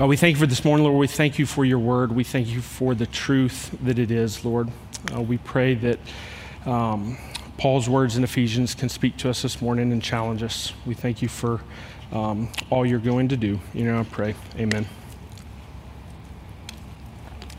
Uh, 0.00 0.06
we 0.06 0.16
thank 0.16 0.34
you 0.34 0.40
for 0.40 0.46
this 0.46 0.64
morning, 0.64 0.86
Lord. 0.86 0.98
We 0.98 1.06
thank 1.06 1.38
you 1.38 1.44
for 1.44 1.62
your 1.62 1.78
word. 1.78 2.10
We 2.10 2.24
thank 2.24 2.48
you 2.48 2.62
for 2.62 2.94
the 2.94 3.04
truth 3.04 3.76
that 3.82 3.98
it 3.98 4.10
is, 4.10 4.46
Lord. 4.46 4.70
Uh, 5.14 5.20
we 5.20 5.36
pray 5.36 5.74
that 5.74 5.98
um, 6.64 7.18
Paul's 7.58 7.86
words 7.86 8.16
in 8.16 8.24
Ephesians 8.24 8.74
can 8.74 8.88
speak 8.88 9.18
to 9.18 9.28
us 9.28 9.42
this 9.42 9.60
morning 9.60 9.92
and 9.92 10.02
challenge 10.02 10.42
us. 10.42 10.72
We 10.86 10.94
thank 10.94 11.20
you 11.20 11.28
for 11.28 11.60
um, 12.12 12.48
all 12.70 12.86
you're 12.86 12.98
going 12.98 13.28
to 13.28 13.36
do. 13.36 13.60
You 13.74 13.84
know, 13.84 14.00
I 14.00 14.04
pray. 14.04 14.34
Amen. 14.56 14.86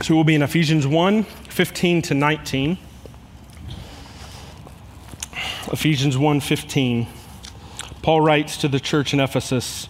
So 0.01 0.15
we'll 0.15 0.23
be 0.23 0.33
in 0.33 0.41
Ephesians 0.41 0.87
1 0.87 1.21
15 1.23 2.01
to 2.01 2.13
19. 2.15 2.77
Ephesians 5.71 6.17
1 6.17 6.39
15. 6.39 7.07
Paul 8.01 8.21
writes 8.21 8.57
to 8.57 8.67
the 8.67 8.79
church 8.79 9.13
in 9.13 9.19
Ephesus. 9.19 9.89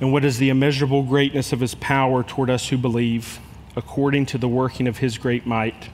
and 0.00 0.12
what 0.12 0.24
is 0.24 0.38
the 0.38 0.48
immeasurable 0.48 1.02
greatness 1.02 1.52
of 1.52 1.60
his 1.60 1.74
power 1.74 2.22
toward 2.22 2.50
us 2.50 2.68
who 2.68 2.78
believe, 2.78 3.40
according 3.76 4.26
to 4.26 4.38
the 4.38 4.48
working 4.48 4.86
of 4.86 4.98
his 4.98 5.18
great 5.18 5.46
might. 5.46 5.90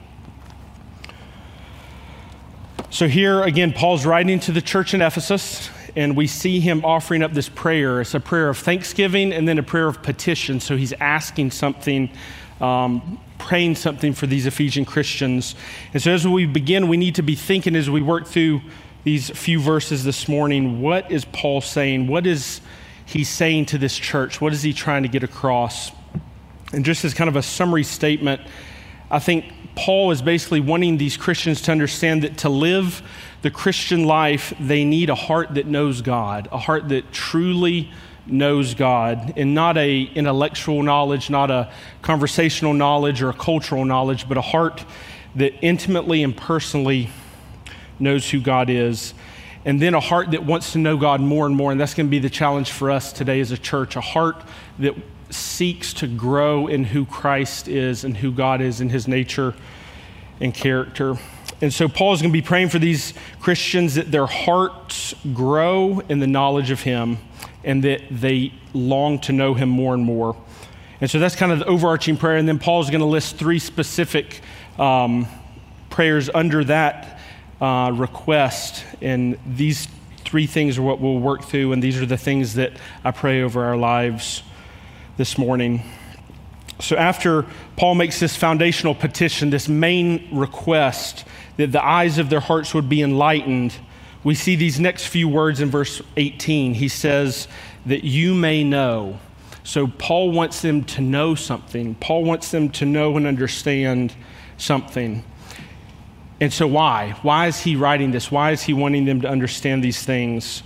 So, 2.91 3.07
here 3.07 3.41
again, 3.43 3.73
Paul's 3.73 4.05
writing 4.05 4.39
to 4.41 4.51
the 4.51 4.61
church 4.61 4.93
in 4.93 5.01
Ephesus, 5.01 5.69
and 5.95 6.15
we 6.15 6.27
see 6.27 6.59
him 6.59 6.85
offering 6.85 7.23
up 7.23 7.33
this 7.33 7.49
prayer. 7.49 7.99
It's 7.99 8.13
a 8.13 8.19
prayer 8.19 8.47
of 8.47 8.57
thanksgiving 8.57 9.33
and 9.33 9.47
then 9.47 9.57
a 9.57 9.63
prayer 9.63 9.87
of 9.87 10.01
petition. 10.01 10.59
So, 10.59 10.77
he's 10.77 10.93
asking 10.93 11.51
something, 11.51 12.09
um, 12.61 13.19
praying 13.37 13.75
something 13.75 14.13
for 14.13 14.27
these 14.27 14.45
Ephesian 14.45 14.85
Christians. 14.85 15.55
And 15.93 16.01
so, 16.01 16.11
as 16.11 16.27
we 16.27 16.45
begin, 16.45 16.87
we 16.87 16.95
need 16.95 17.15
to 17.15 17.23
be 17.23 17.35
thinking 17.35 17.75
as 17.75 17.89
we 17.89 18.01
work 18.01 18.27
through 18.27 18.61
these 19.03 19.29
few 19.29 19.59
verses 19.59 20.03
this 20.03 20.27
morning 20.27 20.81
what 20.81 21.11
is 21.11 21.25
Paul 21.25 21.61
saying? 21.61 22.07
What 22.07 22.25
is 22.25 22.61
he's 23.05 23.29
saying 23.29 23.67
to 23.67 23.77
this 23.77 23.95
church? 23.95 24.41
What 24.41 24.53
is 24.53 24.63
he 24.63 24.73
trying 24.73 25.03
to 25.03 25.09
get 25.09 25.23
across? 25.23 25.91
And 26.73 26.83
just 26.83 27.05
as 27.05 27.13
kind 27.13 27.27
of 27.27 27.35
a 27.35 27.43
summary 27.43 27.83
statement, 27.83 28.41
I 29.09 29.19
think 29.19 29.45
Paul 29.75 30.11
is 30.11 30.21
basically 30.21 30.59
wanting 30.59 30.97
these 30.97 31.17
Christians 31.17 31.61
to 31.63 31.71
understand 31.71 32.23
that 32.23 32.37
to 32.39 32.49
live 32.49 33.01
the 33.41 33.51
Christian 33.51 34.05
life, 34.05 34.53
they 34.59 34.83
need 34.83 35.09
a 35.09 35.15
heart 35.15 35.53
that 35.53 35.67
knows 35.67 36.01
God, 36.01 36.47
a 36.51 36.57
heart 36.57 36.89
that 36.89 37.11
truly 37.11 37.91
knows 38.25 38.73
God, 38.73 39.33
and 39.37 39.53
not 39.53 39.77
a 39.77 40.01
intellectual 40.01 40.81
knowledge, 40.81 41.29
not 41.29 41.51
a 41.51 41.71
conversational 42.01 42.73
knowledge 42.73 43.21
or 43.21 43.29
a 43.29 43.33
cultural 43.33 43.85
knowledge, 43.85 44.27
but 44.27 44.37
a 44.37 44.41
heart 44.41 44.83
that 45.35 45.53
intimately 45.61 46.23
and 46.23 46.35
personally 46.35 47.09
knows 47.99 48.29
who 48.29 48.39
God 48.41 48.69
is. 48.69 49.13
And 49.65 49.81
then 49.81 49.95
a 49.95 49.99
heart 49.99 50.31
that 50.31 50.45
wants 50.45 50.73
to 50.73 50.77
know 50.77 50.95
God 50.95 51.19
more 51.19 51.47
and 51.47 51.55
more. 51.55 51.71
And 51.71 51.81
that's 51.81 51.95
going 51.95 52.05
to 52.05 52.11
be 52.11 52.19
the 52.19 52.29
challenge 52.29 52.71
for 52.71 52.91
us 52.91 53.11
today 53.11 53.39
as 53.39 53.51
a 53.51 53.57
church 53.57 53.95
a 53.95 54.01
heart 54.01 54.41
that 54.79 54.95
seeks 55.31 55.91
to 55.93 56.07
grow 56.07 56.67
in 56.67 56.83
who 56.83 57.05
Christ 57.05 57.67
is 57.67 58.03
and 58.03 58.15
who 58.15 58.31
God 58.31 58.61
is 58.61 58.79
in 58.79 58.89
his 58.89 59.07
nature 59.07 59.55
and 60.39 60.53
character. 60.53 61.15
And 61.61 61.73
so 61.73 61.87
Paul 61.87 62.13
is 62.13 62.21
going 62.21 62.31
to 62.31 62.37
be 62.37 62.45
praying 62.45 62.69
for 62.69 62.79
these 62.79 63.13
Christians 63.39 63.95
that 63.95 64.11
their 64.11 64.27
hearts 64.27 65.15
grow 65.33 66.01
in 66.09 66.19
the 66.19 66.27
knowledge 66.27 66.69
of 66.69 66.81
him 66.81 67.17
and 67.63 67.83
that 67.83 68.01
they 68.11 68.53
long 68.73 69.19
to 69.19 69.31
know 69.31 69.53
him 69.55 69.69
more 69.69 69.93
and 69.93 70.03
more. 70.03 70.35
And 71.01 71.09
so 71.09 71.19
that's 71.19 71.35
kind 71.35 71.51
of 71.51 71.59
the 71.59 71.65
overarching 71.65 72.17
prayer. 72.17 72.37
And 72.37 72.47
then 72.47 72.59
Paul 72.59 72.81
is 72.81 72.89
going 72.89 73.01
to 73.01 73.07
list 73.07 73.37
three 73.37 73.59
specific 73.59 74.41
um, 74.77 75.27
prayers 75.89 76.29
under 76.33 76.63
that 76.65 77.14
uh, 77.61 77.91
request. 77.93 78.83
And 79.01 79.37
these 79.45 79.87
three 80.25 80.47
things 80.47 80.77
are 80.77 80.81
what 80.81 80.99
we'll 80.99 81.19
work 81.19 81.43
through. 81.43 81.71
And 81.71 81.81
these 81.81 82.01
are 82.01 82.05
the 82.05 82.17
things 82.17 82.55
that 82.55 82.73
I 83.03 83.11
pray 83.11 83.41
over 83.41 83.63
our 83.63 83.77
lives 83.77 84.43
this 85.17 85.37
morning. 85.37 85.83
So, 86.79 86.97
after 86.97 87.45
Paul 87.77 87.95
makes 87.95 88.19
this 88.19 88.35
foundational 88.35 88.95
petition, 88.95 89.49
this 89.49 89.69
main 89.69 90.27
request 90.37 91.25
that 91.55 91.71
the 91.71 91.83
eyes 91.83 92.17
of 92.17 92.29
their 92.29 92.41
hearts 92.41 92.73
would 92.73 92.89
be 92.89 93.01
enlightened, 93.01 93.73
we 94.25 94.35
see 94.35 94.57
these 94.57 94.77
next 94.79 95.07
few 95.07 95.29
words 95.29 95.61
in 95.61 95.69
verse 95.69 96.01
18. 96.17 96.73
He 96.73 96.89
says, 96.89 97.47
That 97.85 98.03
you 98.03 98.33
may 98.33 98.65
know. 98.65 99.19
So, 99.63 99.87
Paul 99.87 100.31
wants 100.31 100.61
them 100.61 100.83
to 100.83 101.01
know 101.01 101.33
something. 101.33 101.95
Paul 101.95 102.25
wants 102.25 102.51
them 102.51 102.69
to 102.71 102.85
know 102.85 103.15
and 103.15 103.25
understand 103.25 104.13
something. 104.57 105.23
And 106.39 106.51
so, 106.51 106.67
why? 106.67 107.11
Why 107.21 107.47
is 107.47 107.59
he 107.59 107.75
writing 107.75 108.11
this? 108.11 108.29
Why 108.29 108.51
is 108.51 108.63
he 108.63 108.73
wanting 108.73 109.05
them 109.05 109.21
to 109.21 109.29
understand 109.29 109.83
these 109.83 110.03
things? 110.03 110.63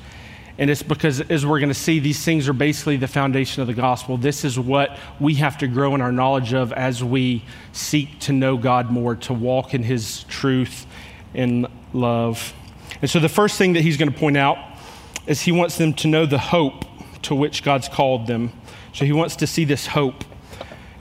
And 0.58 0.70
it's 0.70 0.84
because, 0.84 1.22
as 1.22 1.46
we're 1.46 1.60
going 1.60 1.70
to 1.70 1.76
see, 1.76 2.00
these 2.00 2.24
things 2.26 2.50
are 2.50 2.54
basically 2.54 2.98
the 2.98 3.08
foundation 3.08 3.62
of 3.62 3.68
the 3.68 3.74
gospel. 3.74 4.18
This 4.18 4.44
is 4.44 4.60
what 4.60 4.98
we 5.20 5.36
have 5.36 5.58
to 5.60 5.68
grow 5.68 5.96
in 5.96 6.02
our 6.02 6.12
knowledge 6.12 6.54
of 6.54 6.74
as 6.74 7.02
we 7.04 7.46
seek 7.72 8.20
to 8.22 8.34
know 8.34 8.58
God 8.58 8.92
more, 8.92 9.16
to 9.16 9.34
walk 9.34 9.74
in 9.74 9.84
his 9.84 10.24
truth 10.24 10.86
and 11.34 11.66
love. 11.94 12.54
And 13.02 13.10
so, 13.10 13.20
the 13.20 13.30
first 13.30 13.58
thing 13.58 13.74
that 13.74 13.84
he's 13.84 13.96
going 13.96 14.12
to 14.12 14.20
point 14.20 14.38
out 14.38 14.58
is 15.28 15.42
he 15.42 15.52
wants 15.52 15.78
them 15.78 15.94
to 15.94 16.08
know 16.08 16.26
the 16.26 16.40
hope 16.40 16.84
to 17.22 17.36
which 17.36 17.64
God's 17.64 17.88
called 17.88 18.28
them. 18.28 18.52
So, 18.92 19.06
he 19.06 19.14
wants 19.14 19.36
to 19.38 19.48
see 19.48 19.66
this 19.66 19.88
hope. 19.88 20.26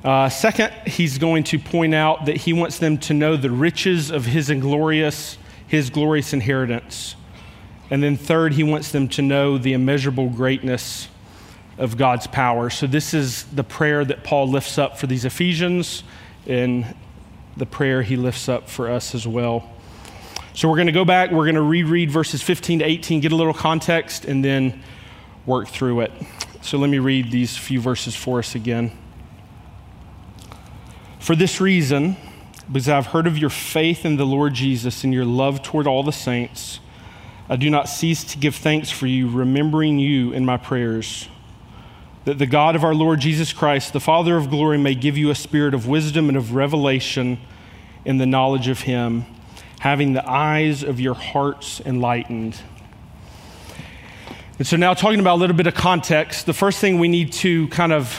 Uh, 0.05 0.29
second, 0.29 0.73
he's 0.87 1.19
going 1.19 1.43
to 1.45 1.59
point 1.59 1.95
out 1.95 2.27
that 2.27 2.37
he 2.37 2.53
wants 2.53 2.79
them 2.79 2.99
to 2.99 3.15
know 3.15 3.37
the 3.37 3.51
riches 3.51 4.11
of 4.11 4.25
his 4.27 4.49
glorious, 4.49 5.39
his 5.67 5.91
glorious 5.91 6.33
inheritance. 6.33 7.17
And 7.91 8.03
then 8.03 8.17
third, 8.17 8.53
he 8.53 8.63
wants 8.63 8.93
them 8.93 9.09
to 9.09 9.23
know 9.23 9.59
the 9.59 9.73
immeasurable 9.73 10.29
greatness 10.29 11.09
of 11.79 11.97
God's 11.97 12.27
power. 12.27 12.71
So 12.71 12.87
this 12.87 13.15
is 13.15 13.45
the 13.45 13.65
prayer 13.65 14.05
that 14.05 14.25
Paul 14.25 14.49
lifts 14.49 14.79
up 14.79 14.99
for 14.99 15.07
these 15.07 15.25
Ephesians 15.25 16.05
and 16.47 16.95
the 17.57 17.67
prayer 17.67 18.03
he 18.03 18.17
lifts 18.17 18.49
up 18.49 18.69
for 18.69 18.91
us 18.91 19.15
as 19.15 19.27
well. 19.27 19.69
So 20.55 20.69
we're 20.69 20.77
going 20.77 20.87
to 20.87 20.93
go 20.93 21.05
back, 21.05 21.31
we're 21.31 21.45
going 21.45 21.55
to 21.55 21.63
reread 21.63 22.11
verses 22.11 22.43
15 22.43 22.81
to 22.81 22.85
18, 22.85 23.21
get 23.21 23.33
a 23.33 23.37
little 23.37 23.55
context, 23.55 24.25
and 24.25 24.45
then 24.45 24.83
work 25.47 25.69
through 25.69 26.01
it. 26.01 26.13
So 26.63 26.79
let 26.79 26.91
me 26.91 26.99
read 26.99 27.31
these 27.31 27.57
few 27.57 27.81
verses 27.81 28.17
for 28.17 28.39
us 28.41 28.55
again. 28.55 28.93
For 31.29 31.37
this 31.37 31.61
reason, 31.61 32.17
because 32.73 32.89
I've 32.89 33.09
heard 33.09 33.27
of 33.27 33.37
your 33.37 33.51
faith 33.51 34.07
in 34.07 34.17
the 34.17 34.25
Lord 34.25 34.55
Jesus 34.55 35.05
and 35.05 35.13
your 35.13 35.27
love 35.27 35.63
toward 35.63 35.87
all 35.87 36.03
the 36.03 36.11
saints, 36.11 36.81
I 37.51 37.57
do 37.57 37.69
not 37.69 37.87
cease 37.87 38.25
to 38.25 38.39
give 38.39 38.55
thanks 38.55 38.91
for 38.91 39.07
you, 39.07 39.29
remembering 39.29 39.99
you 39.99 40.33
in 40.33 40.47
my 40.47 40.57
prayers. 40.57 41.29
That 42.25 42.39
the 42.39 42.47
God 42.47 42.77
of 42.77 42.83
our 42.83 42.95
Lord 42.95 43.21
Jesus 43.21 43.53
Christ, 43.53 43.93
the 43.93 44.01
Father 44.01 44.39
of 44.39 44.49
glory, 44.49 44.79
may 44.79 44.95
give 44.95 45.19
you 45.19 45.29
a 45.29 45.35
spirit 45.35 45.75
of 45.75 45.87
wisdom 45.87 46.29
and 46.29 46.39
of 46.39 46.55
revelation 46.55 47.39
in 48.07 48.17
the 48.17 48.25
knowledge 48.25 48.69
of 48.69 48.81
him, 48.81 49.27
having 49.81 50.15
the 50.15 50.27
eyes 50.27 50.83
of 50.83 50.99
your 50.99 51.13
hearts 51.13 51.83
enlightened. 51.85 52.59
And 54.57 54.67
so, 54.67 54.79
now 54.79 54.95
talking 54.95 55.21
about 55.21 55.35
a 55.35 55.41
little 55.41 55.57
bit 55.57 55.67
of 55.67 55.75
context, 55.75 56.47
the 56.47 56.55
first 56.55 56.79
thing 56.79 56.99
we 56.99 57.09
need 57.09 57.35
to 57.35 57.69
kind 57.69 57.93
of 57.93 58.19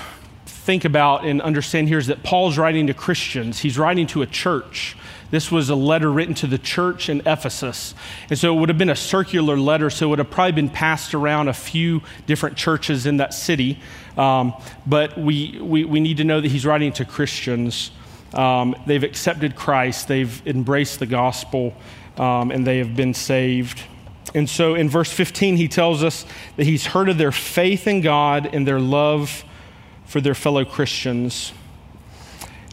think 0.69 0.85
about 0.85 1.25
and 1.25 1.41
understand 1.41 1.87
here 1.87 1.97
is 1.97 2.05
that 2.05 2.21
Paul's 2.21 2.55
writing 2.55 2.85
to 2.85 2.93
Christians, 2.93 3.57
he's 3.57 3.79
writing 3.79 4.05
to 4.05 4.21
a 4.21 4.27
church. 4.27 4.95
This 5.31 5.51
was 5.51 5.71
a 5.71 5.75
letter 5.75 6.11
written 6.11 6.35
to 6.35 6.45
the 6.45 6.59
church 6.59 7.09
in 7.09 7.21
Ephesus. 7.25 7.95
And 8.29 8.37
so 8.37 8.55
it 8.55 8.59
would 8.59 8.69
have 8.69 8.77
been 8.77 8.91
a 8.91 8.95
circular 8.95 9.57
letter, 9.57 9.89
so 9.89 10.05
it 10.05 10.09
would 10.11 10.19
have 10.19 10.29
probably 10.29 10.51
been 10.51 10.69
passed 10.69 11.15
around 11.15 11.47
a 11.47 11.55
few 11.55 12.03
different 12.27 12.55
churches 12.55 13.07
in 13.07 13.17
that 13.17 13.33
city. 13.33 13.79
Um, 14.15 14.53
but 14.85 15.17
we, 15.17 15.59
we, 15.59 15.85
we, 15.85 15.99
need 15.99 16.17
to 16.17 16.23
know 16.23 16.39
that 16.39 16.51
he's 16.51 16.67
writing 16.67 16.93
to 16.93 17.05
Christians. 17.05 17.89
Um, 18.35 18.75
they've 18.85 19.03
accepted 19.03 19.55
Christ, 19.55 20.07
they've 20.07 20.39
embraced 20.45 20.99
the 20.99 21.07
gospel, 21.07 21.73
um, 22.17 22.51
and 22.51 22.67
they 22.67 22.77
have 22.77 22.95
been 22.95 23.15
saved. 23.15 23.81
And 24.35 24.47
so 24.47 24.75
in 24.75 24.87
verse 24.87 25.11
15, 25.11 25.57
he 25.57 25.67
tells 25.67 26.03
us 26.03 26.27
that 26.57 26.65
he's 26.65 26.85
heard 26.85 27.09
of 27.09 27.17
their 27.17 27.31
faith 27.31 27.87
in 27.87 28.01
God 28.01 28.47
and 28.53 28.67
their 28.67 28.79
love 28.79 29.45
for 30.09 30.19
their 30.19 30.33
fellow 30.33 30.65
Christians. 30.65 31.53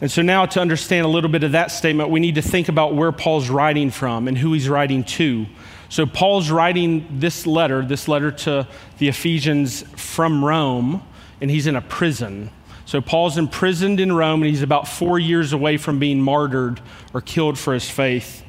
And 0.01 0.11
so 0.11 0.23
now 0.23 0.47
to 0.47 0.59
understand 0.59 1.05
a 1.05 1.07
little 1.07 1.29
bit 1.29 1.43
of 1.43 1.51
that 1.51 1.69
statement, 1.71 2.09
we 2.09 2.19
need 2.19 2.35
to 2.35 2.41
think 2.41 2.67
about 2.67 2.95
where 2.95 3.11
Paul's 3.11 3.47
writing 3.47 3.91
from 3.91 4.27
and 4.27 4.35
who 4.35 4.53
he's 4.53 4.67
writing 4.67 5.03
to. 5.03 5.45
So 5.87 6.07
Paul's 6.07 6.49
writing 6.49 7.07
this 7.19 7.45
letter, 7.45 7.85
this 7.85 8.07
letter 8.07 8.31
to 8.31 8.67
the 8.97 9.07
Ephesians 9.07 9.83
from 9.95 10.43
Rome, 10.43 11.03
and 11.39 11.51
he's 11.51 11.67
in 11.67 11.75
a 11.75 11.81
prison. 11.81 12.49
So 12.85 13.01
Paul's 13.01 13.37
imprisoned 13.37 13.99
in 13.99 14.11
Rome, 14.13 14.41
and 14.41 14.49
he's 14.49 14.63
about 14.63 14.87
four 14.87 15.19
years 15.19 15.53
away 15.53 15.77
from 15.77 15.99
being 15.99 16.19
martyred 16.19 16.81
or 17.13 17.21
killed 17.21 17.59
for 17.59 17.75
his 17.75 17.87
faith. 17.87 18.43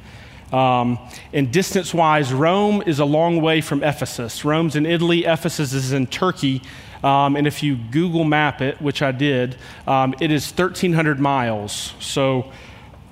Um, 0.51 0.99
and 1.35 1.53
distance 1.53 1.93
wise, 1.93 2.33
Rome 2.33 2.83
is 2.87 3.01
a 3.01 3.05
long 3.05 3.43
way 3.43 3.61
from 3.61 3.83
Ephesus. 3.83 4.47
Rome's 4.47 4.77
in 4.77 4.87
Italy, 4.87 5.27
Ephesus 5.27 5.75
is 5.75 5.93
in 5.93 6.07
Turkey. 6.07 6.63
Um, 7.03 7.37
and 7.37 7.47
if 7.47 7.63
you 7.63 7.77
Google 7.77 8.25
map 8.25 8.61
it, 8.61 8.81
which 8.81 9.03
I 9.03 9.13
did, 9.13 9.57
um, 9.87 10.15
it 10.21 10.31
is 10.31 10.51
1,300 10.51 11.21
miles. 11.21 11.95
So 12.01 12.51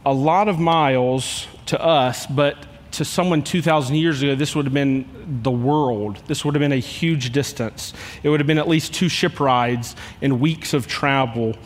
a 0.05 0.13
lot 0.13 0.49
of 0.49 0.59
miles 0.59 1.47
to 1.67 1.81
us, 1.83 2.27
but 2.27 2.57
to 2.93 3.05
someone 3.05 3.43
2,000 3.43 3.97
years 3.97 4.23
ago, 4.23 4.35
this 4.35 4.55
would 4.57 4.65
have 4.65 4.75
been 4.75 5.41
the 5.43 5.51
world. 5.51 6.21
This 6.27 6.45
would 6.45 6.55
have 6.55 6.61
been 6.61 6.73
a 6.73 6.77
huge 6.77 7.31
distance. 7.31 7.93
It 8.23 8.29
would 8.29 8.41
have 8.41 8.47
been 8.47 8.59
at 8.59 8.69
least 8.69 8.95
two 8.95 9.09
ship 9.09 9.39
rides 9.39 9.95
and 10.23 10.41
weeks 10.41 10.73
of 10.73 10.87
travel, 10.87 11.57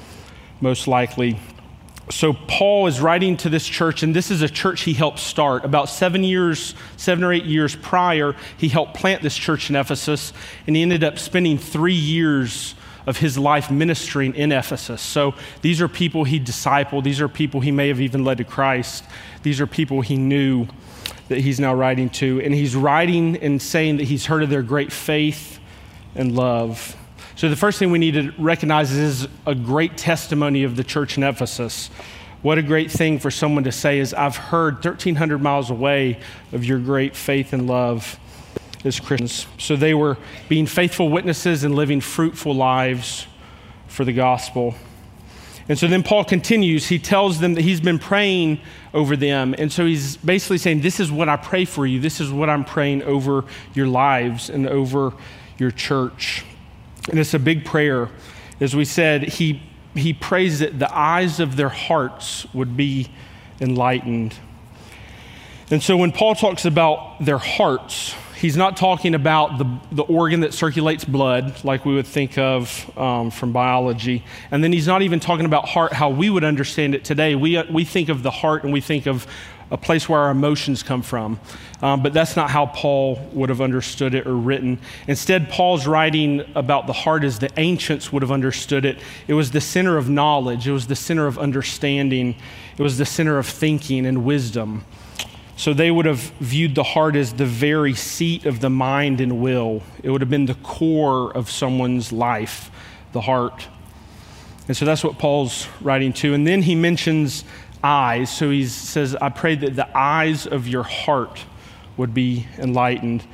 most 0.60 0.88
likely 0.88 1.38
so 2.10 2.32
Paul 2.32 2.86
is 2.86 3.00
writing 3.00 3.36
to 3.38 3.48
this 3.48 3.66
church, 3.66 4.02
and 4.02 4.14
this 4.14 4.30
is 4.30 4.42
a 4.42 4.48
church 4.48 4.82
he 4.82 4.92
helped 4.92 5.18
start. 5.18 5.64
About 5.64 5.88
seven 5.88 6.24
years, 6.24 6.74
seven 6.96 7.24
or 7.24 7.32
eight 7.32 7.44
years 7.44 7.76
prior, 7.76 8.34
he 8.56 8.68
helped 8.68 8.94
plant 8.94 9.22
this 9.22 9.36
church 9.36 9.70
in 9.70 9.76
Ephesus, 9.76 10.32
and 10.66 10.76
he 10.76 10.82
ended 10.82 11.04
up 11.04 11.18
spending 11.18 11.58
three 11.58 11.94
years 11.94 12.74
of 13.06 13.16
his 13.18 13.38
life 13.38 13.70
ministering 13.70 14.34
in 14.34 14.52
Ephesus. 14.52 15.00
So 15.00 15.34
these 15.62 15.80
are 15.80 15.88
people 15.88 16.24
he 16.24 16.38
discipled, 16.38 17.04
these 17.04 17.20
are 17.20 17.28
people 17.28 17.60
he 17.60 17.70
may 17.70 17.88
have 17.88 18.00
even 18.00 18.24
led 18.24 18.38
to 18.38 18.44
Christ, 18.44 19.04
these 19.42 19.60
are 19.60 19.66
people 19.66 20.00
he 20.00 20.16
knew 20.16 20.66
that 21.28 21.38
he's 21.38 21.60
now 21.60 21.74
writing 21.74 22.10
to. 22.10 22.40
And 22.40 22.52
he's 22.52 22.74
writing 22.74 23.36
and 23.36 23.62
saying 23.62 23.98
that 23.98 24.04
he's 24.04 24.26
heard 24.26 24.42
of 24.42 24.50
their 24.50 24.62
great 24.62 24.92
faith 24.92 25.60
and 26.14 26.34
love. 26.34 26.96
So, 27.40 27.48
the 27.48 27.56
first 27.56 27.78
thing 27.78 27.90
we 27.90 27.98
need 27.98 28.12
to 28.12 28.32
recognize 28.36 28.92
is 28.92 29.26
a 29.46 29.54
great 29.54 29.96
testimony 29.96 30.62
of 30.64 30.76
the 30.76 30.84
church 30.84 31.16
in 31.16 31.22
Ephesus. 31.22 31.88
What 32.42 32.58
a 32.58 32.62
great 32.62 32.90
thing 32.90 33.18
for 33.18 33.30
someone 33.30 33.64
to 33.64 33.72
say 33.72 33.98
is, 33.98 34.12
I've 34.12 34.36
heard 34.36 34.84
1,300 34.84 35.38
miles 35.38 35.70
away 35.70 36.20
of 36.52 36.66
your 36.66 36.78
great 36.78 37.16
faith 37.16 37.54
and 37.54 37.66
love 37.66 38.20
as 38.84 39.00
Christians. 39.00 39.46
So, 39.56 39.74
they 39.74 39.94
were 39.94 40.18
being 40.50 40.66
faithful 40.66 41.08
witnesses 41.08 41.64
and 41.64 41.74
living 41.74 42.02
fruitful 42.02 42.54
lives 42.54 43.26
for 43.86 44.04
the 44.04 44.12
gospel. 44.12 44.74
And 45.66 45.78
so 45.78 45.86
then 45.86 46.02
Paul 46.02 46.24
continues. 46.24 46.88
He 46.88 46.98
tells 46.98 47.40
them 47.40 47.54
that 47.54 47.62
he's 47.62 47.80
been 47.80 47.98
praying 47.98 48.60
over 48.92 49.16
them. 49.16 49.54
And 49.56 49.72
so 49.72 49.86
he's 49.86 50.18
basically 50.18 50.58
saying, 50.58 50.82
This 50.82 51.00
is 51.00 51.10
what 51.10 51.30
I 51.30 51.36
pray 51.36 51.64
for 51.64 51.86
you. 51.86 52.00
This 52.00 52.20
is 52.20 52.30
what 52.30 52.50
I'm 52.50 52.66
praying 52.66 53.02
over 53.04 53.46
your 53.72 53.86
lives 53.86 54.50
and 54.50 54.68
over 54.68 55.14
your 55.56 55.70
church. 55.70 56.44
And 57.10 57.18
it's 57.18 57.34
a 57.34 57.40
big 57.40 57.64
prayer. 57.64 58.08
As 58.60 58.76
we 58.76 58.84
said, 58.84 59.24
he, 59.24 59.60
he 59.96 60.12
prays 60.12 60.60
that 60.60 60.78
the 60.78 60.96
eyes 60.96 61.40
of 61.40 61.56
their 61.56 61.68
hearts 61.68 62.46
would 62.54 62.76
be 62.76 63.10
enlightened. 63.60 64.36
And 65.72 65.82
so 65.82 65.96
when 65.96 66.12
Paul 66.12 66.36
talks 66.36 66.64
about 66.64 67.24
their 67.24 67.38
hearts, 67.38 68.14
he's 68.36 68.56
not 68.56 68.76
talking 68.76 69.16
about 69.16 69.58
the, 69.58 69.80
the 69.90 70.02
organ 70.04 70.40
that 70.40 70.54
circulates 70.54 71.04
blood, 71.04 71.64
like 71.64 71.84
we 71.84 71.94
would 71.94 72.06
think 72.06 72.38
of 72.38 72.96
um, 72.96 73.32
from 73.32 73.52
biology. 73.52 74.24
And 74.52 74.62
then 74.62 74.72
he's 74.72 74.86
not 74.86 75.02
even 75.02 75.18
talking 75.18 75.46
about 75.46 75.68
heart 75.68 75.92
how 75.92 76.10
we 76.10 76.30
would 76.30 76.44
understand 76.44 76.94
it 76.94 77.04
today. 77.04 77.34
We, 77.34 77.60
we 77.70 77.84
think 77.84 78.08
of 78.08 78.22
the 78.22 78.30
heart 78.30 78.62
and 78.62 78.72
we 78.72 78.80
think 78.80 79.06
of 79.06 79.26
a 79.70 79.76
place 79.76 80.08
where 80.08 80.20
our 80.20 80.30
emotions 80.30 80.82
come 80.82 81.02
from. 81.02 81.38
Um, 81.82 82.02
but 82.02 82.12
that's 82.12 82.36
not 82.36 82.50
how 82.50 82.66
Paul 82.66 83.18
would 83.32 83.48
have 83.48 83.60
understood 83.60 84.14
it 84.14 84.26
or 84.26 84.34
written. 84.34 84.78
Instead, 85.06 85.48
Paul's 85.48 85.86
writing 85.86 86.44
about 86.54 86.86
the 86.86 86.92
heart 86.92 87.24
as 87.24 87.38
the 87.38 87.50
ancients 87.56 88.12
would 88.12 88.22
have 88.22 88.32
understood 88.32 88.84
it. 88.84 88.98
It 89.28 89.34
was 89.34 89.52
the 89.52 89.60
center 89.60 89.96
of 89.96 90.08
knowledge, 90.08 90.66
it 90.66 90.72
was 90.72 90.88
the 90.88 90.96
center 90.96 91.26
of 91.26 91.38
understanding, 91.38 92.36
it 92.76 92.82
was 92.82 92.98
the 92.98 93.06
center 93.06 93.38
of 93.38 93.46
thinking 93.46 94.06
and 94.06 94.24
wisdom. 94.24 94.84
So 95.56 95.74
they 95.74 95.90
would 95.90 96.06
have 96.06 96.20
viewed 96.40 96.74
the 96.74 96.82
heart 96.82 97.16
as 97.16 97.34
the 97.34 97.44
very 97.44 97.92
seat 97.92 98.46
of 98.46 98.60
the 98.60 98.70
mind 98.70 99.20
and 99.20 99.42
will. 99.42 99.82
It 100.02 100.08
would 100.08 100.22
have 100.22 100.30
been 100.30 100.46
the 100.46 100.54
core 100.54 101.36
of 101.36 101.50
someone's 101.50 102.12
life, 102.12 102.70
the 103.12 103.20
heart. 103.20 103.68
And 104.68 104.76
so 104.76 104.86
that's 104.86 105.04
what 105.04 105.18
Paul's 105.18 105.68
writing 105.82 106.14
to. 106.14 106.32
And 106.32 106.46
then 106.46 106.62
he 106.62 106.74
mentions 106.74 107.44
eyes. 107.82 108.34
So 108.34 108.50
he 108.50 108.66
says, 108.66 109.14
I 109.16 109.28
pray 109.28 109.54
that 109.56 109.76
the 109.76 109.88
eyes 109.96 110.46
of 110.46 110.68
your 110.68 110.82
heart 110.82 111.44
would 111.96 112.14
be 112.14 112.46
enlightened. 112.58 113.24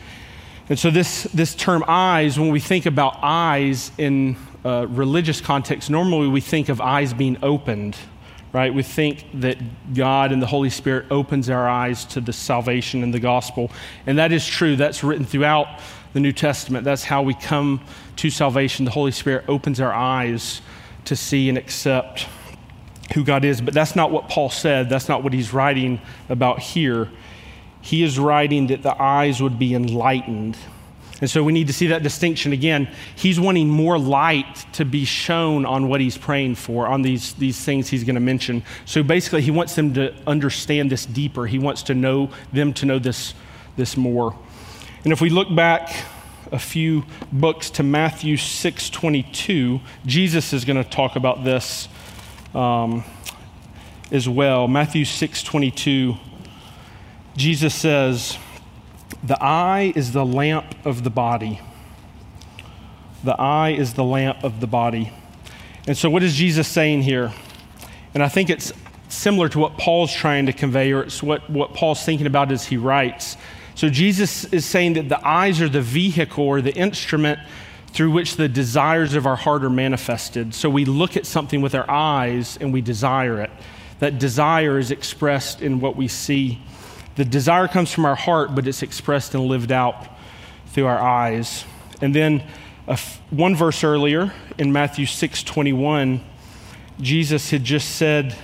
And 0.68 0.78
so 0.78 0.90
this, 0.90 1.24
this 1.24 1.54
term 1.54 1.84
eyes, 1.86 2.38
when 2.38 2.50
we 2.50 2.60
think 2.60 2.86
about 2.86 3.18
eyes 3.22 3.92
in 3.98 4.36
religious 4.64 5.40
context, 5.40 5.90
normally 5.90 6.28
we 6.28 6.40
think 6.40 6.68
of 6.68 6.80
eyes 6.80 7.14
being 7.14 7.38
opened, 7.42 7.96
right? 8.52 8.74
We 8.74 8.82
think 8.82 9.24
that 9.34 9.58
God 9.94 10.32
and 10.32 10.42
the 10.42 10.46
Holy 10.46 10.70
Spirit 10.70 11.06
opens 11.10 11.48
our 11.48 11.68
eyes 11.68 12.04
to 12.06 12.20
the 12.20 12.32
salvation 12.32 13.02
and 13.02 13.14
the 13.14 13.20
gospel. 13.20 13.70
And 14.06 14.18
that 14.18 14.32
is 14.32 14.44
true. 14.46 14.74
That's 14.74 15.04
written 15.04 15.24
throughout 15.24 15.68
the 16.14 16.20
New 16.20 16.32
Testament. 16.32 16.84
That's 16.84 17.04
how 17.04 17.22
we 17.22 17.34
come 17.34 17.80
to 18.16 18.30
salvation. 18.30 18.84
The 18.84 18.90
Holy 18.90 19.12
Spirit 19.12 19.44
opens 19.46 19.80
our 19.80 19.92
eyes 19.92 20.62
to 21.04 21.14
see 21.14 21.48
and 21.48 21.56
accept 21.56 22.26
who 23.14 23.24
God 23.24 23.44
is. 23.44 23.60
But 23.60 23.74
that's 23.74 23.96
not 23.96 24.10
what 24.10 24.28
Paul 24.28 24.50
said. 24.50 24.88
That's 24.88 25.08
not 25.08 25.22
what 25.22 25.32
he's 25.32 25.52
writing 25.52 26.00
about 26.28 26.60
here. 26.60 27.08
He 27.80 28.02
is 28.02 28.18
writing 28.18 28.68
that 28.68 28.82
the 28.82 29.00
eyes 29.00 29.40
would 29.40 29.58
be 29.58 29.74
enlightened. 29.74 30.56
And 31.20 31.30
so 31.30 31.42
we 31.42 31.52
need 31.52 31.68
to 31.68 31.72
see 31.72 31.86
that 31.88 32.02
distinction 32.02 32.52
again. 32.52 32.90
He's 33.14 33.40
wanting 33.40 33.68
more 33.68 33.98
light 33.98 34.66
to 34.74 34.84
be 34.84 35.04
shown 35.06 35.64
on 35.64 35.88
what 35.88 36.00
he's 36.00 36.18
praying 36.18 36.56
for, 36.56 36.86
on 36.86 37.02
these, 37.02 37.32
these 37.34 37.58
things 37.64 37.88
he's 37.88 38.04
going 38.04 38.16
to 38.16 38.20
mention. 38.20 38.62
So 38.84 39.02
basically, 39.02 39.40
he 39.40 39.50
wants 39.50 39.74
them 39.76 39.94
to 39.94 40.14
understand 40.26 40.90
this 40.90 41.06
deeper. 41.06 41.46
He 41.46 41.58
wants 41.58 41.84
to 41.84 41.94
know 41.94 42.30
them 42.52 42.74
to 42.74 42.86
know 42.86 42.98
this, 42.98 43.32
this 43.76 43.96
more. 43.96 44.36
And 45.04 45.12
if 45.12 45.22
we 45.22 45.30
look 45.30 45.54
back 45.54 46.04
a 46.52 46.58
few 46.58 47.04
books 47.32 47.70
to 47.70 47.82
Matthew 47.82 48.36
6:22, 48.36 49.80
Jesus 50.04 50.52
is 50.52 50.64
going 50.64 50.82
to 50.82 50.88
talk 50.88 51.16
about 51.16 51.44
this 51.44 51.88
um, 52.56 53.04
as 54.10 54.28
well. 54.28 54.66
Matthew 54.66 55.04
6:22, 55.04 56.16
Jesus 57.36 57.74
says, 57.74 58.38
"The 59.22 59.42
eye 59.42 59.92
is 59.94 60.12
the 60.12 60.24
lamp 60.24 60.74
of 60.84 61.04
the 61.04 61.10
body. 61.10 61.60
The 63.22 63.38
eye 63.40 63.70
is 63.70 63.94
the 63.94 64.04
lamp 64.04 64.42
of 64.42 64.60
the 64.60 64.66
body." 64.66 65.10
And 65.86 65.96
so, 65.96 66.08
what 66.08 66.22
is 66.22 66.34
Jesus 66.34 66.66
saying 66.66 67.02
here? 67.02 67.32
And 68.14 68.22
I 68.22 68.28
think 68.28 68.48
it's 68.48 68.72
similar 69.08 69.48
to 69.50 69.58
what 69.58 69.76
Paul's 69.76 70.12
trying 70.12 70.46
to 70.46 70.52
convey, 70.52 70.92
or 70.92 71.02
it's 71.02 71.22
what, 71.22 71.48
what 71.50 71.74
Paul's 71.74 72.02
thinking 72.02 72.26
about 72.26 72.50
as 72.50 72.64
he 72.64 72.76
writes. 72.76 73.36
So 73.74 73.90
Jesus 73.90 74.44
is 74.46 74.64
saying 74.64 74.94
that 74.94 75.08
the 75.10 75.26
eyes 75.26 75.60
are 75.60 75.68
the 75.68 75.82
vehicle 75.82 76.44
or 76.44 76.62
the 76.62 76.74
instrument 76.74 77.38
through 77.96 78.10
which 78.10 78.36
the 78.36 78.46
desires 78.46 79.14
of 79.14 79.24
our 79.24 79.36
heart 79.36 79.64
are 79.64 79.70
manifested. 79.70 80.52
So 80.54 80.68
we 80.68 80.84
look 80.84 81.16
at 81.16 81.24
something 81.24 81.62
with 81.62 81.74
our 81.74 81.90
eyes 81.90 82.58
and 82.60 82.70
we 82.70 82.82
desire 82.82 83.40
it. 83.40 83.50
That 84.00 84.18
desire 84.18 84.78
is 84.78 84.90
expressed 84.90 85.62
in 85.62 85.80
what 85.80 85.96
we 85.96 86.06
see. 86.06 86.60
The 87.14 87.24
desire 87.24 87.68
comes 87.68 87.90
from 87.90 88.04
our 88.04 88.14
heart, 88.14 88.54
but 88.54 88.68
it's 88.68 88.82
expressed 88.82 89.34
and 89.34 89.46
lived 89.46 89.72
out 89.72 90.08
through 90.66 90.84
our 90.84 91.00
eyes. 91.00 91.64
And 92.02 92.14
then 92.14 92.44
one 93.30 93.56
verse 93.56 93.82
earlier 93.82 94.30
in 94.58 94.74
Matthew 94.74 95.06
6 95.06 95.42
21, 95.42 96.22
Jesus 97.00 97.50
had 97.50 97.64
just 97.64 97.96
said, 97.96 98.36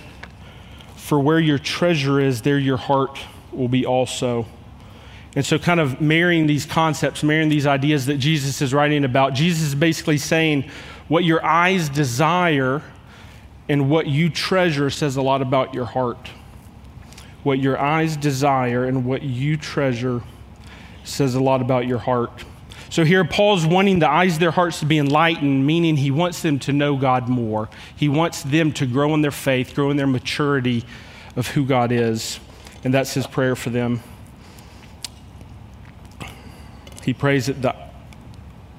For 0.97 1.21
where 1.21 1.39
your 1.39 1.59
treasure 1.59 2.19
is, 2.19 2.41
there 2.41 2.59
your 2.59 2.79
heart 2.79 3.19
will 3.53 3.69
be 3.69 3.85
also. 3.85 4.47
And 5.35 5.45
so, 5.47 5.59
kind 5.59 5.81
of 5.81 6.01
marrying 6.01 6.47
these 6.47 6.67
concepts, 6.67 7.23
marrying 7.23 7.49
these 7.49 7.67
ideas 7.67 8.07
that 8.07 8.19
Jesus 8.19 8.61
is 8.61 8.75
writing 8.75 9.05
about, 9.05 9.33
Jesus 9.33 9.69
is 9.69 9.75
basically 9.75 10.19
saying 10.19 10.69
what 11.09 11.25
your 11.25 11.45
eyes 11.45 11.89
desire 11.89 12.83
and 13.69 13.89
what 13.89 14.07
you 14.07 14.29
treasure 14.29 14.91
says 14.91 15.17
a 15.17 15.23
lot 15.23 15.41
about 15.41 15.73
your 15.73 15.87
heart. 15.87 16.29
What 17.43 17.59
your 17.59 17.79
eyes 17.79 18.17
desire 18.17 18.85
and 18.85 19.05
what 19.05 19.23
you 19.23 19.57
treasure 19.57 20.23
says 21.05 21.35
a 21.35 21.41
lot 21.41 21.61
about 21.61 21.87
your 21.87 21.99
heart. 21.99 22.45
So 22.91 23.05
here, 23.05 23.25
Paul's 23.25 23.65
wanting 23.65 24.01
the 24.01 24.11
eyes 24.11 24.35
of 24.35 24.41
their 24.41 24.51
hearts 24.51 24.81
to 24.81 24.87
be 24.87 24.99
enlightened, 24.99 25.67
meaning 25.67 25.97
he 25.97 26.11
wants 26.11 26.43
them 26.43 26.59
to 26.61 26.75
know 26.75 26.97
God 26.97 27.27
more. 27.27 27.71
He 27.97 28.09
wants 28.09 28.43
them 28.43 28.71
to 28.73 28.87
grow 28.87 29.15
in 29.15 29.23
their 29.23 29.31
faith, 29.31 29.75
grow 29.75 29.91
in 29.91 29.97
their 29.97 30.07
maturity 30.07 30.85
of 31.35 31.49
who 31.49 31.65
God 31.65 31.91
is. 31.91 32.39
And 32.85 32.93
that's 32.93 33.15
his 33.15 33.27
prayer 33.27 33.57
for 33.57 33.71
them. 33.71 34.03
He 37.05 37.13
prays 37.13 37.47
that 37.47 37.63
the, 37.63 37.75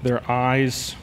their 0.02 0.30
eyes 0.30 0.96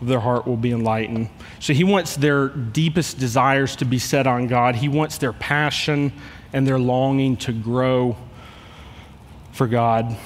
of 0.00 0.06
their 0.06 0.20
heart 0.20 0.46
will 0.46 0.56
be 0.56 0.72
enlightened. 0.72 1.30
So 1.60 1.72
he 1.72 1.84
wants 1.84 2.16
their 2.16 2.48
deepest 2.48 3.18
desires 3.18 3.76
to 3.76 3.84
be 3.84 3.98
set 3.98 4.26
on 4.26 4.46
God. 4.46 4.76
He 4.76 4.88
wants 4.88 5.18
their 5.18 5.32
passion 5.32 6.12
and 6.52 6.66
their 6.66 6.78
longing 6.78 7.36
to 7.38 7.52
grow 7.52 8.16
for 9.52 9.66
God. 9.66 10.16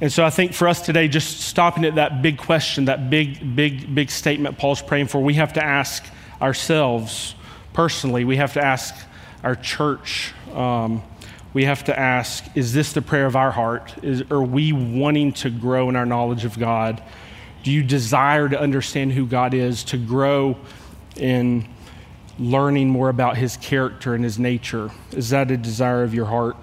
And 0.00 0.12
so 0.12 0.24
I 0.24 0.30
think 0.30 0.52
for 0.52 0.68
us 0.68 0.82
today, 0.82 1.08
just 1.08 1.40
stopping 1.40 1.84
at 1.84 1.94
that 1.94 2.20
big 2.20 2.36
question, 2.36 2.84
that 2.84 3.08
big, 3.08 3.56
big, 3.56 3.94
big 3.94 4.10
statement 4.10 4.58
Paul's 4.58 4.82
praying 4.82 5.06
for, 5.06 5.22
we 5.22 5.34
have 5.34 5.54
to 5.54 5.64
ask 5.64 6.04
ourselves 6.40 7.34
personally, 7.72 8.24
we 8.24 8.36
have 8.36 8.52
to 8.54 8.64
ask 8.64 8.94
our 9.42 9.54
church. 9.54 10.32
Um, 10.52 11.02
we 11.56 11.64
have 11.64 11.84
to 11.84 11.98
ask 11.98 12.44
is 12.54 12.74
this 12.74 12.92
the 12.92 13.00
prayer 13.00 13.24
of 13.24 13.34
our 13.34 13.50
heart? 13.50 13.94
Is, 14.02 14.22
are 14.30 14.42
we 14.42 14.74
wanting 14.74 15.32
to 15.32 15.48
grow 15.48 15.88
in 15.88 15.96
our 15.96 16.04
knowledge 16.04 16.44
of 16.44 16.58
God? 16.58 17.02
Do 17.62 17.72
you 17.72 17.82
desire 17.82 18.46
to 18.46 18.60
understand 18.60 19.12
who 19.12 19.26
God 19.26 19.54
is, 19.54 19.82
to 19.84 19.96
grow 19.96 20.58
in 21.16 21.66
learning 22.38 22.90
more 22.90 23.08
about 23.08 23.38
his 23.38 23.56
character 23.56 24.14
and 24.14 24.22
his 24.22 24.38
nature? 24.38 24.90
Is 25.12 25.30
that 25.30 25.50
a 25.50 25.56
desire 25.56 26.02
of 26.02 26.12
your 26.12 26.26
heart? 26.26 26.58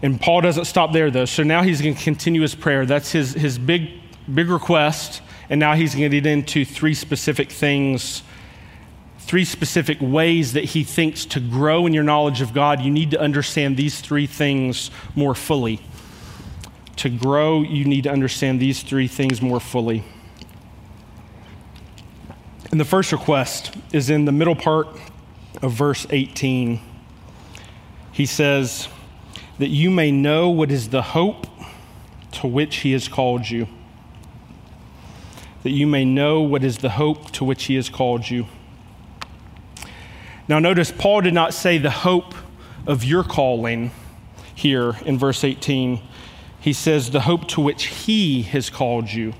And 0.00 0.20
Paul 0.20 0.42
doesn't 0.42 0.66
stop 0.66 0.92
there, 0.92 1.10
though. 1.10 1.24
So 1.24 1.42
now 1.42 1.64
he's 1.64 1.82
going 1.82 1.96
to 1.96 2.04
continue 2.04 2.42
his 2.42 2.54
prayer. 2.54 2.86
That's 2.86 3.10
his, 3.10 3.32
his 3.32 3.58
big, 3.58 3.90
big 4.32 4.48
request. 4.48 5.22
And 5.50 5.58
now 5.58 5.74
he's 5.74 5.96
going 5.96 6.08
to 6.08 6.20
get 6.20 6.30
into 6.30 6.64
three 6.64 6.94
specific 6.94 7.50
things 7.50 8.22
three 9.22 9.44
specific 9.44 9.98
ways 10.00 10.52
that 10.52 10.64
he 10.64 10.84
thinks 10.84 11.24
to 11.24 11.40
grow 11.40 11.86
in 11.86 11.94
your 11.94 12.04
knowledge 12.04 12.40
of 12.40 12.52
God, 12.52 12.80
you 12.80 12.90
need 12.90 13.12
to 13.12 13.20
understand 13.20 13.76
these 13.76 14.00
three 14.00 14.26
things 14.26 14.90
more 15.14 15.34
fully. 15.34 15.80
To 16.96 17.08
grow, 17.08 17.62
you 17.62 17.84
need 17.84 18.04
to 18.04 18.10
understand 18.10 18.60
these 18.60 18.82
three 18.82 19.08
things 19.08 19.40
more 19.40 19.60
fully. 19.60 20.04
And 22.70 22.80
the 22.80 22.84
first 22.84 23.12
request 23.12 23.74
is 23.92 24.10
in 24.10 24.24
the 24.24 24.32
middle 24.32 24.56
part 24.56 24.88
of 25.62 25.72
verse 25.72 26.06
18. 26.10 26.80
He 28.10 28.26
says, 28.26 28.88
That 29.58 29.68
you 29.68 29.90
may 29.90 30.10
know 30.10 30.50
what 30.50 30.70
is 30.70 30.88
the 30.88 31.02
hope 31.02 31.46
to 32.32 32.46
which 32.46 32.76
he 32.76 32.92
has 32.92 33.08
called 33.08 33.48
you. 33.48 33.68
That 35.62 35.70
you 35.70 35.86
may 35.86 36.04
know 36.04 36.40
what 36.40 36.64
is 36.64 36.78
the 36.78 36.90
hope 36.90 37.30
to 37.32 37.44
which 37.44 37.64
he 37.64 37.76
has 37.76 37.88
called 37.88 38.28
you. 38.28 38.46
Now, 40.52 40.58
notice 40.58 40.92
Paul 40.92 41.22
did 41.22 41.32
not 41.32 41.54
say 41.54 41.78
the 41.78 41.88
hope 41.88 42.34
of 42.86 43.04
your 43.04 43.24
calling 43.24 43.90
here 44.54 44.98
in 45.06 45.16
verse 45.16 45.44
18. 45.44 45.98
He 46.60 46.74
says 46.74 47.10
the 47.10 47.22
hope 47.22 47.48
to 47.48 47.62
which 47.62 47.84
he 47.84 48.42
has 48.42 48.68
called 48.68 49.10
you. 49.10 49.32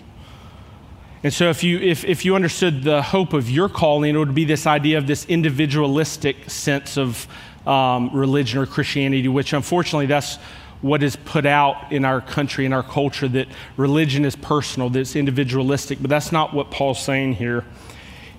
And 1.23 1.31
so, 1.31 1.51
if 1.51 1.63
you, 1.63 1.79
if, 1.81 2.03
if 2.07 2.25
you 2.25 2.35
understood 2.35 2.83
the 2.83 3.03
hope 3.03 3.35
of 3.35 3.51
your 3.51 3.69
calling, 3.69 4.15
it 4.15 4.19
would 4.19 4.35
be 4.35 4.47
this 4.47 4.67
idea 4.67 4.97
of 4.97 5.07
this 5.07 5.27
individualistic 5.27 6.49
sense 6.49 6.97
of 6.97 7.29
um, 7.67 8.09
religion 8.15 8.61
or 8.61 8.65
Christianity, 8.65 9.29
which 9.29 9.53
unfortunately 9.53 10.07
that's 10.07 10.37
what 10.81 11.03
is 11.03 11.15
put 11.15 11.45
out 11.45 11.93
in 11.93 12.07
our 12.07 12.23
country, 12.23 12.65
in 12.65 12.73
our 12.73 12.83
culture, 12.83 13.29
that 13.29 13.49
religion 13.77 14.25
is 14.25 14.35
personal, 14.35 14.89
that 14.89 15.01
it's 15.01 15.15
individualistic. 15.15 16.01
But 16.01 16.09
that's 16.09 16.33
not 16.33 16.55
what 16.55 16.71
Paul's 16.71 17.05
saying 17.05 17.35
here. 17.35 17.67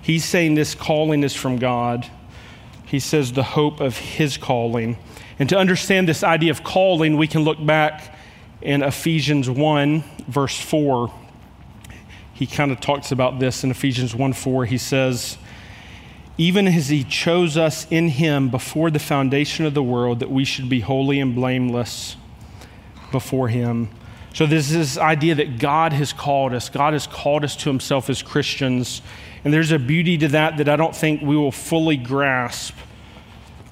He's 0.02 0.24
saying 0.24 0.56
this 0.56 0.74
calling 0.74 1.22
is 1.22 1.36
from 1.36 1.58
God 1.58 2.10
he 2.94 3.00
says 3.00 3.32
the 3.32 3.42
hope 3.42 3.80
of 3.80 3.98
his 3.98 4.36
calling. 4.36 4.96
And 5.40 5.48
to 5.48 5.58
understand 5.58 6.06
this 6.06 6.22
idea 6.22 6.52
of 6.52 6.62
calling, 6.62 7.16
we 7.16 7.26
can 7.26 7.42
look 7.42 7.58
back 7.66 8.16
in 8.62 8.84
Ephesians 8.84 9.50
1, 9.50 10.04
verse 10.28 10.60
4. 10.60 11.12
He 12.34 12.46
kind 12.46 12.70
of 12.70 12.80
talks 12.80 13.10
about 13.10 13.40
this 13.40 13.64
in 13.64 13.72
Ephesians 13.72 14.14
1 14.14 14.32
4. 14.32 14.66
He 14.66 14.78
says, 14.78 15.38
even 16.38 16.68
as 16.68 16.88
he 16.88 17.02
chose 17.02 17.56
us 17.56 17.84
in 17.90 18.10
him 18.10 18.48
before 18.48 18.92
the 18.92 19.00
foundation 19.00 19.66
of 19.66 19.74
the 19.74 19.82
world, 19.82 20.20
that 20.20 20.30
we 20.30 20.44
should 20.44 20.68
be 20.68 20.78
holy 20.78 21.18
and 21.18 21.34
blameless 21.34 22.14
before 23.10 23.48
him. 23.48 23.88
So 24.34 24.46
there's 24.46 24.70
this 24.70 24.98
idea 24.98 25.34
that 25.34 25.58
God 25.58 25.92
has 25.92 26.12
called 26.12 26.54
us. 26.54 26.68
God 26.68 26.92
has 26.92 27.08
called 27.08 27.42
us 27.42 27.56
to 27.56 27.70
himself 27.70 28.08
as 28.08 28.22
Christians. 28.22 29.02
And 29.44 29.52
there's 29.52 29.72
a 29.72 29.80
beauty 29.80 30.16
to 30.18 30.28
that 30.28 30.58
that 30.58 30.68
I 30.68 30.76
don't 30.76 30.94
think 30.94 31.22
we 31.22 31.36
will 31.36 31.52
fully 31.52 31.96
grasp 31.96 32.74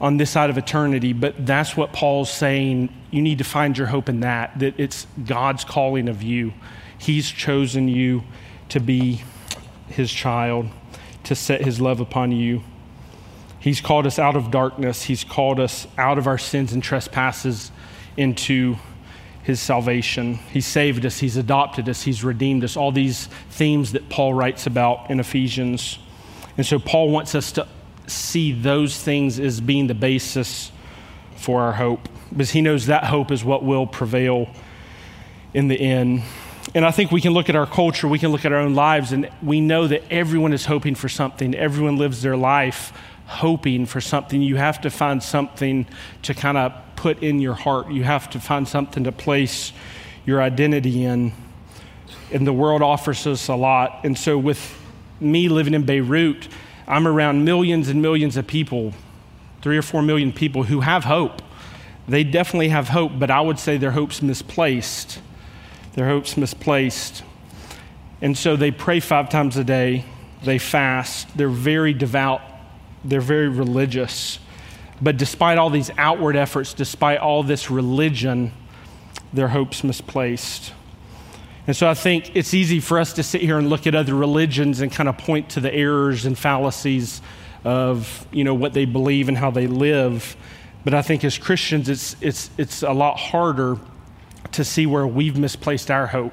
on 0.02 0.16
this 0.16 0.30
side 0.30 0.50
of 0.50 0.58
eternity, 0.58 1.12
but 1.12 1.46
that's 1.46 1.76
what 1.76 1.92
Paul's 1.92 2.30
saying. 2.30 2.92
You 3.12 3.22
need 3.22 3.38
to 3.38 3.44
find 3.44 3.78
your 3.78 3.86
hope 3.86 4.08
in 4.08 4.20
that, 4.20 4.58
that 4.58 4.78
it's 4.78 5.06
God's 5.24 5.64
calling 5.64 6.08
of 6.08 6.24
you. 6.24 6.52
He's 6.98 7.30
chosen 7.30 7.86
you 7.86 8.24
to 8.68 8.80
be 8.80 9.22
his 9.86 10.12
child 10.12 10.68
to 11.24 11.36
set 11.36 11.62
his 11.62 11.80
love 11.80 12.00
upon 12.00 12.32
you. 12.32 12.64
He's 13.60 13.80
called 13.80 14.06
us 14.08 14.18
out 14.18 14.34
of 14.34 14.50
darkness, 14.50 15.04
he's 15.04 15.22
called 15.22 15.60
us 15.60 15.86
out 15.96 16.18
of 16.18 16.26
our 16.26 16.38
sins 16.38 16.72
and 16.72 16.82
trespasses 16.82 17.70
into 18.16 18.74
his 19.44 19.60
salvation. 19.60 20.34
He 20.52 20.60
saved 20.60 21.06
us, 21.06 21.18
he's 21.18 21.36
adopted 21.36 21.88
us, 21.88 22.02
he's 22.02 22.24
redeemed 22.24 22.64
us. 22.64 22.76
All 22.76 22.90
these 22.90 23.28
themes 23.50 23.92
that 23.92 24.08
Paul 24.08 24.34
writes 24.34 24.66
about 24.66 25.10
in 25.10 25.20
Ephesians. 25.20 26.00
And 26.56 26.66
so 26.66 26.80
Paul 26.80 27.10
wants 27.10 27.36
us 27.36 27.52
to 27.52 27.68
see 28.06 28.52
those 28.52 29.00
things 29.00 29.38
as 29.38 29.60
being 29.60 29.86
the 29.86 29.94
basis 29.94 30.72
for 31.36 31.62
our 31.62 31.72
hope 31.72 32.08
because 32.32 32.50
he 32.50 32.62
knows 32.62 32.86
that 32.86 33.04
hope 33.04 33.30
is 33.30 33.44
what 33.44 33.62
will 33.62 33.86
prevail 33.86 34.48
in 35.52 35.68
the 35.68 35.78
end. 35.78 36.22
And 36.74 36.84
I 36.84 36.90
think 36.90 37.10
we 37.10 37.20
can 37.20 37.32
look 37.32 37.48
at 37.48 37.56
our 37.56 37.66
culture, 37.66 38.08
we 38.08 38.18
can 38.18 38.30
look 38.30 38.44
at 38.44 38.52
our 38.52 38.58
own 38.58 38.74
lives, 38.74 39.12
and 39.12 39.28
we 39.42 39.60
know 39.60 39.86
that 39.86 40.02
everyone 40.10 40.52
is 40.52 40.64
hoping 40.64 40.94
for 40.94 41.08
something. 41.08 41.54
Everyone 41.54 41.96
lives 41.96 42.22
their 42.22 42.36
life 42.36 42.92
hoping 43.26 43.86
for 43.86 44.00
something. 44.00 44.40
You 44.40 44.56
have 44.56 44.80
to 44.82 44.90
find 44.90 45.22
something 45.22 45.86
to 46.22 46.34
kind 46.34 46.56
of 46.56 46.72
put 46.96 47.22
in 47.22 47.40
your 47.40 47.54
heart, 47.54 47.90
you 47.90 48.04
have 48.04 48.30
to 48.30 48.40
find 48.40 48.66
something 48.66 49.04
to 49.04 49.12
place 49.12 49.72
your 50.24 50.40
identity 50.40 51.04
in. 51.04 51.32
And 52.30 52.46
the 52.46 52.52
world 52.52 52.80
offers 52.80 53.26
us 53.26 53.48
a 53.48 53.54
lot. 53.54 54.04
And 54.04 54.16
so, 54.16 54.38
with 54.38 54.78
me 55.20 55.48
living 55.48 55.74
in 55.74 55.84
Beirut, 55.84 56.48
I'm 56.86 57.06
around 57.06 57.44
millions 57.44 57.88
and 57.88 58.02
millions 58.02 58.36
of 58.36 58.46
people, 58.46 58.94
three 59.62 59.78
or 59.78 59.82
four 59.82 60.02
million 60.02 60.32
people 60.32 60.64
who 60.64 60.80
have 60.80 61.04
hope. 61.04 61.42
They 62.08 62.24
definitely 62.24 62.68
have 62.70 62.88
hope, 62.88 63.12
but 63.18 63.30
I 63.30 63.40
would 63.40 63.58
say 63.58 63.76
their 63.76 63.92
hope's 63.92 64.22
misplaced 64.22 65.20
their 65.94 66.08
hope's 66.08 66.36
misplaced. 66.36 67.22
And 68.20 68.36
so 68.36 68.56
they 68.56 68.70
pray 68.70 69.00
five 69.00 69.28
times 69.28 69.56
a 69.56 69.64
day, 69.64 70.04
they 70.42 70.58
fast, 70.58 71.36
they're 71.36 71.48
very 71.48 71.92
devout, 71.92 72.40
they're 73.04 73.20
very 73.20 73.48
religious. 73.48 74.38
But 75.00 75.16
despite 75.16 75.58
all 75.58 75.70
these 75.70 75.90
outward 75.98 76.36
efforts, 76.36 76.74
despite 76.74 77.18
all 77.18 77.42
this 77.42 77.70
religion, 77.70 78.52
their 79.32 79.48
hope's 79.48 79.82
misplaced. 79.82 80.72
And 81.66 81.76
so 81.76 81.88
I 81.88 81.94
think 81.94 82.34
it's 82.34 82.54
easy 82.54 82.80
for 82.80 82.98
us 82.98 83.12
to 83.14 83.22
sit 83.22 83.40
here 83.40 83.56
and 83.56 83.70
look 83.70 83.86
at 83.86 83.94
other 83.94 84.14
religions 84.14 84.80
and 84.80 84.90
kind 84.90 85.08
of 85.08 85.16
point 85.16 85.50
to 85.50 85.60
the 85.60 85.72
errors 85.72 86.24
and 86.24 86.36
fallacies 86.36 87.22
of 87.64 88.26
you 88.32 88.42
know 88.42 88.54
what 88.54 88.72
they 88.72 88.84
believe 88.84 89.28
and 89.28 89.38
how 89.38 89.50
they 89.50 89.68
live. 89.68 90.36
But 90.84 90.94
I 90.94 91.02
think 91.02 91.22
as 91.22 91.38
Christians, 91.38 91.88
it's, 91.88 92.16
it's, 92.20 92.50
it's 92.58 92.82
a 92.82 92.92
lot 92.92 93.16
harder 93.16 93.78
to 94.52 94.64
see 94.64 94.86
where 94.86 95.06
we've 95.06 95.38
misplaced 95.38 95.90
our 95.90 96.08
hope. 96.08 96.32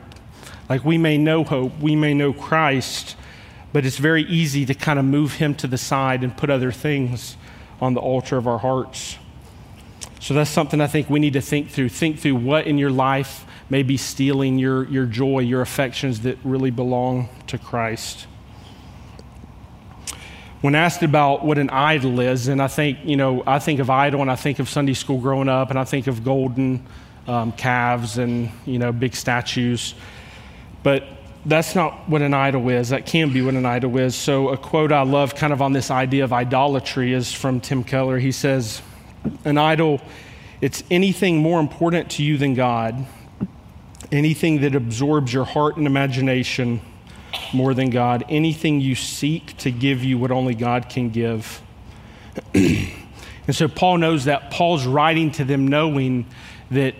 Like 0.67 0.83
we 0.83 0.97
may 0.97 1.17
know 1.17 1.43
hope, 1.43 1.79
we 1.79 1.95
may 1.95 2.15
know 2.15 2.33
Christ, 2.33 3.15
but 3.71 3.85
it's 3.85 3.97
very 3.97 4.23
easy 4.23 4.65
to 4.65 4.73
kind 4.73 4.97
of 4.97 5.05
move 5.05 5.33
him 5.33 5.53
to 5.55 5.67
the 5.67 5.77
side 5.77 6.23
and 6.23 6.35
put 6.35 6.49
other 6.49 6.71
things 6.71 7.37
on 7.79 7.93
the 7.93 7.99
altar 7.99 8.37
of 8.37 8.47
our 8.47 8.57
hearts. 8.57 9.17
So 10.19 10.33
that's 10.33 10.49
something 10.49 10.81
I 10.81 10.87
think 10.87 11.09
we 11.09 11.19
need 11.19 11.33
to 11.33 11.41
think 11.41 11.69
through. 11.69 11.89
Think 11.89 12.19
through 12.19 12.35
what 12.35 12.65
in 12.67 12.77
your 12.77 12.91
life 12.91 13.45
may 13.69 13.83
be 13.83 13.97
stealing 13.97 14.57
your, 14.57 14.87
your 14.89 15.05
joy, 15.05 15.39
your 15.39 15.61
affections 15.61 16.21
that 16.21 16.37
really 16.43 16.71
belong 16.71 17.29
to 17.47 17.57
Christ. 17.57 18.25
When 20.61 20.75
asked 20.75 21.03
about 21.03 21.45
what 21.45 21.57
an 21.57 21.69
idol 21.69 22.19
is, 22.19 22.47
and 22.47 22.61
I 22.61 22.67
think, 22.67 22.99
you 23.03 23.15
know, 23.15 23.43
I 23.47 23.59
think 23.59 23.79
of 23.79 23.89
idol 23.89 24.21
and 24.21 24.29
I 24.29 24.35
think 24.35 24.59
of 24.59 24.67
Sunday 24.67 24.93
school 24.93 25.19
growing 25.19 25.47
up 25.47 25.69
and 25.69 25.79
I 25.79 25.85
think 25.85 26.07
of 26.07 26.23
golden 26.23 26.85
um, 27.29 27.51
calves 27.51 28.17
and 28.17 28.49
you 28.65 28.79
know 28.79 28.91
big 28.91 29.15
statues, 29.15 29.93
but 30.83 31.03
that's 31.45 31.75
not 31.75 32.09
what 32.09 32.21
an 32.21 32.33
idol 32.33 32.67
is. 32.69 32.89
That 32.89 33.05
can 33.05 33.31
be 33.31 33.41
what 33.41 33.53
an 33.53 33.65
idol 33.65 33.97
is. 33.97 34.15
So 34.15 34.49
a 34.49 34.57
quote 34.57 34.91
I 34.91 35.03
love, 35.03 35.35
kind 35.35 35.53
of 35.53 35.61
on 35.61 35.71
this 35.71 35.91
idea 35.91 36.23
of 36.23 36.33
idolatry, 36.33 37.13
is 37.13 37.31
from 37.31 37.61
Tim 37.61 37.83
Keller. 37.83 38.17
He 38.17 38.31
says, 38.31 38.81
"An 39.45 39.57
idol, 39.57 40.01
it's 40.59 40.83
anything 40.89 41.37
more 41.37 41.59
important 41.59 42.09
to 42.11 42.23
you 42.23 42.37
than 42.37 42.55
God." 42.55 43.05
Anything 44.11 44.61
that 44.61 44.75
absorbs 44.75 45.33
your 45.33 45.45
heart 45.45 45.77
and 45.77 45.85
imagination 45.85 46.81
more 47.53 47.73
than 47.73 47.89
God, 47.89 48.25
anything 48.29 48.81
you 48.81 48.95
seek 48.95 49.55
to 49.57 49.71
give 49.71 50.03
you 50.03 50.17
what 50.17 50.31
only 50.31 50.55
God 50.55 50.89
can 50.89 51.09
give. 51.09 51.61
and 52.53 52.91
so 53.51 53.67
Paul 53.67 53.97
knows 53.97 54.25
that. 54.25 54.51
Paul's 54.51 54.85
writing 54.85 55.31
to 55.33 55.43
them 55.43 55.67
knowing 55.67 56.25
that 56.71 56.95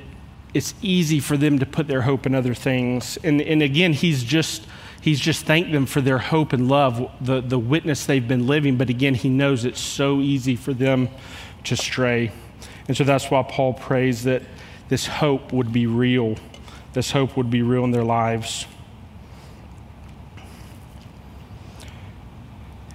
it's 0.54 0.74
easy 0.82 1.20
for 1.20 1.38
them 1.38 1.60
to 1.60 1.66
put 1.66 1.88
their 1.88 2.02
hope 2.02 2.26
in 2.26 2.34
other 2.34 2.54
things. 2.54 3.18
And, 3.24 3.42
and 3.42 3.62
again, 3.62 3.94
he's 3.94 4.24
just, 4.24 4.66
he's 5.02 5.20
just 5.20 5.46
thanked 5.46 5.72
them 5.72 5.86
for 5.86 6.02
their 6.02 6.18
hope 6.18 6.54
and 6.54 6.68
love, 6.68 7.12
the, 7.22 7.42
the 7.42 7.60
witness 7.60 8.06
they've 8.06 8.28
been 8.28 8.48
living. 8.48 8.78
But 8.78 8.90
again, 8.90 9.14
he 9.14 9.30
knows 9.30 9.66
it's 9.66 9.80
so 9.80 10.22
easy 10.22 10.56
for 10.56 10.74
them 10.74 11.10
to 11.66 11.76
stray. 11.76 12.32
And 12.88 12.98
so 12.98 13.04
that's 13.04 13.30
why 13.30 13.44
Paul 13.44 13.74
prays 13.74 14.24
that 14.24 14.42
this 14.90 15.06
hope 15.06 15.54
would 15.54 15.72
be 15.72 15.86
real. 15.86 16.36
This 16.94 17.12
hope 17.12 17.38
would 17.38 17.52
be 17.52 17.62
real 17.62 17.84
in 17.84 17.92
their 17.92 18.04
lives. 18.04 18.66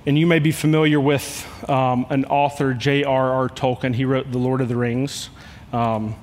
And 0.07 0.19
you 0.19 0.27
may 0.27 0.39
be 0.39 0.51
familiar 0.51 1.01
with 1.01 1.47
um, 1.71 2.05
an 2.11 2.25
author, 2.27 2.75
J.R.R. 2.75 3.49
Tolkien. 3.49 3.95
He 3.95 4.05
wrote 4.05 4.31
The 4.31 4.39
Lord 4.39 4.61
of 4.61 4.69
the 4.69 4.77
Rings. 4.77 5.31
Um, 5.73 6.17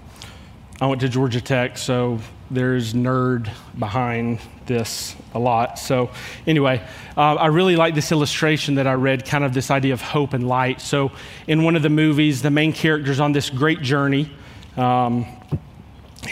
I 0.82 0.88
went 0.88 1.02
to 1.02 1.10
Georgia 1.10 1.42
Tech, 1.42 1.78
so 1.78 2.20
there's 2.52 2.94
nerd 2.94 3.50
behind 3.80 4.40
this 4.66 5.16
a 5.34 5.40
lot. 5.40 5.80
So, 5.80 6.12
anyway, 6.46 6.86
uh, 7.16 7.36
I 7.36 7.48
really 7.48 7.76
like 7.76 7.96
this 7.96 8.12
illustration 8.12 8.76
that 8.76 8.86
I 8.86 8.94
read, 8.94 9.26
kind 9.26 9.44
of 9.44 9.54
this 9.54 9.72
idea 9.72 9.94
of 9.94 10.02
hope 10.02 10.34
and 10.34 10.48
light. 10.48 10.82
So, 10.82 11.12
in 11.48 11.64
one 11.64 11.76
of 11.76 11.82
the 11.82 11.90
movies, 11.90 12.42
the 12.42 12.52
main 12.52 12.74
character's 12.74 13.20
on 13.20 13.32
this 13.32 13.50
great 13.50 13.82
journey. 13.82 14.32
Um, 14.76 15.26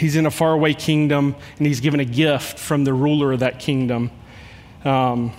he's 0.00 0.16
in 0.16 0.24
a 0.24 0.30
faraway 0.30 0.72
kingdom, 0.72 1.36
and 1.58 1.66
he's 1.66 1.80
given 1.80 2.00
a 2.00 2.04
gift 2.04 2.58
from 2.58 2.84
the 2.84 2.94
ruler 2.94 3.32
of 3.32 3.40
that 3.40 3.58
kingdom. 3.58 4.10
Um, 4.82 5.32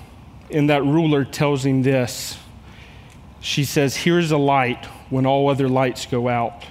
and 0.51 0.69
that 0.69 0.83
ruler 0.83 1.25
tells 1.25 1.65
him 1.65 1.81
this 1.81 2.37
She 3.39 3.65
says, 3.65 3.95
Here's 3.95 4.31
a 4.31 4.37
light 4.37 4.85
when 5.09 5.25
all 5.25 5.49
other 5.49 5.67
lights 5.67 6.05
go 6.05 6.29
out. 6.29 6.63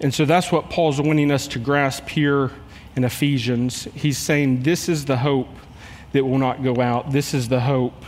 And 0.00 0.14
so 0.14 0.26
that's 0.26 0.52
what 0.52 0.70
Paul's 0.70 1.00
wanting 1.00 1.32
us 1.32 1.48
to 1.48 1.58
grasp 1.58 2.08
here 2.08 2.52
in 2.94 3.04
Ephesians. 3.04 3.88
He's 3.94 4.18
saying 4.18 4.62
this 4.62 4.88
is 4.88 5.06
the 5.06 5.16
hope 5.16 5.48
that 6.12 6.24
will 6.24 6.38
not 6.38 6.62
go 6.62 6.80
out. 6.80 7.10
This 7.10 7.34
is 7.34 7.48
the 7.48 7.60
hope 7.60 8.04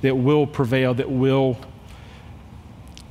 that 0.00 0.16
will 0.16 0.46
prevail, 0.46 0.94
that 0.94 1.10
will 1.10 1.58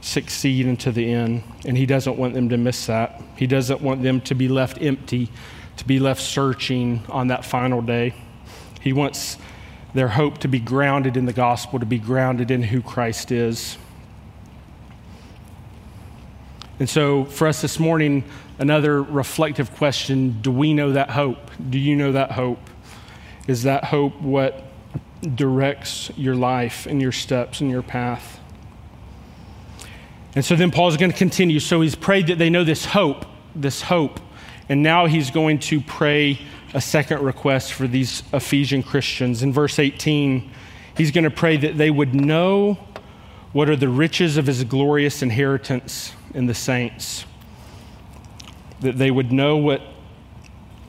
succeed 0.07 0.65
into 0.65 0.91
the 0.91 1.11
end. 1.11 1.43
And 1.65 1.77
he 1.77 1.85
doesn't 1.85 2.17
want 2.17 2.33
them 2.33 2.49
to 2.49 2.57
miss 2.57 2.85
that. 2.85 3.21
He 3.35 3.45
doesn't 3.45 3.81
want 3.81 4.03
them 4.03 4.21
to 4.21 4.35
be 4.35 4.47
left 4.47 4.81
empty, 4.81 5.29
to 5.77 5.85
be 5.85 5.99
left 5.99 6.21
searching 6.21 7.03
on 7.09 7.27
that 7.27 7.43
final 7.43 7.81
day. 7.81 8.15
He 8.81 8.93
wants 8.93 9.37
their 9.93 10.07
hope 10.07 10.37
to 10.39 10.47
be 10.47 10.59
grounded 10.59 11.17
in 11.17 11.25
the 11.25 11.33
gospel, 11.33 11.79
to 11.79 11.85
be 11.85 11.99
grounded 11.99 12.51
in 12.51 12.63
who 12.63 12.81
Christ 12.81 13.31
is. 13.31 13.77
And 16.79 16.87
so, 16.87 17.25
for 17.25 17.47
us 17.47 17.61
this 17.61 17.79
morning, 17.79 18.23
another 18.59 19.01
reflective 19.01 19.73
question 19.75 20.41
do 20.41 20.51
we 20.51 20.73
know 20.73 20.91
that 20.93 21.09
hope? 21.09 21.51
Do 21.69 21.79
you 21.79 21.95
know 21.95 22.11
that 22.11 22.31
hope? 22.31 22.59
Is 23.47 23.63
that 23.63 23.85
hope 23.85 24.21
what 24.21 24.63
directs 25.35 26.11
your 26.15 26.35
life 26.35 26.85
and 26.85 27.01
your 27.01 27.11
steps 27.11 27.61
and 27.61 27.71
your 27.71 27.81
path? 27.81 28.39
And 30.37 30.45
so 30.45 30.55
then 30.55 30.69
Paul's 30.69 30.97
going 30.97 31.11
to 31.11 31.17
continue. 31.17 31.59
So 31.59 31.81
he's 31.81 31.95
prayed 31.95 32.27
that 32.27 32.37
they 32.37 32.51
know 32.51 32.63
this 32.63 32.85
hope, 32.85 33.25
this 33.55 33.81
hope. 33.81 34.19
And 34.69 34.83
now 34.83 35.07
he's 35.07 35.31
going 35.31 35.57
to 35.61 35.81
pray 35.81 36.37
a 36.75 36.79
second 36.79 37.23
request 37.23 37.73
for 37.73 37.87
these 37.87 38.21
Ephesian 38.31 38.83
Christians. 38.83 39.41
In 39.41 39.51
verse 39.51 39.79
18, 39.79 40.51
he's 40.95 41.09
going 41.09 41.23
to 41.23 41.31
pray 41.31 41.57
that 41.57 41.79
they 41.79 41.89
would 41.89 42.13
know 42.13 42.77
what 43.51 43.67
are 43.67 43.75
the 43.75 43.89
riches 43.89 44.37
of 44.37 44.45
his 44.45 44.63
glorious 44.63 45.23
inheritance 45.23 46.13
in 46.35 46.45
the 46.45 46.53
saints, 46.53 47.25
that 48.81 48.99
they 48.99 49.09
would 49.09 49.31
know 49.31 49.57
what 49.57 49.81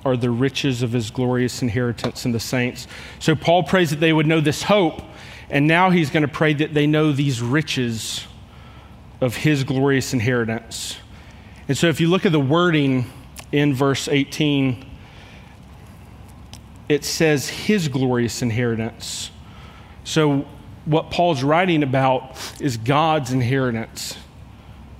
are 0.04 0.18
the 0.18 0.28
riches 0.28 0.82
of 0.82 0.92
his 0.92 1.10
glorious 1.10 1.62
inheritance 1.62 2.26
in 2.26 2.32
the 2.32 2.40
saints. 2.40 2.86
So 3.18 3.34
Paul 3.34 3.62
prays 3.62 3.88
that 3.88 4.00
they 4.00 4.12
would 4.12 4.26
know 4.26 4.42
this 4.42 4.64
hope. 4.64 5.00
And 5.48 5.66
now 5.66 5.88
he's 5.88 6.10
going 6.10 6.20
to 6.20 6.28
pray 6.28 6.52
that 6.52 6.74
they 6.74 6.86
know 6.86 7.12
these 7.12 7.40
riches 7.40 8.26
of 9.20 9.36
his 9.36 9.64
glorious 9.64 10.12
inheritance. 10.12 10.96
And 11.66 11.76
so 11.76 11.88
if 11.88 12.00
you 12.00 12.08
look 12.08 12.24
at 12.24 12.32
the 12.32 12.40
wording 12.40 13.06
in 13.52 13.74
verse 13.74 14.08
18, 14.08 14.84
it 16.88 17.04
says 17.04 17.48
his 17.48 17.88
glorious 17.88 18.42
inheritance. 18.42 19.30
So 20.04 20.46
what 20.84 21.10
Paul's 21.10 21.42
writing 21.42 21.82
about 21.82 22.38
is 22.60 22.76
God's 22.76 23.32
inheritance. 23.32 24.16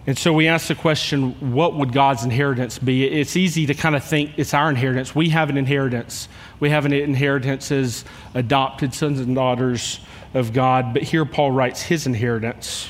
And 0.06 0.18
so 0.18 0.32
we 0.32 0.48
ask 0.48 0.68
the 0.68 0.74
question, 0.74 1.52
what 1.52 1.74
would 1.74 1.92
God's 1.92 2.24
inheritance 2.24 2.78
be? 2.78 3.04
It's 3.04 3.36
easy 3.36 3.66
to 3.66 3.74
kind 3.74 3.94
of 3.94 4.02
think 4.02 4.32
it's 4.38 4.54
our 4.54 4.70
inheritance. 4.70 5.14
We 5.14 5.28
have 5.30 5.50
an 5.50 5.58
inheritance. 5.58 6.28
We 6.60 6.70
have 6.70 6.86
an 6.86 6.92
inheritance 6.94 7.70
as 7.70 8.04
adopted 8.34 8.94
sons 8.94 9.20
and 9.20 9.34
daughters 9.34 10.00
of 10.34 10.52
God. 10.52 10.94
But 10.94 11.02
here 11.02 11.24
Paul 11.26 11.50
writes 11.52 11.82
his 11.82 12.06
inheritance. 12.06 12.88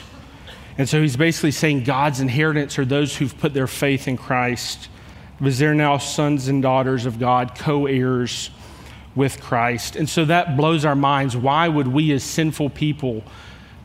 And 0.79 0.89
so 0.89 1.03
he's 1.03 1.17
basically 1.17 1.51
saying 1.51 1.83
God's 1.83 2.21
inheritance 2.21 2.79
are 2.79 2.85
those 2.85 3.17
who've 3.17 3.37
put 3.37 3.53
their 3.53 3.67
faith 3.67 4.07
in 4.07 4.17
Christ, 4.17 4.89
because 5.39 5.59
they're 5.59 5.75
now 5.75 5.99
sons 5.99 6.47
and 6.47 6.63
daughters 6.63 7.05
of 7.05 7.19
God, 7.19 7.57
co 7.57 7.87
heirs 7.87 8.51
with 9.17 9.41
Christ. 9.41 9.97
And 9.97 10.09
so 10.09 10.25
that 10.27 10.57
blows 10.57 10.85
our 10.85 10.95
minds. 10.95 11.37
Why 11.37 11.67
would 11.67 11.89
we, 11.89 12.13
as 12.13 12.23
sinful 12.23 12.71
people, 12.71 13.25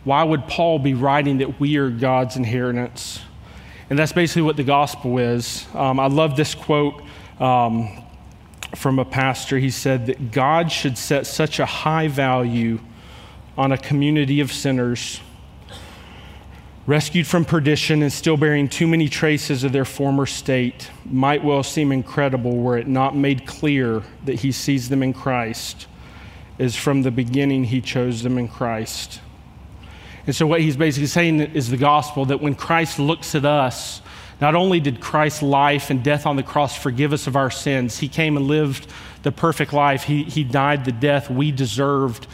why 0.03 0.23
would 0.23 0.47
Paul 0.47 0.77
be 0.77 0.93
writing 0.93 1.39
that 1.39 1.59
we 1.59 1.77
are 1.77 1.89
God's 1.89 2.35
inheritance? 2.35 3.19
And 3.89 3.97
that's 3.97 4.13
basically 4.13 4.43
what 4.43 4.57
the 4.57 4.63
gospel 4.63 5.17
is. 5.17 5.65
Um, 5.73 5.99
I 5.99 6.07
love 6.07 6.35
this 6.35 6.53
quote 6.53 7.01
um, 7.39 7.89
from 8.75 8.99
a 8.99 9.05
pastor. 9.05 9.57
He 9.57 9.71
said 9.71 10.05
that 10.07 10.31
God 10.31 10.71
should 10.71 10.97
set 10.97 11.25
such 11.25 11.59
a 11.59 11.65
high 11.65 12.07
value 12.07 12.79
on 13.57 13.71
a 13.71 13.77
community 13.77 14.39
of 14.39 14.51
sinners 14.51 15.19
rescued 16.85 17.25
from 17.25 17.45
perdition 17.45 18.01
and 18.01 18.11
still 18.11 18.35
bearing 18.35 18.67
too 18.67 18.87
many 18.87 19.07
traces 19.07 19.63
of 19.63 19.71
their 19.71 19.85
former 19.85 20.25
state 20.25 20.89
might 21.05 21.43
well 21.43 21.63
seem 21.63 21.91
incredible 21.91 22.57
were 22.57 22.77
it 22.77 22.87
not 22.87 23.15
made 23.15 23.45
clear 23.47 24.03
that 24.25 24.35
he 24.35 24.51
sees 24.51 24.89
them 24.89 25.01
in 25.01 25.13
Christ 25.13 25.87
as 26.59 26.75
from 26.75 27.01
the 27.01 27.11
beginning 27.11 27.63
he 27.63 27.81
chose 27.81 28.21
them 28.21 28.37
in 28.37 28.47
Christ. 28.47 29.21
And 30.25 30.35
so, 30.35 30.45
what 30.45 30.61
he's 30.61 30.77
basically 30.77 31.07
saying 31.07 31.39
is 31.39 31.69
the 31.69 31.77
gospel 31.77 32.25
that 32.25 32.41
when 32.41 32.55
Christ 32.55 32.99
looks 32.99 33.35
at 33.35 33.45
us, 33.45 34.01
not 34.39 34.55
only 34.55 34.79
did 34.79 34.99
Christ's 34.99 35.41
life 35.41 35.89
and 35.89 36.03
death 36.03 36.25
on 36.25 36.35
the 36.35 36.43
cross 36.43 36.77
forgive 36.77 37.13
us 37.13 37.27
of 37.27 37.35
our 37.35 37.51
sins, 37.51 37.99
he 37.99 38.07
came 38.07 38.37
and 38.37 38.47
lived 38.47 38.87
the 39.23 39.31
perfect 39.31 39.73
life. 39.73 40.03
He, 40.03 40.23
he 40.23 40.43
died 40.43 40.85
the 40.85 40.91
death 40.91 41.29
we 41.29 41.51
deserved, 41.51 42.27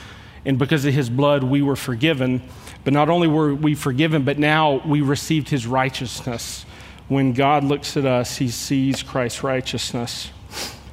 and 0.45 0.57
because 0.57 0.85
of 0.85 0.93
his 0.93 1.09
blood, 1.09 1.43
we 1.43 1.61
were 1.61 1.75
forgiven. 1.75 2.41
But 2.83 2.93
not 2.93 3.09
only 3.09 3.27
were 3.27 3.53
we 3.53 3.75
forgiven, 3.75 4.23
but 4.23 4.39
now 4.39 4.81
we 4.85 5.01
received 5.01 5.49
his 5.49 5.67
righteousness. 5.67 6.65
When 7.07 7.33
God 7.33 7.63
looks 7.63 7.97
at 7.97 8.05
us, 8.05 8.37
he 8.37 8.49
sees 8.49 9.03
Christ's 9.03 9.43
righteousness. 9.43 10.31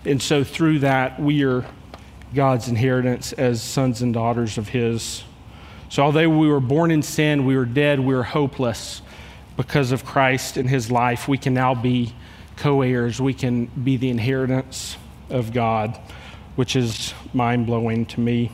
And 0.04 0.22
so, 0.22 0.44
through 0.44 0.80
that, 0.80 1.20
we 1.20 1.44
are 1.44 1.64
God's 2.34 2.68
inheritance 2.68 3.32
as 3.32 3.62
sons 3.62 4.02
and 4.02 4.12
daughters 4.14 4.58
of 4.58 4.68
his. 4.68 5.24
So, 5.88 6.02
although 6.02 6.28
we 6.28 6.48
were 6.48 6.60
born 6.60 6.90
in 6.90 7.02
sin, 7.02 7.44
we 7.44 7.56
were 7.56 7.64
dead, 7.64 8.00
we 8.00 8.14
were 8.14 8.22
hopeless 8.22 9.02
because 9.56 9.92
of 9.92 10.04
Christ 10.04 10.56
and 10.56 10.68
his 10.68 10.90
life, 10.90 11.28
we 11.28 11.38
can 11.38 11.54
now 11.54 11.74
be 11.74 12.14
co 12.56 12.82
heirs. 12.82 13.20
We 13.20 13.34
can 13.34 13.66
be 13.66 13.96
the 13.96 14.10
inheritance 14.10 14.96
of 15.30 15.52
God, 15.52 15.98
which 16.56 16.76
is 16.76 17.14
mind 17.32 17.66
blowing 17.66 18.06
to 18.06 18.20
me. 18.20 18.50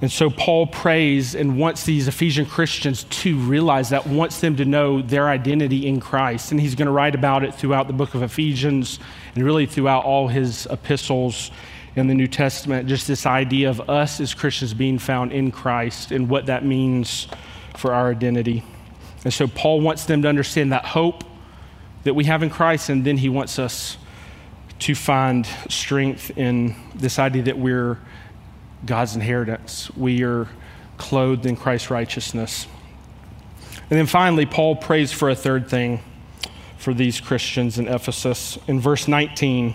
And 0.00 0.12
so 0.12 0.30
Paul 0.30 0.68
prays 0.68 1.34
and 1.34 1.58
wants 1.58 1.84
these 1.84 2.06
Ephesian 2.06 2.46
Christians 2.46 3.04
to 3.04 3.36
realize 3.36 3.90
that, 3.90 4.06
wants 4.06 4.40
them 4.40 4.56
to 4.56 4.64
know 4.64 5.02
their 5.02 5.28
identity 5.28 5.88
in 5.88 5.98
Christ. 5.98 6.52
And 6.52 6.60
he's 6.60 6.76
going 6.76 6.86
to 6.86 6.92
write 6.92 7.16
about 7.16 7.42
it 7.42 7.54
throughout 7.54 7.88
the 7.88 7.92
book 7.92 8.14
of 8.14 8.22
Ephesians 8.22 9.00
and 9.34 9.44
really 9.44 9.66
throughout 9.66 10.04
all 10.04 10.28
his 10.28 10.66
epistles 10.70 11.50
in 11.96 12.06
the 12.06 12.14
New 12.14 12.28
Testament, 12.28 12.88
just 12.88 13.08
this 13.08 13.26
idea 13.26 13.68
of 13.68 13.90
us 13.90 14.20
as 14.20 14.34
Christians 14.34 14.72
being 14.72 14.98
found 15.00 15.32
in 15.32 15.50
Christ 15.50 16.12
and 16.12 16.28
what 16.28 16.46
that 16.46 16.64
means 16.64 17.26
for 17.76 17.92
our 17.92 18.10
identity. 18.10 18.62
And 19.24 19.34
so 19.34 19.48
Paul 19.48 19.80
wants 19.80 20.04
them 20.04 20.22
to 20.22 20.28
understand 20.28 20.70
that 20.70 20.84
hope 20.84 21.24
that 22.04 22.14
we 22.14 22.24
have 22.24 22.44
in 22.44 22.50
Christ, 22.50 22.88
and 22.88 23.04
then 23.04 23.16
he 23.16 23.28
wants 23.28 23.58
us 23.58 23.96
to 24.78 24.94
find 24.94 25.44
strength 25.68 26.30
in 26.38 26.76
this 26.94 27.18
idea 27.18 27.42
that 27.42 27.58
we're 27.58 27.98
God's 28.84 29.14
inheritance. 29.14 29.90
We 29.96 30.22
are 30.22 30.48
clothed 30.96 31.46
in 31.46 31.56
Christ's 31.56 31.90
righteousness. 31.90 32.66
And 33.90 33.98
then 33.98 34.06
finally, 34.06 34.46
Paul 34.46 34.76
prays 34.76 35.12
for 35.12 35.30
a 35.30 35.34
third 35.34 35.68
thing 35.68 36.00
for 36.76 36.94
these 36.94 37.20
Christians 37.20 37.78
in 37.78 37.88
Ephesus. 37.88 38.58
In 38.66 38.80
verse 38.80 39.08
19, 39.08 39.74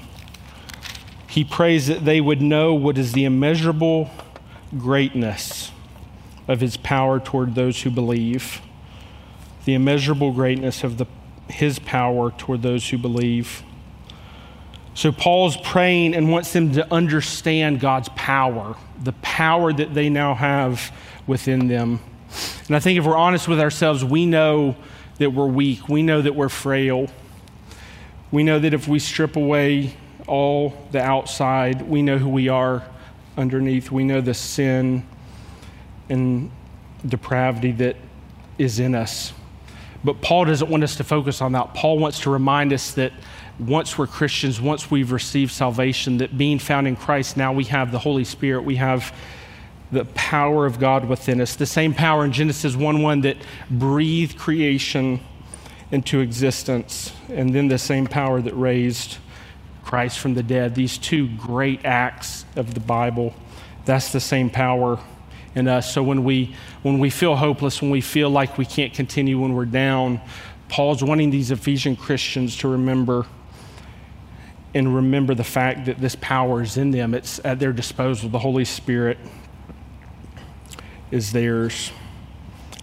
he 1.28 1.44
prays 1.44 1.88
that 1.88 2.06
they 2.06 2.22
would 2.22 2.42
know 2.42 2.74
what 2.74 2.98
is 2.98 3.14
the 3.14 3.26
immeasurable 3.26 4.12
greatness 4.78 5.72
of 6.48 6.62
his 6.62 6.78
power 6.78 7.20
toward 7.20 7.56
those 7.56 7.82
who 7.82 7.90
believe, 7.90 8.62
the 9.66 9.74
immeasurable 9.74 10.32
greatness 10.32 10.84
of 10.84 10.98
the, 10.98 11.08
his 11.50 11.80
power 11.80 12.32
toward 12.32 12.62
those 12.62 12.90
who 12.90 12.98
believe. 12.98 13.64
So 14.96 15.12
Paul's 15.12 15.58
praying 15.58 16.16
and 16.16 16.32
wants 16.32 16.54
them 16.54 16.74
to 16.74 16.94
understand 16.94 17.80
God's 17.80 18.10
power, 18.10 18.76
the 19.02 19.14
power 19.14 19.74
that 19.74 19.94
they 19.94 20.10
now 20.10 20.36
have 20.36 20.92
within 21.26 21.68
them. 21.68 22.00
And 22.68 22.76
I 22.76 22.80
think 22.80 23.00
if 23.00 23.06
we're 23.06 23.18
honest 23.18 23.48
with 23.48 23.60
ourselves, 23.60 24.04
we 24.04 24.26
know 24.26 24.76
that 25.18 25.32
we're 25.32 25.48
weak. 25.48 25.90
We 25.90 26.04
know 26.04 26.22
that 26.22 26.36
we're 26.36 26.50
frail. 26.50 27.08
We 28.32 28.44
know 28.44 28.60
that 28.60 28.74
if 28.74 28.88
we 28.88 29.00
strip 29.00 29.36
away 29.36 29.96
all 30.28 30.74
the 30.92 31.02
outside. 31.02 31.82
We 31.82 32.02
know 32.02 32.18
who 32.18 32.30
we 32.30 32.50
are 32.50 32.84
underneath. 33.38 33.92
We 33.92 34.04
know 34.04 34.22
the 34.22 34.34
sin 34.34 35.06
and 36.10 36.52
depravity 37.06 37.72
that 37.74 37.98
is 38.58 38.80
in 38.80 38.96
us. 38.96 39.34
But 40.04 40.22
Paul 40.22 40.46
doesn't 40.46 40.70
want 40.70 40.84
us 40.84 40.98
to 40.98 41.04
focus 41.04 41.42
on 41.42 41.54
that. 41.54 41.74
Paul 41.74 41.98
wants 41.98 42.20
to 42.22 42.30
remind 42.30 42.74
us 42.74 42.92
that 42.92 43.14
once 43.60 43.98
we're 43.98 44.08
Christians, 44.08 44.60
once 44.60 44.92
we've 44.92 45.12
received 45.12 45.52
salvation, 45.52 46.18
that 46.18 46.38
being 46.38 46.60
found 46.60 46.88
in 46.88 46.96
Christ, 46.96 47.38
now 47.38 47.54
we 47.54 47.66
have 47.66 47.92
the 47.92 48.00
Holy 48.00 48.24
Spirit. 48.24 48.64
We 48.64 48.76
have 48.76 49.16
the 49.92 50.06
power 50.06 50.66
of 50.66 50.80
God 50.80 51.06
within 51.06 51.40
us. 51.40 51.56
The 51.56 51.66
same 51.66 51.94
power 51.94 52.26
in 52.26 52.32
Genesis 52.32 52.76
1 52.76 53.02
1 53.02 53.22
that 53.22 53.38
breathed 53.70 54.38
creation 54.38 55.22
into 55.92 56.20
existence, 56.20 57.14
and 57.30 57.54
then 57.54 57.68
the 57.68 57.78
same 57.78 58.08
power 58.08 58.42
that 58.42 58.54
raised 58.56 59.18
Christ 59.86 60.18
from 60.18 60.34
the 60.34 60.42
dead, 60.42 60.74
these 60.74 60.98
two 60.98 61.28
great 61.38 61.86
acts 61.86 62.46
of 62.56 62.74
the 62.74 62.80
Bible, 62.80 63.36
that's 63.86 64.12
the 64.12 64.20
same 64.20 64.50
power 64.50 65.00
in 65.56 65.68
us. 65.68 65.88
Uh, 65.88 65.92
so 65.92 66.04
when 66.04 66.24
we 66.24 66.56
when 66.82 67.00
we 67.00 67.10
feel 67.10 67.36
hopeless, 67.36 67.82
when 67.82 67.92
we 67.92 68.02
feel 68.02 68.30
like 68.30 68.58
we 68.58 68.66
can't 68.66 68.94
continue, 68.94 69.40
when 69.40 69.54
we're 69.54 69.66
down, 69.66 70.22
Paul's 70.70 71.04
wanting 71.04 71.30
these 71.30 71.52
Ephesian 71.52 71.96
Christians 71.96 72.58
to 72.58 72.68
remember 72.68 73.26
and 74.74 74.96
remember 74.96 75.36
the 75.36 75.44
fact 75.44 75.86
that 75.86 76.00
this 76.00 76.16
power 76.16 76.62
is 76.62 76.78
in 76.78 76.92
them. 76.92 77.14
It's 77.14 77.40
at 77.46 77.60
their 77.60 77.74
disposal. 77.74 78.30
The 78.30 78.40
Holy 78.40 78.66
Spirit 78.66 79.20
is 81.12 81.32
theirs. 81.32 81.92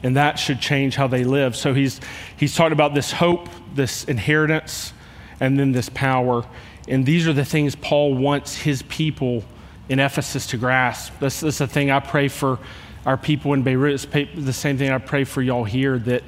And 0.03 0.17
that 0.17 0.39
should 0.39 0.61
change 0.61 0.95
how 0.95 1.09
they 1.09 1.25
live. 1.25 1.57
So 1.57 1.75
he's 1.75 2.01
he's 2.37 2.55
talking 2.55 2.73
about 2.73 2.95
this 2.95 3.13
hope, 3.13 3.49
this 3.75 4.05
inheritance, 4.05 4.93
and 5.41 5.59
then 5.59 5.73
this 5.73 5.89
power. 5.89 6.47
And 6.89 7.05
these 7.05 7.27
are 7.27 7.33
the 7.33 7.45
things 7.45 7.75
Paul 7.75 8.15
wants 8.15 8.57
his 8.57 8.83
people 8.83 9.45
in 9.91 9.99
Ephesus 9.99 10.47
to 10.47 10.57
grasp. 10.57 11.13
This, 11.19 11.41
this 11.41 11.57
is 11.57 11.59
the 11.59 11.67
thing 11.67 11.91
I 11.91 12.01
pray 12.01 12.29
for 12.29 12.59
our 13.05 13.17
people 13.17 13.53
in 13.53 13.63
Beirut. 13.63 14.07
It's 14.15 14.35
the 14.35 14.53
same 14.53 14.79
thing 14.79 14.91
I 14.91 14.99
pray 14.99 15.25
for 15.25 15.43
y'all 15.43 15.65
here 15.65 15.99
that 15.99 16.23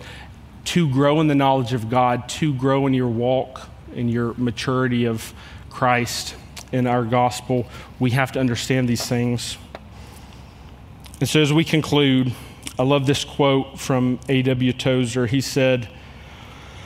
to 0.65 0.91
grow 0.91 1.21
in 1.21 1.29
the 1.29 1.35
knowledge 1.35 1.73
of 1.73 1.89
God, 1.89 2.29
to 2.31 2.53
grow 2.53 2.87
in 2.87 2.93
your 2.93 3.09
walk, 3.09 3.69
in 3.95 4.09
your 4.09 4.35
maturity 4.35 5.07
of 5.07 5.33
Christ 5.71 6.35
in 6.73 6.87
our 6.87 7.05
gospel, 7.05 7.67
we 7.99 8.11
have 8.11 8.33
to 8.33 8.41
understand 8.41 8.89
these 8.89 9.07
things. 9.07 9.59
And 11.21 11.29
so 11.29 11.41
as 11.41 11.53
we 11.53 11.65
conclude, 11.65 12.33
I 12.79 12.83
love 12.83 13.07
this 13.07 13.25
quote 13.25 13.79
from 13.79 14.19
A.W. 14.29 14.73
Tozer. 14.73 15.27
He 15.27 15.41
said, 15.41 15.89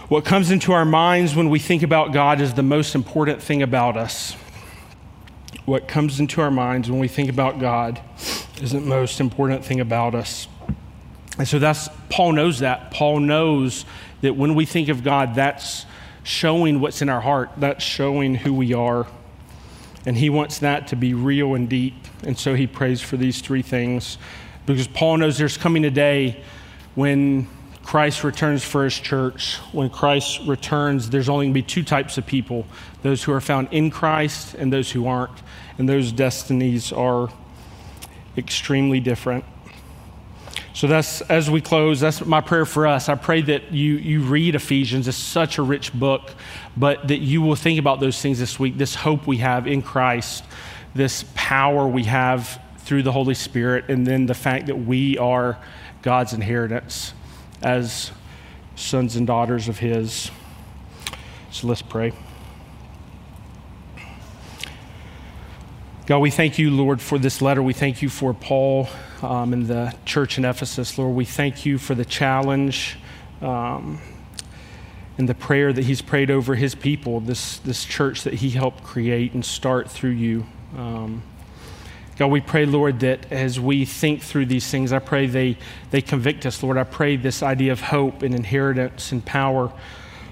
what 0.09 0.25
comes 0.25 0.51
into 0.51 0.73
our 0.73 0.85
minds 0.85 1.35
when 1.35 1.49
we 1.49 1.59
think 1.59 1.83
about 1.83 2.13
God 2.13 2.41
is 2.41 2.55
the 2.55 2.63
most 2.63 2.95
important 2.95 3.43
thing 3.43 3.63
about 3.63 3.97
us. 3.97 4.37
What 5.67 5.89
comes 5.89 6.21
into 6.21 6.41
our 6.41 6.51
minds 6.51 6.91
when 6.91 7.01
we 7.01 7.09
think 7.09 7.29
about 7.29 7.59
God 7.59 8.01
is 8.63 8.73
the 8.73 8.81
most 8.81 9.21
important 9.21 9.65
thing 9.65 9.81
about 9.81 10.15
us. 10.15 10.49
And 11.39 11.47
so 11.47 11.59
that's, 11.59 11.89
Paul 12.09 12.33
knows 12.33 12.61
that. 12.61 12.91
Paul 12.91 13.21
knows 13.21 13.85
that 14.23 14.37
when 14.37 14.55
we 14.55 14.65
think 14.65 14.89
of 14.89 15.05
God, 15.05 15.35
that's 15.35 15.85
showing 16.23 16.81
what's 16.81 17.03
in 17.03 17.09
our 17.09 17.21
heart, 17.21 17.51
that's 17.57 17.85
showing 17.85 18.35
who 18.35 18.55
we 18.55 18.73
are. 18.73 19.07
And 20.07 20.17
he 20.17 20.31
wants 20.31 20.61
that 20.61 20.87
to 20.89 20.97
be 20.97 21.15
real 21.15 21.55
and 21.55 21.69
deep. 21.69 21.95
And 22.23 22.39
so 22.39 22.55
he 22.55 22.67
prays 22.67 23.01
for 23.03 23.17
these 23.17 23.41
three 23.41 23.63
things 23.63 24.19
because 24.67 24.87
Paul 24.87 25.19
knows 25.19 25.37
there's 25.37 25.57
coming 25.57 25.85
a 25.85 25.91
day 25.91 26.43
when 26.95 27.49
Christ 27.87 28.25
returns 28.25 28.65
for 28.65 28.83
his 28.83 28.99
church. 28.99 29.59
When 29.71 29.89
Christ 29.91 30.41
returns, 30.45 31.09
there's 31.09 31.29
only 31.29 31.47
going 31.47 31.55
to 31.55 31.63
be 31.63 31.63
two 31.63 31.85
types 31.85 32.19
of 32.19 32.27
people 32.27 32.67
those 33.03 33.23
who 33.23 33.33
are 33.33 33.41
found 33.41 33.69
in 33.71 33.93
Christ 33.93 34.55
and 34.55 34.73
those 34.73 34.91
who 34.91 35.07
aren't. 35.07 35.39
And 35.79 35.89
those 35.89 36.11
destinies 36.11 36.93
are 36.93 37.29
extremely 38.37 38.99
different. 38.99 39.45
So 40.75 40.89
that's 40.89 41.21
as 41.21 41.49
we 41.49 41.61
close, 41.61 42.01
that's 42.01 42.27
my 42.27 42.41
prayer 42.41 42.67
for 42.67 42.89
us. 42.89 43.09
I 43.09 43.15
pray 43.15 43.41
that 43.43 43.73
you 43.73 43.95
you 43.95 44.23
read 44.23 44.57
Ephesians. 44.57 45.07
It's 45.07 45.17
such 45.17 45.59
a 45.59 45.63
rich 45.63 45.95
book, 45.95 46.33
but 46.77 47.07
that 47.07 47.19
you 47.19 47.41
will 47.41 47.55
think 47.55 47.79
about 47.79 48.01
those 48.01 48.21
things 48.21 48.41
this 48.41 48.59
week, 48.59 48.79
this 48.79 48.97
hope 48.97 49.29
we 49.29 49.37
have 49.37 49.69
in 49.69 49.81
Christ, 49.81 50.43
this 50.93 51.25
power 51.37 51.87
we 51.87 52.03
have 52.03 52.61
through 52.79 53.05
the 53.05 53.13
Holy 53.13 53.35
Spirit, 53.35 53.85
and 53.89 54.05
then 54.05 54.27
the 54.27 54.35
fact 54.35 54.67
that 54.67 54.77
we 54.77 55.17
are 55.19 55.57
God's 56.03 56.33
inheritance 56.33 57.13
as 57.63 58.11
sons 58.75 59.17
and 59.17 59.27
daughters 59.27 59.69
of 59.69 59.79
His. 59.79 60.31
So 61.51 61.67
let's 61.67 61.83
pray. 61.83 62.13
God, 66.07 66.19
we 66.19 66.31
thank 66.31 66.57
you, 66.59 66.71
Lord, 66.71 67.01
for 67.01 67.19
this 67.19 67.43
letter. 67.43 67.63
We 67.63 67.73
thank 67.73 68.01
you 68.01 68.09
for 68.09 68.33
Paul 68.33 68.89
um, 69.23 69.53
and 69.53 69.67
the 69.67 69.93
church 70.05 70.39
in 70.39 70.45
Ephesus. 70.45 70.99
Lord, 70.99 71.17
we 71.17 71.25
thank 71.25 71.67
you 71.67 71.79
for 71.79 71.97
the 71.97 72.05
challenge 72.05 72.97
um, 73.41 74.01
and 75.19 75.29
the 75.29 75.35
prayer 75.35 75.73
that 75.73 75.85
he's 75.85 76.03
prayed 76.03 76.31
over 76.31 76.55
his 76.55 76.77
people, 76.77 77.19
this, 77.19 77.59
this 77.59 77.85
church 77.85 78.23
that 78.23 78.35
he 78.35 78.51
helped 78.51 78.85
create 78.85 79.33
and 79.33 79.45
start 79.45 79.91
through 79.91 80.11
you. 80.11 80.47
Um, 80.77 81.23
God, 82.19 82.29
we 82.29 82.41
pray, 82.41 82.65
Lord, 82.65 83.01
that 83.01 83.31
as 83.31 83.61
we 83.61 83.85
think 83.85 84.23
through 84.23 84.47
these 84.47 84.67
things, 84.71 84.91
I 84.91 85.01
pray 85.01 85.27
they, 85.27 85.59
they 85.91 86.01
convict 86.01 86.47
us, 86.47 86.63
Lord. 86.63 86.79
I 86.79 86.85
pray 86.85 87.17
this 87.17 87.43
idea 87.43 87.73
of 87.73 87.83
hope 87.83 88.23
and 88.23 88.35
inheritance 88.35 89.13
and 89.13 89.23
power, 89.23 89.71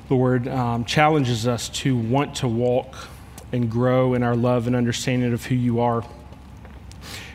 Lord, 0.09 0.49
um, 0.49 0.87
challenges 0.87 1.47
us 1.47 1.69
to 1.71 1.95
want 1.95 2.37
to 2.37 2.49
walk 2.49 3.09
and 3.53 3.71
grow 3.71 4.15
in 4.15 4.23
our 4.23 4.35
love 4.35 4.67
and 4.67 4.75
understanding 4.75 5.35
of 5.35 5.45
who 5.45 5.55
you 5.55 5.81
are. 5.81 6.03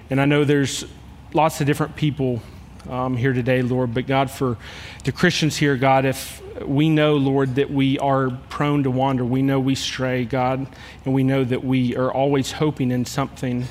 And 0.10 0.20
I 0.20 0.26
know 0.26 0.44
there's 0.44 0.84
lots 1.32 1.62
of 1.62 1.68
different 1.68 1.96
people 1.96 2.42
um, 2.90 3.16
here 3.18 3.34
today, 3.34 3.62
Lord, 3.62 3.94
but 3.94 4.08
God, 4.08 4.32
for 4.32 4.58
the 5.04 5.12
Christians 5.12 5.58
here, 5.58 5.78
God, 5.78 6.06
if 6.06 6.42
we 6.66 6.90
know, 6.90 7.18
Lord, 7.18 7.54
that 7.56 7.70
we 7.70 8.00
are 8.00 8.32
prone 8.50 8.82
to 8.82 8.90
wander, 8.90 9.24
we 9.24 9.44
know 9.44 9.60
we 9.60 9.76
stray, 9.76 10.26
God, 10.26 10.66
and 11.06 11.14
we 11.14 11.24
know 11.24 11.44
that 11.44 11.64
we 11.64 11.96
are 11.96 12.12
always 12.12 12.54
hoping 12.54 12.90
in 12.90 13.06
something. 13.06 13.68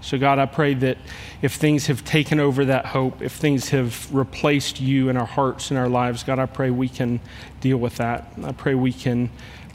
So, 0.00 0.16
God, 0.16 0.38
I 0.38 0.46
pray 0.46 0.74
that 0.74 0.96
if 1.42 1.54
things 1.54 1.86
have 1.88 2.04
taken 2.04 2.38
over 2.38 2.64
that 2.66 2.86
hope, 2.86 3.20
if 3.20 3.32
things 3.32 3.70
have 3.70 4.14
replaced 4.14 4.80
you 4.80 5.08
in 5.08 5.16
our 5.16 5.26
hearts 5.26 5.70
and 5.70 5.78
our 5.78 5.88
lives, 5.88 6.22
God, 6.22 6.38
I 6.38 6.46
pray 6.46 6.70
we 6.70 6.88
can 6.88 7.20
deal 7.60 7.78
with 7.78 7.96
that. 7.96 8.32
I 8.44 8.52
pray 8.52 8.74
we 8.74 8.92
can, 8.92 9.28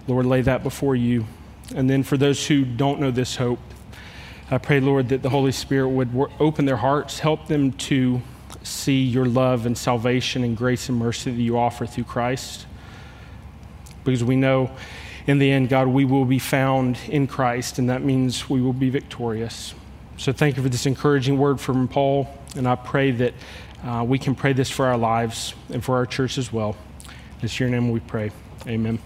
Lord, 0.08 0.26
lay 0.26 0.42
that 0.42 0.64
before 0.64 0.96
you. 0.96 1.26
And 1.76 1.90
then 1.90 2.04
for 2.04 2.18
those 2.18 2.48
who 2.48 2.64
don't 2.64 3.02
know 3.02 3.12
this 3.12 3.36
hope, 3.36 3.60
I 4.50 4.58
pray, 4.60 4.80
Lord, 4.80 5.10
that 5.10 5.24
the 5.24 5.30
Holy 5.30 5.52
Spirit 5.52 5.90
would 5.90 6.14
open 6.40 6.66
their 6.66 6.78
hearts, 6.78 7.20
help 7.20 7.48
them 7.48 7.72
to 7.74 8.22
see 8.64 9.04
your 9.04 9.26
love 9.26 9.66
and 9.66 9.78
salvation 9.78 10.44
and 10.44 10.56
grace 10.56 10.88
and 10.88 10.98
mercy 10.98 11.32
that 11.32 11.42
you 11.42 11.58
offer 11.58 11.86
through 11.86 12.06
Christ. 12.06 12.66
Because 14.04 14.24
we 14.24 14.36
know 14.36 14.72
in 15.28 15.40
the 15.40 15.52
end, 15.52 15.70
God, 15.70 15.88
we 15.88 16.06
will 16.06 16.26
be 16.26 16.40
found 16.40 16.98
in 17.08 17.28
Christ, 17.28 17.80
and 17.80 17.90
that 17.90 18.04
means 18.04 18.50
we 18.50 18.62
will 18.62 18.74
be 18.74 18.90
victorious. 18.90 19.74
So 20.18 20.32
thank 20.32 20.58
you 20.58 20.64
for 20.64 20.70
this 20.70 20.86
encouraging 20.86 21.38
word 21.38 21.60
from 21.60 21.88
Paul, 21.88 22.30
and 22.56 22.68
I 22.68 22.76
pray 22.76 23.12
that 23.12 23.34
uh, 23.84 24.06
we 24.08 24.18
can 24.20 24.36
pray 24.36 24.54
this 24.54 24.70
for 24.70 24.86
our 24.86 24.98
lives 24.98 25.54
and 25.70 25.84
for 25.84 25.96
our 25.96 26.06
church 26.06 26.38
as 26.38 26.54
well. 26.54 26.76
It's 27.42 27.60
your 27.60 27.70
name 27.70 27.90
we 27.90 28.00
pray. 28.00 28.32
Amen. 28.68 29.00